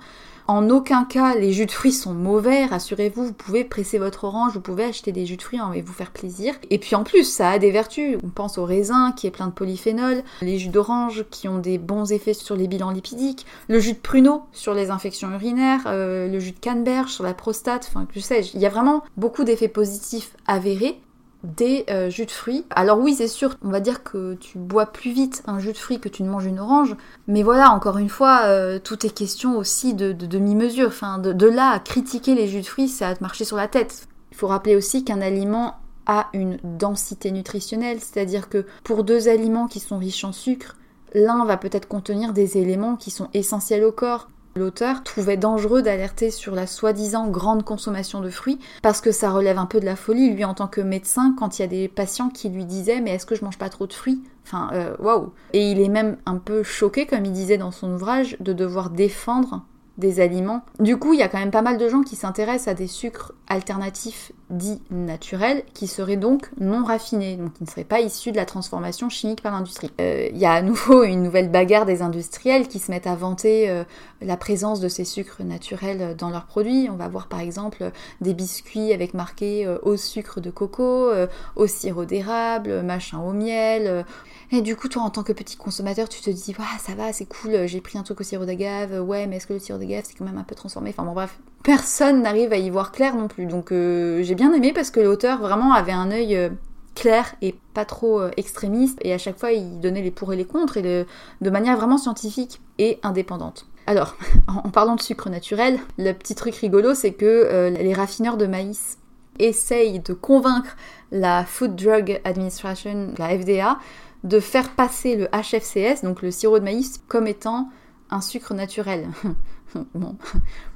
en 0.49 0.71
aucun 0.71 1.05
cas, 1.05 1.35
les 1.35 1.53
jus 1.53 1.67
de 1.67 1.73
fruits 1.73 1.93
sont 1.93 2.15
mauvais. 2.15 2.67
Rassurez-vous, 2.67 3.27
vous 3.27 3.33
pouvez 3.33 3.65
presser 3.65 3.99
votre 3.99 4.25
orange, 4.25 4.53
vous 4.55 4.61
pouvez 4.61 4.85
acheter 4.85 5.11
des 5.11 5.27
jus 5.27 5.37
de 5.37 5.43
fruits 5.43 5.59
et 5.75 5.83
vous 5.83 5.93
faire 5.93 6.13
plaisir. 6.13 6.55
Et 6.71 6.79
puis 6.79 6.95
en 6.95 7.03
plus, 7.03 7.25
ça 7.25 7.51
a 7.51 7.59
des 7.59 7.73
vertus. 7.73 8.17
On 8.23 8.29
pense 8.29 8.57
au 8.57 8.65
raisin 8.65 9.13
qui 9.17 9.27
est 9.27 9.33
plein 9.33 9.49
de 9.49 9.53
polyphénol, 9.53 10.23
les 10.43 10.59
jus 10.59 10.69
d'orange 10.69 11.25
qui 11.31 11.49
ont 11.49 11.59
des 11.59 11.79
bons 11.79 12.13
effets 12.13 12.35
sur 12.35 12.55
les 12.55 12.69
bilans 12.69 12.91
lipidiques, 12.91 13.45
le 13.69 13.81
jus 13.81 13.95
de 13.95 13.99
pruneau 13.99 14.43
sur 14.53 14.73
les 14.73 14.91
infections 14.91 15.33
urinaires, 15.33 15.83
euh, 15.87 16.29
le 16.29 16.39
jus 16.39 16.53
de 16.53 16.61
canneberge 16.61 17.11
sur 17.11 17.25
la 17.25 17.35
prostate. 17.35 17.87
Enfin, 17.89 18.07
tu 18.13 18.21
sais, 18.21 18.43
il 18.55 18.61
y 18.61 18.67
a 18.67 18.71
vraiment 18.71 19.03
beaucoup 19.17 19.43
d'effets 19.43 19.69
positifs 19.69 20.37
avérés 20.47 21.01
des 21.47 21.85
euh, 21.91 22.11
jus 22.11 22.27
de 22.27 22.31
fruits. 22.31 22.65
Alors 22.71 22.99
oui, 22.99 23.15
c'est 23.15 23.29
sûr, 23.29 23.57
on 23.63 23.71
va 23.71 23.81
dire 23.81 24.03
que 24.03 24.35
tu 24.35 24.59
bois 24.59 24.87
plus 24.87 25.13
vite 25.13 25.43
un 25.47 25.59
jus 25.59 25.73
de 25.73 25.79
fruits 25.79 26.01
que 26.01 26.09
tu 26.09 26.23
ne 26.23 26.29
manges 26.29 26.47
une 26.47 26.59
orange, 26.59 26.97
mais 27.29 27.43
voilà, 27.43 27.71
encore 27.71 27.99
une 27.99 28.09
fois, 28.09 28.43
euh, 28.45 28.79
tout 28.79 29.07
est 29.07 29.11
question 29.11 29.57
aussi 29.57 29.95
de, 29.95 30.13
demi-mesure. 30.13 30.89
Enfin, 30.89 31.19
de, 31.19 31.33
de, 31.33 31.47
là 31.47 31.71
à 31.71 31.79
critiquer 31.79 32.35
les 32.35 32.49
jus 32.49 32.61
de 32.61 32.67
fruits, 32.67 32.89
c'est 32.89 33.05
à 33.05 33.15
te 33.15 33.23
marcher 33.23 33.45
sur 33.45 33.57
la 33.57 33.69
tête. 33.69 34.09
Il 34.33 34.37
faut 34.37 34.49
rappeler 34.49 34.77
aussi 34.77 35.05
qu'un 35.05 35.21
aliment 35.21 35.77
a 36.07 36.29
une 36.33 36.59
densité 36.63 37.31
nutritionnelle, 37.31 38.01
c'est-à-dire 38.01 38.49
que 38.49 38.67
pour 38.85 39.05
deux 39.05 39.29
aliments 39.29 39.67
qui 39.67 39.81
sont 39.81 39.99
riches 39.99 40.25
en 40.25 40.33
sucre, 40.33 40.77
l'un 41.15 41.45
va 41.45 41.57
peut-être 41.57 41.89
contenir 41.89 42.33
des 42.33 42.59
éléments 42.59 42.97
qui 42.97 43.11
sont 43.11 43.29
essentiels 43.35 43.85
au 43.85 43.93
corps, 43.93 44.29
L'auteur 44.57 45.03
trouvait 45.03 45.37
dangereux 45.37 45.83
d'alerter 45.83 46.31
sur 46.31 46.55
la 46.55 46.67
soi-disant 46.67 47.29
grande 47.29 47.63
consommation 47.63 48.23
de 48.23 48.31
fruits 48.31 48.59
parce 48.83 49.03
que 49.03 49.13
ça 49.13 49.31
relève 49.31 49.59
un 49.59 49.67
peu 49.67 49.81
de 49.81 49.85
la 49.85 49.97
folie, 49.97 50.31
lui 50.31 50.45
en 50.45 50.55
tant 50.55 50.67
que 50.67 50.81
médecin, 50.81 51.35
quand 51.39 51.59
il 51.59 51.63
y 51.63 51.65
a 51.65 51.69
des 51.69 51.89
patients 51.89 52.31
qui 52.31 52.49
lui 52.49 52.65
disaient 52.65 53.03
mais 53.03 53.11
est-ce 53.11 53.27
que 53.27 53.35
je 53.35 53.45
mange 53.45 53.59
pas 53.59 53.69
trop 53.69 53.87
de 53.87 53.93
fruits? 53.93 54.23
Enfin, 54.47 54.71
euh, 54.73 54.97
waouh. 54.99 55.33
Et 55.53 55.71
il 55.73 55.81
est 55.81 55.89
même 55.89 56.17
un 56.25 56.37
peu 56.37 56.63
choqué, 56.63 57.05
comme 57.05 57.25
il 57.27 57.33
disait 57.33 57.59
dans 57.59 57.71
son 57.71 57.93
ouvrage, 57.93 58.37
de 58.41 58.55
devoir 58.55 58.89
défendre 58.91 59.63
des 59.99 60.21
aliments. 60.21 60.63
Du 60.79 60.99
coup, 60.99 61.15
il 61.15 61.21
y 61.21 61.23
a 61.23 61.29
quand 61.29 61.39
même 61.39 61.51
pas 61.51 61.63
mal 61.63 61.79
de 61.79 61.89
gens 61.89 62.03
qui 62.03 62.17
s'intéressent 62.17 62.69
à 62.69 62.75
des 62.75 62.87
sucres 62.87 63.33
alternatifs 63.49 64.33
dits 64.51 64.81
naturels, 64.91 65.65
qui 65.75 65.87
seraient 65.87 66.17
donc 66.17 66.51
non 66.61 66.85
raffinés, 66.85 67.37
donc 67.37 67.55
qui 67.55 67.65
ne 67.65 67.69
seraient 67.69 67.85
pas 67.85 68.01
issus 68.01 68.31
de 68.31 68.37
la 68.37 68.45
transformation 68.45 69.09
chimique 69.09 69.43
par 69.43 69.53
l'industrie. 69.53 69.91
Euh, 70.01 70.29
il 70.31 70.39
y 70.39 70.47
a 70.47 70.53
à 70.53 70.63
nouveau 70.63 71.03
une 71.03 71.23
nouvelle 71.23 71.51
bagarre 71.51 71.85
des 71.85 72.03
industriels 72.03 72.69
qui 72.69 72.79
se 72.79 72.91
mettent 72.91 73.07
à 73.07 73.17
vanter 73.17 73.69
euh, 73.69 73.85
la 74.21 74.37
présence 74.37 74.81
de 74.81 74.89
ces 74.89 75.05
sucres 75.05 75.43
naturels 75.43 76.15
dans 76.17 76.31
leurs 76.31 76.47
produits. 76.47 76.89
On 76.91 76.97
va 76.97 77.09
voir 77.09 77.27
par 77.27 77.41
exemple 77.41 77.91
des 78.21 78.35
biscuits 78.35 78.93
avec 78.93 79.15
marqué 79.15 79.67
euh, 79.67 79.79
au 79.83 79.97
sucre 79.97 80.41
de 80.41 80.51
coco, 80.51 81.11
au 81.57 81.67
sirop 81.67 82.05
d'érable, 82.05 82.83
machin 82.83 83.19
au 83.19 83.33
miel. 83.33 84.05
Et 84.53 84.63
du 84.63 84.77
coup, 84.77 84.89
toi, 84.89 85.03
en 85.03 85.11
tant 85.11 85.25
que 85.25 85.33
petit 85.33 85.57
consommateur, 85.57 86.09
tu 86.09 86.21
te 86.21 86.31
dis, 86.31 86.55
ah, 86.59 86.79
ça 86.79 86.95
va, 86.95 87.13
c'est 87.13 87.27
cool, 87.27 87.67
j'ai 87.67 87.81
pris 87.81 87.99
un 87.99 88.05
truc 88.05 88.21
au 88.21 88.25
sirop 88.25 88.45
d'agave, 88.45 89.01
ouais, 89.01 89.27
mais 89.27 89.37
est-ce 89.37 89.47
que 89.49 89.55
le 89.55 89.59
sirop 89.59 89.79
d'agave, 89.79 89.86
c'est 90.05 90.15
quand 90.17 90.25
même 90.25 90.39
un 90.39 90.45
peu 90.45 90.55
transformé 90.55 90.91
Enfin 90.91 91.05
bon, 91.05 91.13
bref, 91.13 91.39
personne 91.63 92.23
n'arrive 92.23 92.53
à 92.53 92.57
y 92.57 92.71
voir 92.71 92.93
clair 92.93 93.17
non 93.17 93.29
plus. 93.29 93.47
Donc 93.47 93.73
euh, 93.73 94.23
j'ai 94.23 94.35
bien 94.35 94.53
aimé 94.53 94.73
parce 94.73 94.91
que 94.91 95.01
l'auteur 95.01 95.41
vraiment 95.41 95.73
avait 95.73 95.93
un 95.93 96.11
œil 96.11 96.37
euh, 96.37 96.51
clair 96.95 97.35
et 97.43 97.55
pas 97.75 97.85
trop 97.85 98.21
euh, 98.21 98.31
extrémiste, 98.37 98.99
et 99.03 99.13
à 99.13 99.19
chaque 99.19 99.39
fois, 99.39 99.53
il 99.53 99.81
donnait 99.81 100.03
les 100.03 100.11
pour 100.11 100.33
et 100.33 100.37
les 100.37 100.45
contre, 100.45 100.81
de, 100.81 101.07
manière 101.51 101.77
vraiment 101.77 101.99
scientifique 101.99 102.61
et 102.79 102.99
indépendante. 103.03 103.67
Alors, 103.87 104.17
en 104.49 104.71
parlant 104.71 104.97
de 104.97 105.03
sucre 105.03 105.29
naturel, 105.29 105.79
le 105.99 106.13
petit 106.13 106.35
truc 106.35 106.55
rigolo, 106.57 106.95
c'est 106.95 107.13
que 107.13 107.71
les 107.79 107.95
raffineurs 107.95 108.37
de 108.37 108.47
maïs 108.47 108.99
essayent 109.39 110.01
de 110.01 110.15
convaincre 110.15 110.77
la 111.13 111.45
Food 111.45 111.77
Drug 111.77 112.21
Administration, 112.25 113.13
la 113.19 113.29
FDA, 113.39 113.79
de 114.25 114.41
faire 114.41 114.71
passer 114.71 115.17
le 115.17 115.27
HFCS, 115.27 116.03
donc 116.03 116.23
le 116.23 116.31
sirop 116.31 116.59
de 116.59 116.65
maïs, 116.65 117.01
comme 117.09 117.27
étant 117.27 117.69
un 118.11 118.21
sucre 118.21 118.55
naturel. 118.55 119.09
bon, 119.95 120.17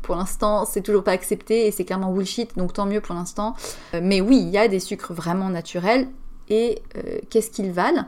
pour 0.03 0.17
l'instant, 0.17 0.65
c'est 0.65 0.83
toujours 0.83 1.05
pas 1.05 1.13
accepté 1.13 1.67
et 1.67 1.71
c'est 1.71 1.85
clairement 1.85 2.13
bullshit, 2.13 2.57
donc 2.57 2.73
tant 2.73 2.87
mieux 2.87 3.01
pour 3.01 3.15
l'instant. 3.15 3.55
Euh, 3.95 4.01
mais 4.03 4.21
oui, 4.21 4.39
il 4.39 4.49
y 4.49 4.59
a 4.59 4.69
des 4.69 4.81
sucres 4.81 5.13
vraiment 5.13 5.49
naturels. 5.49 6.09
Et 6.49 6.83
euh, 6.97 7.19
qu'est-ce 7.31 7.51
qu'ils 7.51 7.71
valent? 7.71 8.07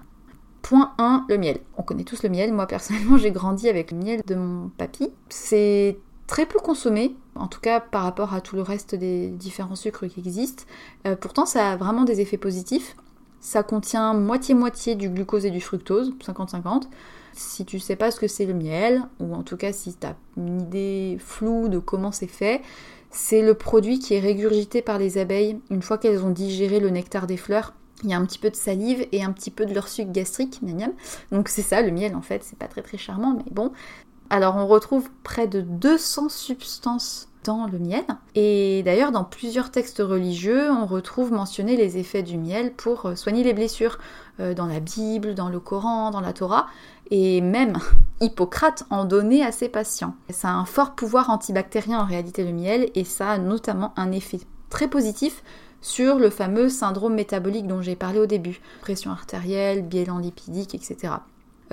Point 0.62 0.92
1, 0.98 1.26
le 1.28 1.38
miel. 1.38 1.58
On 1.76 1.82
connaît 1.82 2.04
tous 2.04 2.22
le 2.22 2.28
miel. 2.28 2.52
Moi, 2.52 2.66
personnellement, 2.66 3.16
j'ai 3.18 3.30
grandi 3.30 3.68
avec 3.68 3.92
le 3.92 3.98
miel 3.98 4.22
de 4.26 4.34
mon 4.34 4.68
papy. 4.70 5.10
C'est 5.28 5.98
très 6.26 6.46
peu 6.46 6.58
consommé, 6.58 7.14
en 7.34 7.46
tout 7.46 7.60
cas 7.60 7.80
par 7.80 8.04
rapport 8.04 8.32
à 8.32 8.40
tout 8.40 8.56
le 8.56 8.62
reste 8.62 8.94
des 8.94 9.28
différents 9.28 9.76
sucres 9.76 10.08
qui 10.08 10.20
existent. 10.20 10.64
Euh, 11.06 11.14
pourtant, 11.14 11.46
ça 11.46 11.72
a 11.72 11.76
vraiment 11.76 12.04
des 12.04 12.20
effets 12.20 12.38
positifs. 12.38 12.96
Ça 13.40 13.62
contient 13.62 14.14
moitié-moitié 14.14 14.94
du 14.94 15.10
glucose 15.10 15.44
et 15.44 15.50
du 15.50 15.60
fructose, 15.60 16.14
50-50. 16.24 16.84
Si 17.32 17.64
tu 17.64 17.78
sais 17.78 17.96
pas 17.96 18.10
ce 18.10 18.20
que 18.20 18.28
c'est 18.28 18.46
le 18.46 18.54
miel, 18.54 19.02
ou 19.20 19.34
en 19.34 19.42
tout 19.42 19.56
cas 19.56 19.72
si 19.72 19.94
tu 19.94 20.06
as 20.06 20.16
une 20.36 20.60
idée 20.62 21.16
floue 21.18 21.68
de 21.68 21.78
comment 21.78 22.12
c'est 22.12 22.26
fait, 22.26 22.62
c'est 23.10 23.42
le 23.42 23.54
produit 23.54 23.98
qui 23.98 24.14
est 24.14 24.20
régurgité 24.20 24.82
par 24.82 24.98
les 24.98 25.18
abeilles 25.18 25.60
une 25.70 25.82
fois 25.82 25.98
qu'elles 25.98 26.24
ont 26.24 26.30
digéré 26.30 26.80
le 26.80 26.90
nectar 26.90 27.26
des 27.26 27.36
fleurs. 27.36 27.74
Il 28.04 28.10
y 28.10 28.14
a 28.14 28.18
un 28.18 28.24
petit 28.24 28.38
peu 28.38 28.50
de 28.50 28.56
salive 28.56 29.06
et 29.12 29.22
un 29.22 29.32
petit 29.32 29.50
peu 29.50 29.64
de 29.64 29.74
leur 29.74 29.88
sucre 29.88 30.10
gastrique, 30.10 30.60
Donc 31.30 31.48
c'est 31.48 31.62
ça 31.62 31.82
le 31.82 31.92
miel 31.92 32.16
en 32.16 32.22
fait, 32.22 32.42
c'est 32.42 32.58
pas 32.58 32.68
très 32.68 32.82
très 32.82 32.98
charmant, 32.98 33.34
mais 33.36 33.50
bon. 33.50 33.72
Alors 34.30 34.56
on 34.56 34.66
retrouve 34.66 35.08
près 35.22 35.46
de 35.46 35.60
200 35.60 36.30
substances 36.30 37.28
dans 37.44 37.66
le 37.66 37.78
miel. 37.78 38.04
Et 38.34 38.82
d'ailleurs, 38.84 39.10
dans 39.10 39.24
plusieurs 39.24 39.70
textes 39.70 39.98
religieux, 39.98 40.70
on 40.70 40.86
retrouve 40.86 41.32
mentionner 41.32 41.76
les 41.76 41.98
effets 41.98 42.22
du 42.22 42.38
miel 42.38 42.72
pour 42.72 43.06
euh, 43.06 43.14
soigner 43.16 43.42
les 43.42 43.52
blessures. 43.52 43.98
Euh, 44.40 44.54
dans 44.54 44.66
la 44.66 44.80
Bible, 44.80 45.34
dans 45.34 45.50
le 45.50 45.60
Coran, 45.60 46.10
dans 46.10 46.22
la 46.22 46.32
Torah. 46.32 46.66
Et 47.14 47.42
même 47.42 47.76
Hippocrate 48.20 48.84
en 48.88 49.04
donnait 49.04 49.44
à 49.44 49.52
ses 49.52 49.68
patients. 49.68 50.14
Ça 50.30 50.48
a 50.48 50.52
un 50.52 50.64
fort 50.64 50.94
pouvoir 50.94 51.28
antibactérien 51.28 52.00
en 52.00 52.06
réalité 52.06 52.42
le 52.42 52.54
miel 52.54 52.88
et 52.94 53.04
ça 53.04 53.32
a 53.32 53.38
notamment 53.38 53.92
un 53.96 54.10
effet 54.12 54.40
très 54.70 54.88
positif 54.88 55.42
sur 55.82 56.18
le 56.18 56.30
fameux 56.30 56.70
syndrome 56.70 57.12
métabolique 57.12 57.66
dont 57.66 57.82
j'ai 57.82 57.96
parlé 57.96 58.18
au 58.18 58.24
début. 58.24 58.62
Pression 58.80 59.10
artérielle, 59.10 59.82
bilan 59.82 60.16
lipidique, 60.16 60.74
etc. 60.74 61.12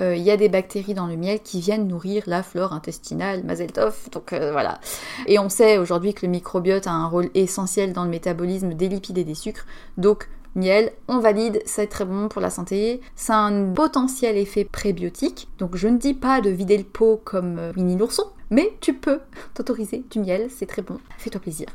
Euh, 0.00 0.14
il 0.14 0.22
y 0.22 0.30
a 0.30 0.36
des 0.36 0.50
bactéries 0.50 0.92
dans 0.92 1.06
le 1.06 1.16
miel 1.16 1.40
qui 1.40 1.60
viennent 1.60 1.88
nourrir 1.88 2.24
la 2.26 2.42
flore 2.42 2.74
intestinale, 2.74 3.42
Mazeltov, 3.42 4.10
donc 4.12 4.34
euh, 4.34 4.52
voilà. 4.52 4.78
Et 5.26 5.38
on 5.38 5.48
sait 5.48 5.78
aujourd'hui 5.78 6.12
que 6.12 6.26
le 6.26 6.32
microbiote 6.32 6.86
a 6.86 6.92
un 6.92 7.06
rôle 7.06 7.30
essentiel 7.32 7.94
dans 7.94 8.04
le 8.04 8.10
métabolisme 8.10 8.74
des 8.74 8.90
lipides 8.90 9.16
et 9.16 9.24
des 9.24 9.34
sucres, 9.34 9.64
donc 9.96 10.28
miel, 10.54 10.92
on 11.08 11.18
valide, 11.18 11.62
c'est 11.64 11.86
très 11.86 12.04
bon 12.04 12.28
pour 12.28 12.40
la 12.40 12.50
santé. 12.50 13.00
Ça 13.16 13.36
a 13.36 13.48
un 13.48 13.72
potentiel 13.72 14.36
effet 14.36 14.64
prébiotique, 14.64 15.48
donc 15.58 15.76
je 15.76 15.88
ne 15.88 15.98
dis 15.98 16.14
pas 16.14 16.40
de 16.40 16.50
vider 16.50 16.78
le 16.78 16.84
pot 16.84 17.20
comme 17.24 17.58
euh, 17.58 17.72
Winnie 17.76 17.96
l'ourson, 17.96 18.24
mais 18.50 18.72
tu 18.80 18.94
peux 18.94 19.20
t'autoriser 19.54 20.04
du 20.10 20.20
miel, 20.20 20.48
c'est 20.50 20.66
très 20.66 20.82
bon, 20.82 20.98
fais-toi 21.18 21.40
plaisir. 21.40 21.68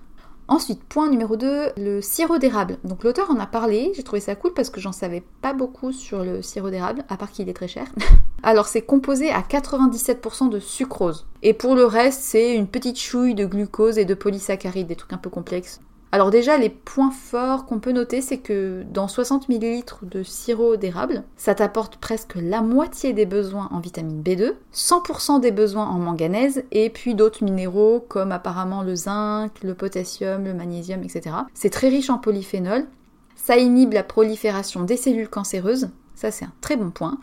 Ensuite, 0.48 0.84
point 0.84 1.10
numéro 1.10 1.38
2, 1.38 1.72
le 1.76 2.02
sirop 2.02 2.38
d'érable. 2.38 2.78
Donc 2.84 3.04
l'auteur 3.04 3.32
en 3.32 3.40
a 3.40 3.48
parlé, 3.48 3.92
j'ai 3.96 4.04
trouvé 4.04 4.20
ça 4.20 4.36
cool 4.36 4.54
parce 4.54 4.70
que 4.70 4.80
j'en 4.80 4.92
savais 4.92 5.24
pas 5.42 5.54
beaucoup 5.54 5.92
sur 5.92 6.24
le 6.24 6.44
sirop 6.44 6.70
d'érable, 6.70 7.04
à 7.10 7.18
part 7.18 7.32
qu'il 7.32 7.50
est 7.50 7.54
très 7.54 7.68
cher. 7.68 7.88
Alors 8.44 8.68
c'est 8.68 8.84
composé 8.84 9.32
à 9.32 9.42
97% 9.42 10.50
de 10.50 10.60
sucrose. 10.60 11.26
Et 11.42 11.56
pour 11.56 11.74
le 11.74 11.86
reste, 11.86 12.22
c'est 12.22 12.54
une 12.54 12.68
petite 12.68 13.00
chouille 13.00 13.34
de 13.34 13.48
glucose 13.48 13.98
et 13.98 14.06
de 14.06 14.14
polysaccharides, 14.14 14.86
des 14.86 14.96
trucs 14.96 15.14
un 15.14 15.18
peu 15.18 15.32
complexes. 15.32 15.80
Alors 16.12 16.30
déjà, 16.30 16.58
les 16.58 16.70
points 16.70 17.12
forts 17.12 17.66
qu'on 17.66 17.80
peut 17.80 17.92
noter, 17.92 18.22
c'est 18.22 18.38
que 18.38 18.84
dans 18.90 19.08
60 19.08 19.50
ml 19.50 19.84
de 20.04 20.24
sirop 20.24 20.78
d'érable, 20.78 21.24
ça 21.36 21.56
t'apporte 21.56 21.98
presque 21.98 22.36
la 22.36 22.62
moitié 22.62 23.12
des 23.12 23.26
besoins 23.26 23.68
en 23.72 23.80
vitamine 23.80 24.22
B2, 24.22 24.54
100% 24.74 25.42
des 25.42 25.52
besoins 25.52 25.88
en 25.88 26.00
manganèse, 26.00 26.64
et 26.72 26.90
puis 26.90 27.16
d'autres 27.16 27.44
minéraux 27.44 28.00
comme 28.08 28.32
apparemment 28.32 28.82
le 28.82 28.96
zinc, 28.96 29.52
le 29.62 29.74
potassium, 29.74 30.46
le 30.46 30.54
magnésium, 30.54 31.04
etc. 31.04 31.36
C'est 31.54 31.70
très 31.70 31.90
riche 31.90 32.10
en 32.10 32.18
polyphénol. 32.18 32.88
Ça 33.36 33.58
inhibe 33.58 33.94
la 33.94 34.04
prolifération 34.04 34.84
des 34.84 34.98
cellules 34.98 35.30
cancéreuses, 35.30 35.90
ça 36.16 36.32
c'est 36.32 36.46
un 36.46 36.54
très 36.62 36.78
bon 36.78 36.92
point. 36.92 37.18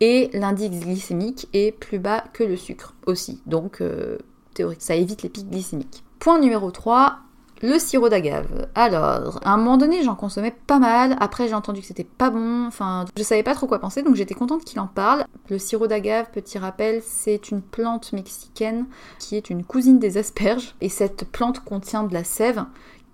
Et 0.00 0.30
l'indice 0.34 0.70
glycémique 0.70 1.48
est 1.52 1.72
plus 1.72 1.98
bas 1.98 2.22
que 2.32 2.44
le 2.44 2.56
sucre 2.56 2.94
aussi, 3.06 3.42
donc 3.46 3.80
euh, 3.80 4.18
théorique, 4.54 4.82
ça 4.82 4.94
évite 4.94 5.22
les 5.22 5.30
pics 5.30 5.50
glycémiques. 5.50 6.04
Point 6.18 6.38
numéro 6.38 6.70
3, 6.70 7.18
le 7.62 7.78
sirop 7.78 8.08
d'agave. 8.08 8.68
Alors, 8.74 9.40
à 9.44 9.52
un 9.52 9.56
moment 9.56 9.76
donné, 9.76 10.02
j'en 10.02 10.14
consommais 10.14 10.54
pas 10.66 10.78
mal. 10.78 11.16
Après, 11.20 11.48
j'ai 11.48 11.54
entendu 11.54 11.80
que 11.80 11.86
c'était 11.86 12.04
pas 12.04 12.30
bon. 12.30 12.66
Enfin, 12.66 13.04
je 13.16 13.22
savais 13.22 13.42
pas 13.42 13.54
trop 13.54 13.66
quoi 13.66 13.78
penser, 13.78 14.02
donc 14.02 14.14
j'étais 14.14 14.34
contente 14.34 14.64
qu'il 14.64 14.80
en 14.80 14.86
parle. 14.86 15.24
Le 15.48 15.58
sirop 15.58 15.86
d'agave, 15.86 16.30
petit 16.32 16.58
rappel, 16.58 17.02
c'est 17.04 17.50
une 17.50 17.62
plante 17.62 18.12
mexicaine 18.12 18.86
qui 19.18 19.36
est 19.36 19.50
une 19.50 19.64
cousine 19.64 19.98
des 19.98 20.18
asperges. 20.18 20.74
Et 20.80 20.88
cette 20.88 21.30
plante 21.30 21.60
contient 21.60 22.02
de 22.02 22.14
la 22.14 22.24
sève 22.24 22.64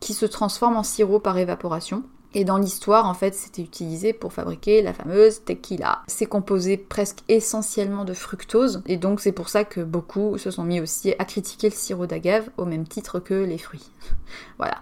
qui 0.00 0.14
se 0.14 0.26
transforme 0.26 0.76
en 0.76 0.83
sirop 0.83 1.20
par 1.20 1.38
évaporation. 1.38 2.02
Et 2.35 2.45
dans 2.45 2.59
l'histoire, 2.59 3.07
en 3.07 3.14
fait, 3.14 3.35
c'était 3.35 3.62
utilisé 3.62 4.12
pour 4.12 4.33
fabriquer 4.33 4.83
la 4.83 4.92
fameuse 4.92 5.45
tequila. 5.45 6.03
C'est 6.07 6.27
composé 6.27 6.77
presque 6.77 7.18
essentiellement 7.29 8.05
de 8.05 8.14
fructose, 8.14 8.83
et 8.87 8.97
donc 8.97 9.21
c'est 9.21 9.33
pour 9.33 9.49
ça 9.49 9.64
que 9.64 9.81
beaucoup 9.81 10.38
se 10.38 10.51
sont 10.51 10.64
mis 10.64 10.81
aussi 10.81 11.14
à 11.18 11.25
critiquer 11.25 11.68
le 11.68 11.75
sirop 11.75 12.07
d'agave 12.07 12.49
au 12.57 12.64
même 12.64 12.87
titre 12.87 13.18
que 13.21 13.35
les 13.35 13.59
fruits. 13.59 13.90
voilà. 14.59 14.77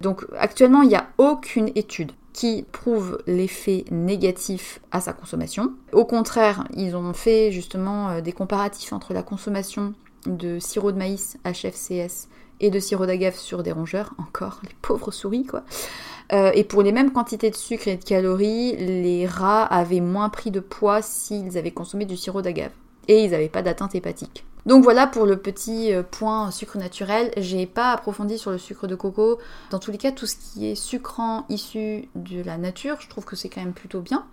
Donc 0.00 0.26
actuellement, 0.38 0.82
il 0.82 0.88
n'y 0.88 0.96
a 0.96 1.08
aucune 1.18 1.70
étude 1.74 2.12
qui 2.32 2.66
prouve 2.70 3.22
l'effet 3.26 3.86
négatif 3.90 4.80
à 4.90 5.00
sa 5.00 5.14
consommation. 5.14 5.72
Au 5.92 6.04
contraire, 6.04 6.68
ils 6.74 6.94
ont 6.94 7.14
fait 7.14 7.50
justement 7.50 8.10
euh, 8.10 8.20
des 8.20 8.32
comparatifs 8.32 8.92
entre 8.92 9.14
la 9.14 9.22
consommation 9.22 9.94
de 10.26 10.58
sirop 10.58 10.92
de 10.92 10.98
maïs 10.98 11.38
HFCS 11.46 12.28
et 12.60 12.70
de 12.70 12.80
sirop 12.80 13.06
d'agave 13.06 13.36
sur 13.36 13.62
des 13.62 13.72
rongeurs, 13.72 14.14
encore 14.18 14.60
les 14.64 14.74
pauvres 14.82 15.10
souris 15.10 15.44
quoi. 15.44 15.62
Euh, 16.32 16.50
et 16.54 16.64
pour 16.64 16.82
les 16.82 16.92
mêmes 16.92 17.12
quantités 17.12 17.50
de 17.50 17.56
sucre 17.56 17.88
et 17.88 17.96
de 17.96 18.04
calories, 18.04 18.76
les 18.76 19.26
rats 19.26 19.64
avaient 19.64 20.00
moins 20.00 20.28
pris 20.28 20.50
de 20.50 20.60
poids 20.60 21.02
s'ils 21.02 21.56
avaient 21.56 21.70
consommé 21.70 22.04
du 22.04 22.16
sirop 22.16 22.42
d'agave. 22.42 22.72
Et 23.08 23.24
ils 23.24 23.30
n'avaient 23.30 23.48
pas 23.48 23.62
d'atteinte 23.62 23.94
hépatique. 23.94 24.44
Donc 24.66 24.82
voilà 24.82 25.06
pour 25.06 25.26
le 25.26 25.36
petit 25.36 25.92
euh, 25.92 26.02
point 26.02 26.50
sucre 26.50 26.76
naturel. 26.76 27.30
J'ai 27.36 27.66
pas 27.66 27.92
approfondi 27.92 28.36
sur 28.36 28.50
le 28.50 28.58
sucre 28.58 28.88
de 28.88 28.96
coco. 28.96 29.38
Dans 29.70 29.78
tous 29.78 29.92
les 29.92 29.98
cas, 29.98 30.10
tout 30.10 30.26
ce 30.26 30.34
qui 30.34 30.66
est 30.66 30.74
sucrant 30.74 31.46
issu 31.48 32.08
de 32.16 32.42
la 32.42 32.58
nature, 32.58 32.96
je 33.00 33.08
trouve 33.08 33.24
que 33.24 33.36
c'est 33.36 33.48
quand 33.48 33.60
même 33.60 33.74
plutôt 33.74 34.00
bien. 34.00 34.26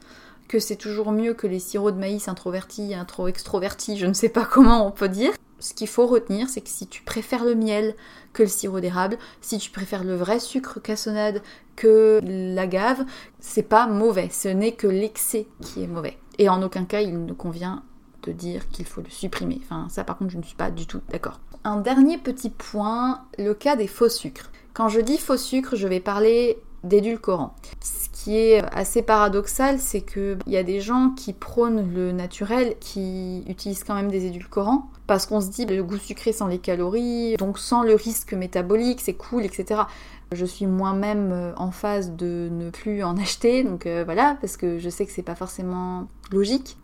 Que 0.48 0.58
c'est 0.58 0.76
toujours 0.76 1.12
mieux 1.12 1.36
que 1.36 1.46
les 1.46 1.60
sirops 1.60 1.94
de 1.94 2.00
maïs 2.00 2.28
introvertis, 2.28 2.96
intro 2.96 3.28
extrovertis, 3.28 3.98
je 3.98 4.08
ne 4.08 4.14
sais 4.14 4.30
pas 4.30 4.46
comment 4.52 4.88
on 4.88 4.92
peut 4.92 5.10
dire 5.10 5.34
ce 5.60 5.74
qu'il 5.74 5.88
faut 5.88 6.08
retenir, 6.08 6.50
c'est 6.50 6.62
que 6.62 6.70
si 6.70 6.88
tu 6.88 7.02
préfères 7.04 7.46
le 7.46 7.56
miel 7.56 7.96
que 8.34 8.44
le 8.44 8.50
sirop 8.50 8.80
d'érable, 8.80 9.18
si 9.42 9.58
tu 9.58 9.70
préfères 9.70 10.04
le 10.04 10.16
vrai 10.16 10.40
sucre 10.40 10.82
cassonade 10.82 11.42
que 11.76 12.20
l'agave, 12.24 13.06
c'est 13.40 13.64
pas 13.64 13.88
mauvais. 13.88 14.30
Ce 14.30 14.48
n'est 14.48 14.74
que 14.74 14.88
l'excès 14.88 15.48
qui 15.62 15.84
est 15.84 15.88
mauvais. 15.88 16.18
Et 16.38 16.50
en 16.50 16.62
aucun 16.62 16.86
cas, 16.86 17.02
il 17.02 17.26
ne 17.26 17.34
convient 17.34 17.84
de 18.24 18.32
dire 18.32 18.68
qu'il 18.70 18.86
faut 18.86 19.02
le 19.02 19.10
supprimer. 19.10 19.62
Enfin, 19.64 19.88
ça 19.90 20.04
par 20.04 20.18
contre, 20.18 20.32
je 20.32 20.38
ne 20.38 20.44
suis 20.44 20.56
pas 20.56 20.72
du 20.72 20.88
tout 20.88 21.02
d'accord. 21.10 21.40
Un 21.64 21.78
dernier 21.78 22.18
petit 22.18 22.50
point, 22.50 23.22
le 23.38 23.54
cas 23.54 23.76
des 23.76 23.88
faux 23.88 24.10
sucres. 24.10 24.52
Quand 24.74 24.90
je 24.90 25.00
dis 25.00 25.18
faux 25.18 25.38
sucre, 25.38 25.76
je 25.76 25.88
vais 25.88 26.00
parler 26.00 26.58
d'édulcorants. 26.84 27.56
Qui 28.24 28.38
est 28.38 28.64
assez 28.74 29.02
paradoxal, 29.02 29.80
c'est 29.80 30.00
qu'il 30.00 30.38
y 30.48 30.56
a 30.56 30.64
des 30.64 30.80
gens 30.80 31.10
qui 31.10 31.34
prônent 31.34 31.94
le 31.94 32.14
naturel, 32.14 32.76
qui 32.80 33.44
utilisent 33.50 33.84
quand 33.84 33.96
même 33.96 34.10
des 34.10 34.26
édulcorants, 34.26 34.90
parce 35.08 35.26
qu'on 35.26 35.42
se 35.42 35.50
dit 35.50 35.66
le 35.66 35.84
goût 35.84 35.98
sucré 35.98 36.32
sans 36.32 36.48
les 36.48 36.60
calories, 36.60 37.36
donc 37.36 37.60
sans 37.60 37.84
le 37.84 37.96
risque 37.96 38.34
métabolique, 38.34 39.02
c'est 39.02 39.16
cool, 39.16 39.44
etc. 39.44 39.82
Je 40.32 40.46
suis 40.46 40.68
moi-même 40.68 41.32
euh, 41.34 41.54
en 41.58 41.72
phase 41.72 42.14
de 42.14 42.48
ne 42.50 42.70
plus 42.70 43.04
en 43.04 43.18
acheter, 43.18 43.66
donc 43.66 43.86
euh, 43.86 44.04
voilà, 44.06 44.38
parce 44.40 44.56
que 44.56 44.80
je 44.80 44.90
sais 44.90 45.06
que 45.06 45.12
c'est 45.12 45.22
pas 45.22 45.36
forcément 45.36 46.08
logique. 46.32 46.78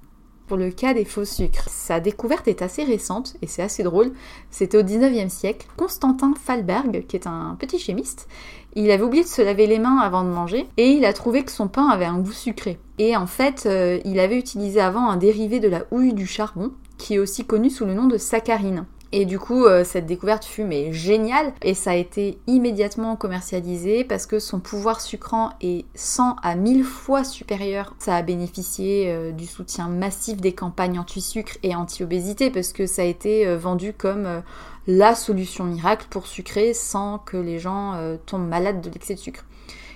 Pour 0.47 0.57
le 0.57 0.71
cas 0.71 0.95
des 0.95 1.05
faux 1.05 1.25
sucres, 1.25 1.69
sa 1.69 1.99
découverte 1.99 2.47
est 2.47 2.63
assez 2.63 2.83
récente 2.83 3.35
et 3.43 3.47
c'est 3.47 3.61
assez 3.61 3.83
drôle. 3.83 4.11
C'était 4.49 4.79
au 4.79 4.81
19e 4.81 5.29
siècle. 5.29 5.67
Constantin 5.77 6.33
Falberg, 6.33 7.05
qui 7.05 7.15
est 7.15 7.27
un 7.27 7.55
petit 7.59 7.77
chimiste, 7.77 8.27
il 8.75 8.91
avait 8.91 9.03
oublié 9.03 9.23
de 9.23 9.29
se 9.29 9.41
laver 9.41 9.67
les 9.67 9.79
mains 9.79 9.97
avant 9.97 10.23
de 10.23 10.29
manger 10.29 10.67
et 10.77 10.89
il 10.91 11.05
a 11.05 11.13
trouvé 11.13 11.43
que 11.43 11.51
son 11.51 11.67
pain 11.67 11.87
avait 11.87 12.05
un 12.05 12.19
goût 12.19 12.31
sucré. 12.31 12.79
Et 12.97 13.15
en 13.15 13.27
fait, 13.27 13.63
euh, 13.65 13.99
il 14.05 14.19
avait 14.19 14.37
utilisé 14.37 14.79
avant 14.79 15.09
un 15.09 15.17
dérivé 15.17 15.59
de 15.59 15.67
la 15.67 15.83
houille 15.91 16.13
du 16.13 16.27
charbon, 16.27 16.71
qui 16.97 17.15
est 17.15 17.19
aussi 17.19 17.45
connu 17.45 17.69
sous 17.69 17.85
le 17.85 17.93
nom 17.93 18.07
de 18.07 18.17
saccharine. 18.17 18.85
Et 19.11 19.25
du 19.25 19.39
coup, 19.39 19.65
euh, 19.65 19.83
cette 19.83 20.05
découverte 20.05 20.45
fut 20.45 20.63
mais 20.63 20.93
géniale 20.93 21.51
et 21.63 21.73
ça 21.73 21.91
a 21.91 21.95
été 21.95 22.37
immédiatement 22.45 23.15
commercialisé 23.15 24.03
parce 24.03 24.27
que 24.27 24.37
son 24.37 24.59
pouvoir 24.59 25.01
sucrant 25.01 25.49
est 25.61 25.85
100 25.95 26.35
à 26.43 26.55
1000 26.55 26.83
fois 26.83 27.23
supérieur. 27.23 27.95
Ça 27.97 28.15
a 28.15 28.21
bénéficié 28.21 29.11
euh, 29.11 29.31
du 29.31 29.47
soutien 29.47 29.87
massif 29.87 30.37
des 30.37 30.53
campagnes 30.53 30.99
anti-sucre 30.99 31.57
et 31.63 31.75
anti-obésité 31.75 32.51
parce 32.51 32.71
que 32.71 32.85
ça 32.85 33.01
a 33.01 33.05
été 33.05 33.47
euh, 33.47 33.57
vendu 33.57 33.93
comme 33.93 34.43
la 34.85 35.15
solution 35.15 35.63
miracle 35.63 36.05
pour 36.11 36.27
sucrer 36.27 36.75
sans 36.75 37.17
que 37.17 37.37
les 37.37 37.59
gens 37.59 37.95
tombent 38.25 38.47
malades 38.47 38.81
de 38.81 38.89
l'excès 38.89 39.13
de 39.13 39.19
sucre. 39.19 39.45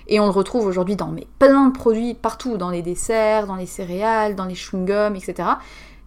Et 0.08 0.20
on 0.20 0.26
le 0.26 0.32
retrouve 0.32 0.66
aujourd'hui 0.66 0.96
dans 0.96 1.08
mais, 1.08 1.26
plein 1.40 1.68
de 1.68 1.74
produits 1.74 2.14
partout, 2.14 2.58
dans 2.58 2.70
les 2.70 2.82
desserts, 2.82 3.48
dans 3.48 3.56
les 3.56 3.66
céréales, 3.66 4.36
dans 4.36 4.46
les 4.46 4.54
chewing-gums, 4.54 5.16
etc 5.16 5.50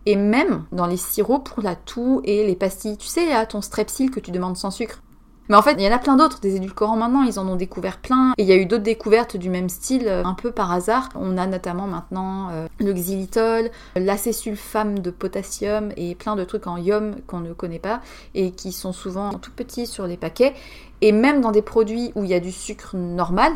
et 0.06 0.16
même 0.16 0.64
dans 0.72 0.86
les 0.86 0.96
sirops 0.96 1.50
pour 1.50 1.62
la 1.62 1.74
toux 1.74 2.20
et 2.24 2.46
les 2.46 2.56
pastilles. 2.56 2.96
Tu 2.96 3.08
sais, 3.08 3.26
là, 3.26 3.44
ton 3.44 3.60
strepsil 3.60 4.10
que 4.10 4.20
tu 4.20 4.30
demandes 4.30 4.56
sans 4.56 4.70
sucre. 4.70 5.02
Mais 5.48 5.54
en 5.54 5.62
fait, 5.62 5.74
il 5.78 5.82
y 5.82 5.88
en 5.88 5.92
a 5.92 5.98
plein 5.98 6.16
d'autres, 6.16 6.40
des 6.40 6.56
édulcorants 6.56 6.96
maintenant, 6.96 7.22
ils 7.22 7.38
en 7.38 7.46
ont 7.46 7.56
découvert 7.56 7.98
plein. 7.98 8.32
Et 8.36 8.42
il 8.42 8.48
y 8.48 8.52
a 8.52 8.56
eu 8.56 8.66
d'autres 8.66 8.82
découvertes 8.82 9.36
du 9.36 9.48
même 9.48 9.68
style, 9.68 10.08
euh, 10.08 10.24
un 10.24 10.34
peu 10.34 10.50
par 10.50 10.72
hasard. 10.72 11.08
On 11.14 11.38
a 11.38 11.46
notamment 11.46 11.86
maintenant 11.86 12.48
euh, 12.50 12.66
le 12.78 12.92
xylitol, 12.92 13.70
l'acésulfame 13.94 14.98
de 14.98 15.10
potassium 15.10 15.92
et 15.96 16.14
plein 16.16 16.34
de 16.34 16.44
trucs 16.44 16.66
en 16.66 16.76
ium 16.76 17.16
qu'on 17.26 17.40
ne 17.40 17.52
connaît 17.52 17.78
pas 17.78 18.00
et 18.34 18.50
qui 18.50 18.72
sont 18.72 18.92
souvent 18.92 19.34
tout 19.34 19.52
petits 19.52 19.86
sur 19.86 20.06
les 20.06 20.16
paquets. 20.16 20.54
Et 21.00 21.12
même 21.12 21.40
dans 21.40 21.52
des 21.52 21.62
produits 21.62 22.10
où 22.16 22.24
il 22.24 22.30
y 22.30 22.34
a 22.34 22.40
du 22.40 22.50
sucre 22.50 22.96
normal, 22.96 23.52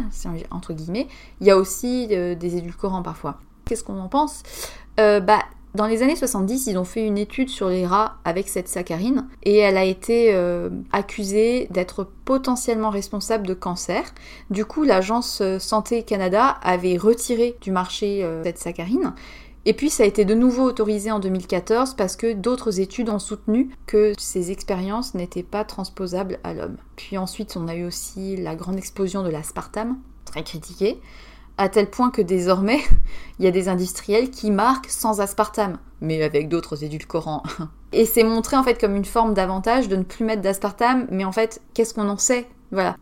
entre 0.50 0.72
guillemets, 0.72 1.08
il 1.40 1.46
y 1.46 1.50
a 1.50 1.56
aussi 1.56 2.08
euh, 2.12 2.36
des 2.36 2.56
édulcorants 2.56 3.02
parfois. 3.02 3.38
Qu'est-ce 3.64 3.82
qu'on 3.82 3.98
en 3.98 4.08
pense? 4.08 4.42
Bah, 4.96 5.38
dans 5.74 5.86
les 5.86 6.02
années 6.02 6.16
70, 6.16 6.66
ils 6.66 6.78
ont 6.78 6.84
fait 6.84 7.06
une 7.06 7.16
étude 7.16 7.48
sur 7.48 7.68
les 7.68 7.86
rats 7.86 8.16
avec 8.24 8.48
cette 8.48 8.66
saccharine 8.66 9.28
et 9.44 9.58
elle 9.58 9.76
a 9.76 9.84
été 9.84 10.34
euh, 10.34 10.68
accusée 10.92 11.68
d'être 11.70 12.08
potentiellement 12.24 12.90
responsable 12.90 13.46
de 13.46 13.54
cancer. 13.54 14.02
Du 14.50 14.64
coup, 14.64 14.82
l'agence 14.82 15.40
euh, 15.40 15.60
Santé 15.60 16.02
Canada 16.02 16.58
avait 16.62 16.96
retiré 16.96 17.56
du 17.60 17.70
marché 17.70 18.24
euh, 18.24 18.42
cette 18.42 18.58
saccharine. 18.58 19.14
Et 19.64 19.74
puis 19.74 19.90
ça 19.90 20.02
a 20.02 20.06
été 20.06 20.24
de 20.24 20.34
nouveau 20.34 20.64
autorisé 20.64 21.12
en 21.12 21.20
2014 21.20 21.94
parce 21.94 22.16
que 22.16 22.32
d'autres 22.32 22.80
études 22.80 23.10
ont 23.10 23.18
soutenu 23.18 23.70
que 23.86 24.14
ces 24.18 24.50
expériences 24.50 25.14
n'étaient 25.14 25.42
pas 25.44 25.64
transposables 25.64 26.40
à 26.42 26.54
l'homme. 26.54 26.78
Puis 26.96 27.16
ensuite, 27.16 27.56
on 27.56 27.68
a 27.68 27.74
eu 27.76 27.84
aussi 27.84 28.36
la 28.36 28.56
grande 28.56 28.78
explosion 28.78 29.22
de 29.22 29.28
l'aspartame, 29.28 29.98
très 30.24 30.42
critiquée 30.42 31.00
à 31.58 31.68
tel 31.68 31.90
point 31.90 32.10
que 32.10 32.22
désormais, 32.22 32.80
il 33.38 33.44
y 33.44 33.48
a 33.48 33.52
des 33.52 33.68
industriels 33.68 34.30
qui 34.30 34.50
marquent 34.50 34.90
sans 34.90 35.20
aspartame, 35.20 35.78
mais 36.00 36.22
avec 36.22 36.48
d'autres 36.48 36.84
édulcorants. 36.84 37.42
Et 37.92 38.06
c'est 38.06 38.24
montré 38.24 38.56
en 38.56 38.62
fait 38.62 38.80
comme 38.80 38.94
une 38.94 39.04
forme 39.04 39.34
d'avantage 39.34 39.88
de 39.88 39.96
ne 39.96 40.04
plus 40.04 40.24
mettre 40.24 40.42
d'aspartame, 40.42 41.06
mais 41.10 41.24
en 41.24 41.32
fait, 41.32 41.60
qu'est-ce 41.74 41.94
qu'on 41.94 42.08
en 42.08 42.18
sait? 42.18 42.46
Voilà. 42.70 42.96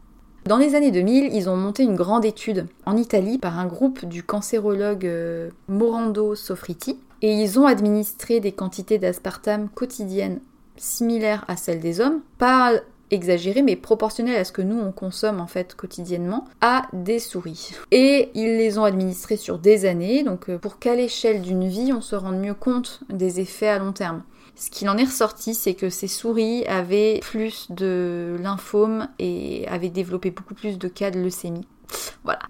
Dans 0.46 0.56
les 0.56 0.74
années 0.74 0.90
2000, 0.90 1.34
ils 1.34 1.50
ont 1.50 1.56
monté 1.56 1.82
une 1.82 1.94
grande 1.94 2.24
étude 2.24 2.66
en 2.86 2.96
Italie 2.96 3.36
par 3.36 3.58
un 3.58 3.66
groupe 3.66 4.06
du 4.06 4.22
cancérologue 4.22 5.04
euh, 5.04 5.50
Morando 5.68 6.34
Sofriti, 6.34 6.98
et 7.20 7.32
ils 7.32 7.58
ont 7.58 7.66
administré 7.66 8.40
des 8.40 8.52
quantités 8.52 8.98
d'aspartame 8.98 9.68
quotidiennes 9.68 10.40
similaires 10.76 11.44
à 11.48 11.56
celles 11.56 11.80
des 11.80 12.00
hommes, 12.00 12.20
pas 12.38 12.72
exagéré 13.10 13.62
mais 13.62 13.76
proportionnel 13.76 14.36
à 14.36 14.44
ce 14.44 14.52
que 14.52 14.62
nous 14.62 14.78
on 14.78 14.92
consomme 14.92 15.40
en 15.40 15.46
fait 15.46 15.74
quotidiennement 15.74 16.44
à 16.60 16.86
des 16.92 17.18
souris. 17.18 17.72
Et 17.90 18.30
ils 18.34 18.56
les 18.56 18.78
ont 18.78 18.84
administrés 18.84 19.36
sur 19.36 19.58
des 19.58 19.84
années, 19.84 20.22
donc 20.22 20.50
euh, 20.50 20.58
pour 20.58 20.78
qu'à 20.78 20.94
l'échelle 20.94 21.42
d'une 21.42 21.68
vie 21.68 21.92
on 21.92 22.00
se 22.00 22.16
rende 22.16 22.38
mieux 22.38 22.54
compte 22.54 23.00
des 23.08 23.40
effets 23.40 23.68
à 23.68 23.78
long 23.78 23.92
terme. 23.92 24.22
Ce 24.56 24.70
qu'il 24.70 24.88
en 24.88 24.98
est 24.98 25.04
ressorti, 25.04 25.54
c'est 25.54 25.74
que 25.74 25.88
ces 25.88 26.08
souris 26.08 26.66
avaient 26.66 27.20
plus 27.22 27.70
de 27.70 28.36
lymphome 28.40 29.06
et 29.20 29.64
avaient 29.68 29.88
développé 29.88 30.32
beaucoup 30.32 30.54
plus 30.54 30.78
de 30.78 30.88
cas 30.88 31.12
de 31.12 31.20
leucémie. 31.20 31.68
Voilà. 32.24 32.40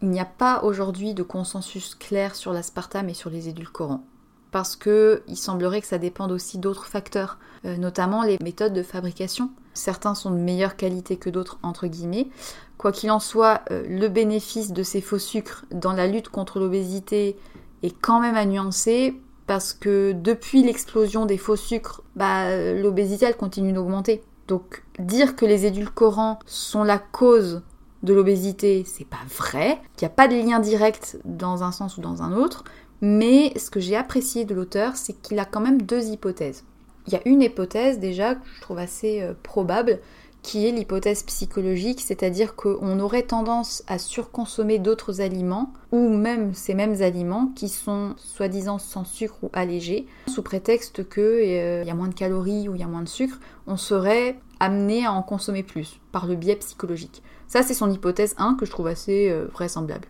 Il 0.00 0.10
n'y 0.10 0.20
a 0.20 0.24
pas 0.24 0.62
aujourd'hui 0.62 1.14
de 1.14 1.24
consensus 1.24 1.96
clair 1.96 2.36
sur 2.36 2.52
l'aspartame 2.52 3.08
et 3.08 3.14
sur 3.14 3.28
les 3.28 3.48
édulcorants 3.48 4.04
parce 4.50 4.76
que 4.76 5.22
il 5.28 5.36
semblerait 5.36 5.80
que 5.80 5.86
ça 5.86 5.98
dépende 5.98 6.32
aussi 6.32 6.58
d'autres 6.58 6.86
facteurs, 6.86 7.38
euh, 7.64 7.76
notamment 7.76 8.22
les 8.22 8.38
méthodes 8.42 8.72
de 8.72 8.82
fabrication. 8.82 9.50
Certains 9.78 10.14
sont 10.14 10.30
de 10.30 10.36
meilleure 10.36 10.76
qualité 10.76 11.16
que 11.16 11.30
d'autres, 11.30 11.58
entre 11.62 11.86
guillemets. 11.86 12.28
Quoi 12.76 12.92
qu'il 12.92 13.10
en 13.10 13.20
soit, 13.20 13.62
euh, 13.70 13.84
le 13.88 14.08
bénéfice 14.08 14.72
de 14.72 14.82
ces 14.82 15.00
faux 15.00 15.18
sucres 15.18 15.64
dans 15.70 15.92
la 15.92 16.06
lutte 16.06 16.28
contre 16.28 16.60
l'obésité 16.60 17.36
est 17.82 17.94
quand 18.00 18.20
même 18.20 18.36
à 18.36 18.44
nuancer 18.44 19.20
parce 19.46 19.72
que 19.72 20.12
depuis 20.12 20.62
l'explosion 20.62 21.24
des 21.24 21.38
faux 21.38 21.56
sucres, 21.56 22.02
bah, 22.16 22.74
l'obésité 22.74 23.24
elle 23.24 23.36
continue 23.36 23.72
d'augmenter. 23.72 24.22
Donc 24.46 24.82
dire 24.98 25.36
que 25.36 25.46
les 25.46 25.66
édulcorants 25.66 26.38
sont 26.46 26.84
la 26.84 26.98
cause 26.98 27.62
de 28.02 28.14
l'obésité, 28.14 28.84
c'est 28.86 29.06
pas 29.06 29.16
vrai. 29.36 29.80
Il 29.96 30.04
n'y 30.04 30.06
a 30.06 30.10
pas 30.10 30.28
de 30.28 30.36
lien 30.36 30.60
direct 30.60 31.18
dans 31.24 31.62
un 31.62 31.72
sens 31.72 31.96
ou 31.96 32.00
dans 32.00 32.22
un 32.22 32.32
autre. 32.32 32.64
Mais 33.00 33.52
ce 33.56 33.70
que 33.70 33.80
j'ai 33.80 33.96
apprécié 33.96 34.44
de 34.44 34.54
l'auteur, 34.54 34.96
c'est 34.96 35.12
qu'il 35.12 35.38
a 35.38 35.44
quand 35.44 35.60
même 35.60 35.82
deux 35.82 36.08
hypothèses. 36.08 36.64
Il 37.08 37.14
y 37.14 37.16
a 37.16 37.22
une 37.24 37.40
hypothèse 37.40 37.98
déjà 37.98 38.34
que 38.34 38.46
je 38.54 38.60
trouve 38.60 38.78
assez 38.78 39.22
euh, 39.22 39.32
probable, 39.42 39.98
qui 40.42 40.66
est 40.66 40.70
l'hypothèse 40.70 41.22
psychologique, 41.22 42.02
c'est-à-dire 42.02 42.54
qu'on 42.54 43.00
aurait 43.00 43.22
tendance 43.22 43.82
à 43.86 43.98
surconsommer 43.98 44.78
d'autres 44.78 45.22
aliments, 45.22 45.72
ou 45.90 46.10
même 46.10 46.52
ces 46.52 46.74
mêmes 46.74 47.00
aliments 47.02 47.50
qui 47.56 47.70
sont 47.70 48.14
soi-disant 48.18 48.78
sans 48.78 49.04
sucre 49.04 49.36
ou 49.42 49.48
allégés, 49.54 50.06
sous 50.26 50.42
prétexte 50.42 51.08
qu'il 51.08 51.22
euh, 51.22 51.82
y 51.82 51.90
a 51.90 51.94
moins 51.94 52.08
de 52.08 52.14
calories 52.14 52.68
ou 52.68 52.74
il 52.74 52.80
y 52.80 52.84
a 52.84 52.86
moins 52.86 53.02
de 53.02 53.08
sucre, 53.08 53.40
on 53.66 53.78
serait 53.78 54.38
amené 54.60 55.06
à 55.06 55.12
en 55.12 55.22
consommer 55.22 55.62
plus, 55.62 55.98
par 56.12 56.26
le 56.26 56.34
biais 56.34 56.56
psychologique. 56.56 57.22
Ça, 57.46 57.62
c'est 57.62 57.74
son 57.74 57.90
hypothèse 57.90 58.34
1 58.36 58.54
que 58.54 58.66
je 58.66 58.70
trouve 58.70 58.88
assez 58.88 59.30
euh, 59.30 59.46
vraisemblable. 59.52 60.06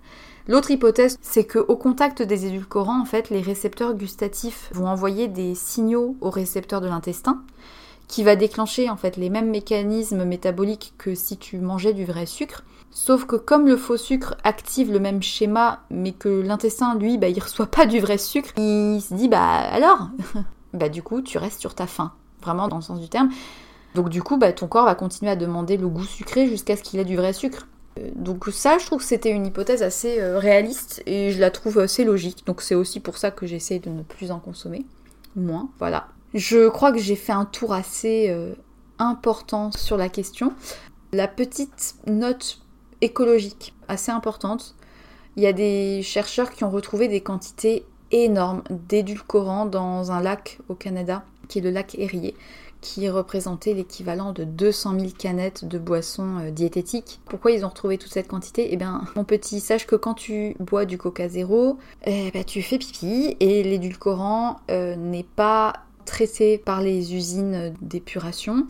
L'autre 0.49 0.71
hypothèse, 0.71 1.19
c'est 1.21 1.47
qu'au 1.47 1.77
contact 1.77 2.23
des 2.23 2.47
édulcorants, 2.47 3.03
en 3.03 3.05
fait, 3.05 3.29
les 3.29 3.43
récepteurs 3.43 3.93
gustatifs 3.93 4.71
vont 4.73 4.89
envoyer 4.89 5.29
des 5.29 5.55
signaux 5.55 6.17
aux 6.23 6.31
récepteurs 6.31 6.81
de 6.81 6.89
l'intestin, 6.89 7.43
qui 8.07 8.25
va 8.25 8.35
déclencher 8.35 8.89
en 8.89 8.97
fait 8.97 9.19
les 9.19 9.29
mêmes 9.29 9.51
mécanismes 9.51 10.25
métaboliques 10.25 10.95
que 10.97 11.15
si 11.15 11.37
tu 11.37 11.59
mangeais 11.59 11.93
du 11.93 12.07
vrai 12.07 12.25
sucre. 12.25 12.65
Sauf 12.91 13.27
que 13.27 13.37
comme 13.37 13.67
le 13.67 13.77
faux 13.77 13.99
sucre 13.99 14.37
active 14.43 14.91
le 14.91 14.99
même 14.99 15.23
schéma, 15.23 15.81
mais 15.91 16.13
que 16.13 16.31
l'intestin, 16.41 16.95
lui, 16.95 17.19
bah, 17.19 17.29
il 17.29 17.39
reçoit 17.39 17.67
pas 17.67 17.85
du 17.85 18.01
vrai 18.01 18.17
sucre, 18.17 18.51
il 18.57 19.03
se 19.03 19.13
dit, 19.13 19.29
bah 19.29 19.43
alors 19.43 20.09
Bah 20.73 20.89
du 20.89 21.03
coup, 21.03 21.21
tu 21.21 21.37
restes 21.37 21.61
sur 21.61 21.75
ta 21.75 21.87
faim, 21.87 22.13
vraiment 22.43 22.69
dans 22.69 22.77
le 22.77 22.83
sens 22.83 23.01
du 23.01 23.09
terme. 23.11 23.29
Donc 23.95 24.09
du 24.09 24.23
coup, 24.23 24.39
bah, 24.39 24.53
ton 24.55 24.67
corps 24.67 24.87
va 24.87 24.95
continuer 24.95 25.31
à 25.31 25.37
demander 25.37 25.77
le 25.77 25.89
goût 25.89 26.05
sucré 26.05 26.47
jusqu'à 26.47 26.77
ce 26.77 26.83
qu'il 26.83 27.01
ait 27.01 27.05
du 27.05 27.17
vrai 27.17 27.35
sucre. 27.35 27.67
Euh, 27.99 28.11
donc 28.15 28.47
ça, 28.47 28.79
je 28.79 28.87
trouve 28.87 28.99
que 28.99 29.05
c'était 29.05 29.31
une 29.31 29.47
hypothèse 29.47 29.83
assez 29.83 30.21
euh, 30.21 30.39
réaliste 30.39 31.03
et 31.07 31.31
je 31.31 31.41
la 31.41 31.51
trouve 31.51 31.79
assez 31.79 32.05
logique. 32.05 32.47
Donc 32.47 32.63
c'est 32.63 32.75
aussi 32.75 33.01
pour 33.01 33.19
ça 33.19 33.31
que 33.31 33.47
j'essaie 33.47 33.79
de 33.79 33.91
ne 33.91 34.03
plus 34.03 34.31
en 34.31 34.39
consommer. 34.39 34.85
Moins, 35.37 35.69
voilà. 35.79 36.09
Je 36.35 36.69
crois 36.69 36.93
que 36.93 36.99
j'ai 36.99 37.17
fait 37.17 37.33
un 37.33 37.45
tour 37.45 37.73
assez 37.73 38.29
euh, 38.29 38.55
important 38.99 39.71
sur 39.73 39.97
la 39.97 40.09
question. 40.09 40.53
La 41.13 41.29
petite 41.29 41.95
note 42.07 42.61
écologique, 43.01 43.75
assez 43.89 44.11
importante. 44.11 44.75
Il 45.37 45.43
y 45.43 45.47
a 45.47 45.53
des 45.53 46.03
chercheurs 46.03 46.51
qui 46.51 46.65
ont 46.65 46.71
retrouvé 46.71 47.09
des 47.09 47.21
quantités 47.21 47.87
énormes 48.11 48.63
d'édulcorants 48.71 49.67
dans 49.67 50.11
un 50.11 50.21
lac 50.21 50.59
au 50.69 50.75
Canada, 50.75 51.25
qui 51.49 51.59
est 51.59 51.63
le 51.63 51.71
lac 51.71 51.95
Erie 51.99 52.35
qui 52.81 53.09
représentait 53.09 53.75
l'équivalent 53.75 54.33
de 54.33 54.45
200 54.45 54.99
000 54.99 55.11
canettes 55.19 55.67
de 55.67 55.79
boissons 55.79 56.39
euh, 56.39 56.51
diététiques. 56.51 57.21
Pourquoi 57.27 57.51
ils 57.51 57.65
ont 57.65 57.69
retrouvé 57.69 57.99
toute 57.99 58.13
cette 58.13 58.29
quantité? 58.29 58.69
Eh 58.73 58.77
bien, 58.77 59.03
mon 59.17 59.25
petit, 59.25 59.61
sache 59.61 59.87
que 59.87 59.97
quand 59.97 60.15
tu 60.15 60.55
bois 60.61 60.85
du 60.85 60.99
Coca 60.99 61.29
Zéro, 61.29 61.79
eh 62.07 62.31
ben, 62.31 62.45
tu 62.45 62.63
fais 62.63 62.79
pipi 62.79 63.37
et 63.41 63.63
l'édulcorant 63.63 64.61
euh, 64.71 64.97
n'est 64.97 65.27
pas 65.37 65.75
traité 66.05 66.57
par 66.57 66.81
les 66.81 67.15
usines 67.15 67.75
d'épuration 67.83 68.67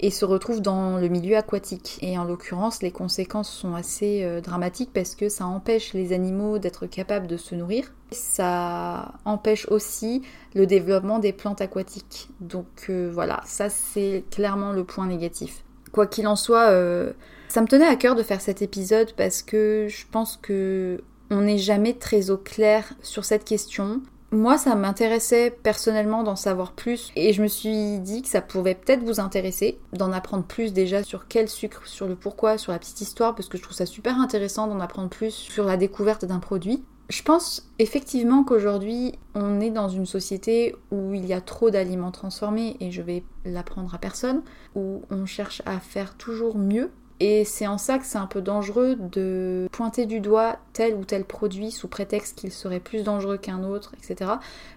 et 0.00 0.10
se 0.10 0.24
retrouve 0.24 0.60
dans 0.60 0.98
le 0.98 1.08
milieu 1.08 1.36
aquatique. 1.36 1.98
Et 2.02 2.18
en 2.18 2.24
l'occurrence, 2.24 2.82
les 2.82 2.92
conséquences 2.92 3.50
sont 3.50 3.74
assez 3.74 4.22
euh, 4.22 4.40
dramatiques 4.40 4.90
parce 4.92 5.14
que 5.14 5.28
ça 5.28 5.46
empêche 5.46 5.92
les 5.92 6.12
animaux 6.12 6.58
d'être 6.58 6.86
capables 6.86 7.26
de 7.26 7.36
se 7.36 7.54
nourrir. 7.54 7.92
Ça 8.10 9.14
empêche 9.24 9.66
aussi 9.68 10.22
le 10.54 10.66
développement 10.66 11.18
des 11.18 11.32
plantes 11.32 11.60
aquatiques. 11.60 12.28
Donc 12.40 12.86
euh, 12.88 13.10
voilà, 13.12 13.40
ça 13.44 13.68
c'est 13.68 14.24
clairement 14.30 14.72
le 14.72 14.84
point 14.84 15.06
négatif. 15.06 15.64
Quoi 15.92 16.06
qu'il 16.06 16.26
en 16.26 16.36
soit, 16.36 16.68
euh, 16.70 17.12
ça 17.48 17.60
me 17.60 17.66
tenait 17.66 17.86
à 17.86 17.96
cœur 17.96 18.14
de 18.14 18.22
faire 18.22 18.40
cet 18.40 18.62
épisode 18.62 19.12
parce 19.14 19.42
que 19.42 19.86
je 19.88 20.04
pense 20.10 20.38
que 20.40 21.00
on 21.30 21.42
n'est 21.42 21.58
jamais 21.58 21.94
très 21.94 22.30
au 22.30 22.38
clair 22.38 22.94
sur 23.02 23.24
cette 23.24 23.44
question. 23.44 24.00
Moi, 24.30 24.58
ça 24.58 24.74
m'intéressait 24.74 25.50
personnellement 25.62 26.22
d'en 26.22 26.36
savoir 26.36 26.72
plus 26.72 27.12
et 27.16 27.32
je 27.32 27.42
me 27.42 27.48
suis 27.48 27.98
dit 27.98 28.20
que 28.20 28.28
ça 28.28 28.42
pouvait 28.42 28.74
peut-être 28.74 29.02
vous 29.02 29.20
intéresser, 29.20 29.78
d'en 29.94 30.12
apprendre 30.12 30.44
plus 30.44 30.74
déjà 30.74 31.02
sur 31.02 31.28
quel 31.28 31.48
sucre, 31.48 31.86
sur 31.86 32.06
le 32.06 32.14
pourquoi, 32.14 32.58
sur 32.58 32.72
la 32.72 32.78
petite 32.78 33.00
histoire, 33.00 33.34
parce 33.34 33.48
que 33.48 33.56
je 33.56 33.62
trouve 33.62 33.74
ça 33.74 33.86
super 33.86 34.20
intéressant 34.20 34.66
d'en 34.66 34.80
apprendre 34.80 35.08
plus 35.08 35.30
sur 35.30 35.64
la 35.64 35.78
découverte 35.78 36.26
d'un 36.26 36.40
produit. 36.40 36.84
Je 37.08 37.22
pense 37.22 37.70
effectivement 37.78 38.44
qu'aujourd'hui, 38.44 39.14
on 39.34 39.62
est 39.62 39.70
dans 39.70 39.88
une 39.88 40.04
société 40.04 40.76
où 40.90 41.14
il 41.14 41.24
y 41.24 41.32
a 41.32 41.40
trop 41.40 41.70
d'aliments 41.70 42.10
transformés, 42.10 42.76
et 42.80 42.90
je 42.90 43.00
vais 43.00 43.24
l'apprendre 43.46 43.94
à 43.94 43.98
personne, 43.98 44.42
où 44.74 45.00
on 45.08 45.24
cherche 45.24 45.62
à 45.64 45.80
faire 45.80 46.18
toujours 46.18 46.58
mieux 46.58 46.90
et 47.20 47.44
c'est 47.44 47.66
en 47.66 47.78
ça 47.78 47.98
que 47.98 48.06
c'est 48.06 48.18
un 48.18 48.26
peu 48.26 48.40
dangereux 48.40 48.96
de 48.96 49.68
pointer 49.72 50.06
du 50.06 50.20
doigt 50.20 50.58
tel 50.72 50.94
ou 50.94 51.04
tel 51.04 51.24
produit 51.24 51.70
sous 51.72 51.88
prétexte 51.88 52.38
qu'il 52.38 52.52
serait 52.52 52.80
plus 52.80 53.02
dangereux 53.02 53.38
qu'un 53.38 53.64
autre, 53.64 53.92
etc. 53.96 54.32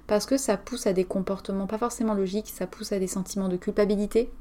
Parce 0.08 0.26
que 0.26 0.38
ça 0.38 0.58
pousse 0.58 0.88
à 0.88 0.94
des 0.94 1.04
comportements 1.04 1.68
pas 1.68 1.78
forcément 1.78 2.16
logiques, 2.16 2.52
ça 2.54 2.66
pousse 2.66 2.92
à 2.92 3.00
des 3.00 3.08
sentiments 3.08 3.48
de 3.48 3.58
culpabilité, 3.58 4.32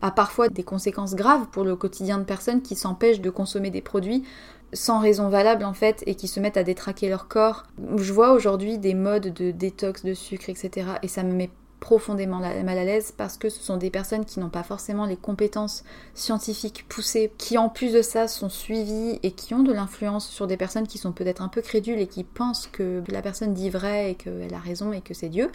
à 0.00 0.12
parfois 0.12 0.48
des 0.48 0.62
conséquences 0.62 1.14
graves 1.14 1.48
pour 1.50 1.64
le 1.64 1.74
quotidien 1.74 2.18
de 2.18 2.24
personnes 2.24 2.62
qui 2.62 2.76
s'empêchent 2.76 3.20
de 3.20 3.30
consommer 3.30 3.70
des 3.70 3.82
produits 3.82 4.24
sans 4.72 5.00
raison 5.00 5.28
valable 5.28 5.64
en 5.64 5.74
fait 5.74 6.04
et 6.06 6.14
qui 6.14 6.28
se 6.28 6.38
mettent 6.38 6.56
à 6.56 6.62
détraquer 6.62 7.08
leur 7.08 7.26
corps. 7.26 7.64
Je 7.96 8.12
vois 8.12 8.32
aujourd'hui 8.32 8.78
des 8.78 8.94
modes 8.94 9.32
de 9.34 9.50
détox 9.50 10.04
de 10.04 10.14
sucre, 10.14 10.48
etc. 10.48 10.92
Et 11.02 11.08
ça 11.08 11.24
me 11.24 11.32
met 11.32 11.50
profondément 11.80 12.38
mal 12.38 12.78
à 12.78 12.84
l'aise 12.84 13.12
parce 13.16 13.36
que 13.36 13.48
ce 13.48 13.60
sont 13.60 13.76
des 13.78 13.90
personnes 13.90 14.24
qui 14.24 14.38
n'ont 14.38 14.50
pas 14.50 14.62
forcément 14.62 15.06
les 15.06 15.16
compétences 15.16 15.82
scientifiques 16.14 16.84
poussées, 16.88 17.32
qui 17.38 17.58
en 17.58 17.68
plus 17.68 17.92
de 17.92 18.02
ça 18.02 18.28
sont 18.28 18.50
suivies 18.50 19.18
et 19.22 19.32
qui 19.32 19.54
ont 19.54 19.62
de 19.62 19.72
l'influence 19.72 20.28
sur 20.28 20.46
des 20.46 20.56
personnes 20.56 20.86
qui 20.86 20.98
sont 20.98 21.12
peut-être 21.12 21.42
un 21.42 21.48
peu 21.48 21.62
crédules 21.62 21.98
et 21.98 22.06
qui 22.06 22.22
pensent 22.22 22.66
que 22.66 23.02
la 23.08 23.22
personne 23.22 23.54
dit 23.54 23.70
vrai 23.70 24.12
et 24.12 24.14
qu'elle 24.14 24.54
a 24.54 24.58
raison 24.58 24.92
et 24.92 25.00
que 25.00 25.14
c'est 25.14 25.30
Dieu. 25.30 25.50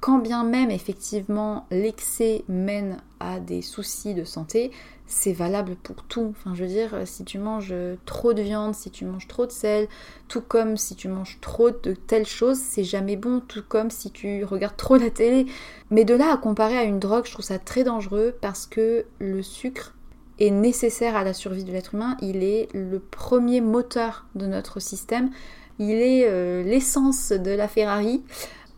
Quand 0.00 0.18
bien 0.18 0.44
même 0.44 0.70
effectivement 0.70 1.66
l'excès 1.70 2.44
mène 2.48 2.98
à 3.18 3.40
des 3.40 3.62
soucis 3.62 4.12
de 4.12 4.24
santé, 4.24 4.70
c'est 5.06 5.32
valable 5.32 5.76
pour 5.76 6.02
tout. 6.04 6.34
Enfin, 6.38 6.54
je 6.54 6.62
veux 6.62 6.68
dire, 6.68 6.96
si 7.04 7.24
tu 7.24 7.38
manges 7.38 7.74
trop 8.04 8.32
de 8.32 8.42
viande, 8.42 8.74
si 8.74 8.90
tu 8.90 9.04
manges 9.04 9.28
trop 9.28 9.46
de 9.46 9.52
sel, 9.52 9.88
tout 10.28 10.40
comme 10.40 10.76
si 10.76 10.96
tu 10.96 11.08
manges 11.08 11.38
trop 11.40 11.70
de 11.70 11.94
telles 11.94 12.26
choses, 12.26 12.58
c'est 12.58 12.84
jamais 12.84 13.16
bon, 13.16 13.40
tout 13.40 13.62
comme 13.66 13.90
si 13.90 14.10
tu 14.10 14.44
regardes 14.44 14.76
trop 14.76 14.96
la 14.96 15.10
télé. 15.10 15.46
Mais 15.90 16.04
de 16.04 16.14
là 16.14 16.32
à 16.32 16.36
comparer 16.36 16.76
à 16.76 16.84
une 16.84 16.98
drogue, 16.98 17.26
je 17.26 17.32
trouve 17.32 17.44
ça 17.44 17.58
très 17.58 17.84
dangereux 17.84 18.34
parce 18.40 18.66
que 18.66 19.04
le 19.18 19.42
sucre 19.42 19.94
est 20.38 20.50
nécessaire 20.50 21.16
à 21.16 21.24
la 21.24 21.32
survie 21.32 21.64
de 21.64 21.72
l'être 21.72 21.94
humain, 21.94 22.16
il 22.20 22.42
est 22.42 22.68
le 22.74 22.98
premier 22.98 23.60
moteur 23.60 24.26
de 24.34 24.46
notre 24.46 24.80
système, 24.80 25.30
il 25.78 25.96
est 25.96 26.24
euh, 26.26 26.62
l'essence 26.62 27.32
de 27.32 27.50
la 27.50 27.68
Ferrari 27.68 28.22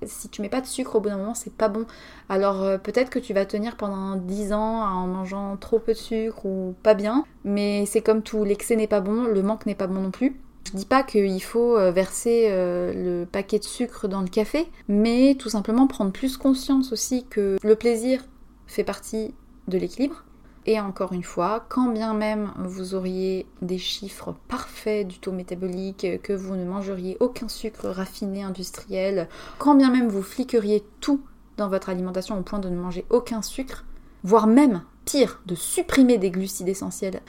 si 0.07 0.29
tu 0.29 0.43
mets 0.43 0.49
pas 0.49 0.61
de 0.61 0.67
sucre 0.67 0.97
au 0.97 1.01
bout 1.01 1.09
d'un 1.09 1.17
moment, 1.17 1.35
c'est 1.35 1.53
pas 1.53 1.69
bon. 1.69 1.87
Alors 2.29 2.63
euh, 2.63 2.79
peut-être 2.79 3.11
que 3.11 3.19
tu 3.19 3.35
vas 3.35 3.47
tenir 3.47 3.77
pendant 3.77 4.17
10 4.17 4.53
ans 4.53 4.83
en 4.83 5.07
mangeant 5.07 5.57
trop 5.57 5.79
peu 5.79 5.93
de 5.93 5.99
sucre 5.99 6.47
ou 6.47 6.75
pas 6.83 6.95
bien, 6.95 7.25
mais 7.45 7.87
c'est 7.87 8.01
comme 8.01 8.23
tout, 8.23 8.45
l'excès 8.45 8.77
n'est 8.77 8.87
pas 8.87 9.01
bon, 9.01 9.25
le 9.25 9.43
manque 9.43 9.67
n'est 9.67 9.75
pas 9.75 9.87
bon 9.87 10.01
non 10.01 10.11
plus. 10.11 10.41
Je 10.65 10.77
dis 10.77 10.87
pas 10.87 11.03
qu'il 11.03 11.43
faut 11.43 11.79
euh, 11.79 11.91
verser 11.91 12.49
euh, 12.51 12.93
le 12.93 13.27
paquet 13.27 13.59
de 13.59 13.65
sucre 13.65 14.07
dans 14.07 14.21
le 14.21 14.29
café, 14.29 14.69
mais 14.87 15.35
tout 15.39 15.49
simplement 15.49 15.87
prendre 15.87 16.13
plus 16.13 16.37
conscience 16.37 16.93
aussi 16.93 17.25
que 17.25 17.57
le 17.63 17.77
plaisir 17.77 18.25
fait 18.67 18.85
partie 18.85 19.35
de 19.69 19.79
l'équilibre 19.79 20.25
et 20.69 20.79
encore 20.79 21.15
une 21.15 21.23
fois, 21.23 21.65
quand 21.71 21.91
bien 21.91 22.13
même 22.13 22.53
vous 22.59 22.95
auriez 22.95 23.47
des 23.63 23.79
chiffres 23.79 24.35
parfaits 24.49 25.09
du 25.09 25.19
taux 25.19 25.33
métabolique, 25.33 26.21
que 26.23 26.35
vous 26.35 26.57
ne 26.57 26.67
mangeriez 26.67 27.17
aucun 27.21 27.49
sucre 27.49 27.89
raffiné 27.89 28.43
industriel, 28.43 29.31
quand 29.57 29.75
bien 29.75 29.91
même 29.91 30.09
vous 30.09 30.21
fliqueriez 30.21 30.85
tout 31.01 31.23
dans 31.57 31.71
votre 31.71 31.89
alimentation 31.89 32.39
au 32.39 32.43
point 32.43 32.59
de 32.59 32.69
ne 32.69 32.77
manger 32.77 33.07
aucun 33.09 33.41
sucre, 33.41 33.87
voire 34.25 34.47
même, 34.47 34.83
pire, 35.07 35.41
de 35.47 35.55
supprimer 35.55 36.19
des 36.19 36.31
glucides 36.31 36.69
essentiels, 36.69 37.23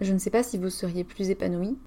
je 0.00 0.12
ne 0.12 0.18
sais 0.18 0.30
pas 0.30 0.42
si 0.42 0.58
vous 0.58 0.68
seriez 0.68 1.04
plus 1.04 1.30
épanoui. 1.30 1.78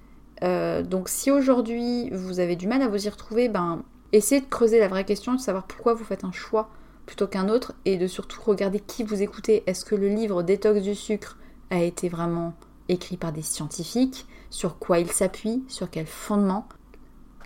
Euh, 0.42 0.82
donc 0.82 1.10
si 1.10 1.30
aujourd'hui 1.30 2.08
vous 2.12 2.40
avez 2.40 2.56
du 2.56 2.66
mal 2.66 2.80
à 2.80 2.88
vous 2.88 3.06
y 3.06 3.10
retrouver, 3.10 3.50
ben 3.50 3.82
essayez 4.12 4.40
de 4.40 4.46
creuser 4.46 4.78
la 4.78 4.88
vraie 4.88 5.04
question, 5.04 5.34
de 5.34 5.40
savoir 5.40 5.64
pourquoi 5.64 5.92
vous 5.92 6.04
faites 6.04 6.24
un 6.24 6.32
choix 6.32 6.70
plutôt 7.06 7.26
qu'un 7.26 7.48
autre 7.48 7.74
et 7.84 7.96
de 7.96 8.06
surtout 8.06 8.40
regarder 8.42 8.80
qui 8.80 9.04
vous 9.04 9.22
écoutez. 9.22 9.62
Est-ce 9.66 9.84
que 9.84 9.94
le 9.94 10.08
livre 10.08 10.42
Détox 10.42 10.82
du 10.82 10.94
sucre 10.94 11.38
a 11.70 11.80
été 11.80 12.08
vraiment 12.08 12.54
écrit 12.88 13.16
par 13.16 13.32
des 13.32 13.42
scientifiques? 13.42 14.26
Sur 14.50 14.78
quoi 14.78 14.98
il 14.98 15.10
s'appuie? 15.10 15.64
Sur 15.68 15.90
quel 15.90 16.06
fondement? 16.06 16.68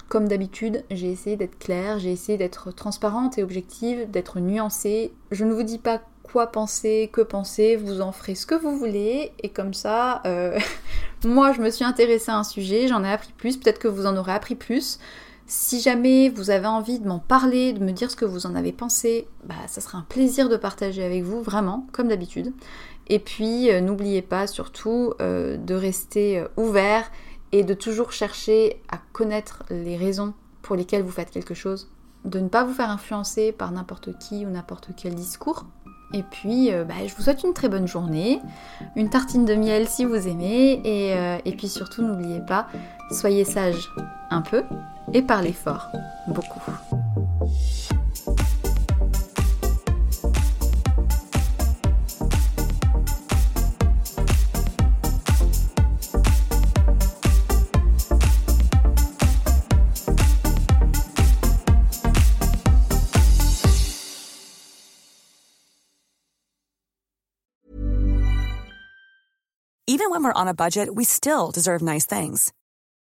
Comme 0.09 0.29
d'habitude, 0.29 0.85
j'ai 0.91 1.11
essayé 1.11 1.37
d'être 1.37 1.59
claire, 1.59 1.99
j'ai 1.99 2.13
essayé 2.13 2.39
d'être 2.39 2.73
transparente 2.73 3.37
et 3.39 3.43
objective, 3.43 4.11
d'être 4.11 4.41
nuancée. 4.41 5.13
Je 5.31 5.45
ne 5.45 5.53
vous 5.53 5.65
dis 5.65 5.79
pas 5.79 6.01
quoi 6.23 6.47
penser, 6.47 7.11
que 7.13 7.21
penser, 7.21 7.77
vous 7.77 8.01
en 8.01 8.13
ferez 8.13 8.35
ce 8.35 8.47
que 8.47 8.55
vous 8.55 8.77
voulez, 8.79 9.33
et 9.43 9.49
comme 9.49 9.75
ça, 9.75 10.23
euh, 10.27 10.59
moi 11.25 11.53
je 11.53 11.61
me 11.61 11.71
suis 11.71 11.85
intéressée 11.85 12.31
à 12.31 12.39
un 12.39 12.45
sujet, 12.45 12.89
j'en 12.89 13.05
ai 13.05 13.11
appris 13.11 13.33
plus, 13.37 13.57
peut-être 13.57 13.79
que 13.79 13.89
vous 13.89 14.07
en 14.07 14.17
aurez 14.17 14.33
appris 14.33 14.55
plus. 14.55 14.99
Si 15.49 15.81
jamais 15.81 16.29
vous 16.29 16.51
avez 16.51 16.67
envie 16.67 17.01
de 17.01 17.09
m'en 17.09 17.19
parler, 17.19 17.73
de 17.73 17.83
me 17.83 17.91
dire 17.91 18.11
ce 18.11 18.17
que 18.17 18.25
vous 18.25 18.47
en 18.47 18.55
avez 18.55 18.73
pensé, 18.73 19.27
bah 19.45 19.55
ça 19.67 19.81
sera 19.81 19.99
un 19.99 20.07
plaisir 20.09 20.49
de 20.49 20.57
partager 20.57 21.03
avec 21.03 21.25
vous, 21.25 21.43
vraiment, 21.43 21.87
comme 21.93 22.09
d'habitude. 22.09 22.53
Et 23.09 23.19
puis 23.19 23.71
euh, 23.71 23.81
n'oubliez 23.81 24.23
pas 24.23 24.47
surtout 24.47 25.15
euh, 25.21 25.57
de 25.57 25.75
rester 25.75 26.45
ouvert 26.57 27.11
et 27.53 27.65
de 27.65 27.75
toujours 27.75 28.13
chercher 28.13 28.83
à 28.91 28.99
connaître 29.13 29.65
les 29.71 29.97
raisons 29.97 30.35
pour 30.63 30.77
lesquelles 30.77 31.03
vous 31.03 31.11
faites 31.11 31.31
quelque 31.31 31.55
chose, 31.55 31.91
de 32.25 32.41
ne 32.41 32.49
pas 32.49 32.65
vous 32.65 32.75
faire 32.75 32.91
influencer 32.91 33.53
par 33.53 33.73
n'importe 33.73 34.19
qui 34.19 34.45
ou 34.45 34.51
n'importe 34.51 34.91
quel 34.97 35.15
discours. 35.15 35.65
Et 36.15 36.23
puis, 36.23 36.73
euh, 36.73 36.85
bah, 36.85 36.95
je 37.07 37.15
vous 37.15 37.23
souhaite 37.23 37.45
une 37.45 37.53
très 37.53 37.69
bonne 37.69 37.87
journée, 37.87 38.41
une 38.97 39.11
tartine 39.11 39.45
de 39.45 39.55
miel 39.55 39.87
si 39.89 40.05
vous 40.05 40.27
aimez, 40.27 40.81
euh, 40.87 41.39
et 41.45 41.53
puis 41.53 41.69
surtout 41.69 42.03
n'oubliez 42.03 42.41
pas, 42.41 42.67
soyez 43.11 43.45
sage 43.45 43.91
un 44.31 44.41
peu 44.41 44.63
et 45.15 45.23
parlez 45.23 45.53
fort 45.53 45.91
beaucoup. 46.29 46.61
Even 69.91 70.11
when 70.11 70.23
we're 70.23 70.33
on 70.33 70.49
a 70.49 70.55
budget, 70.55 70.95
we 70.95 71.05
still 71.05 71.51
deserve 71.51 71.83
nice 71.83 72.07
things. 72.07 72.53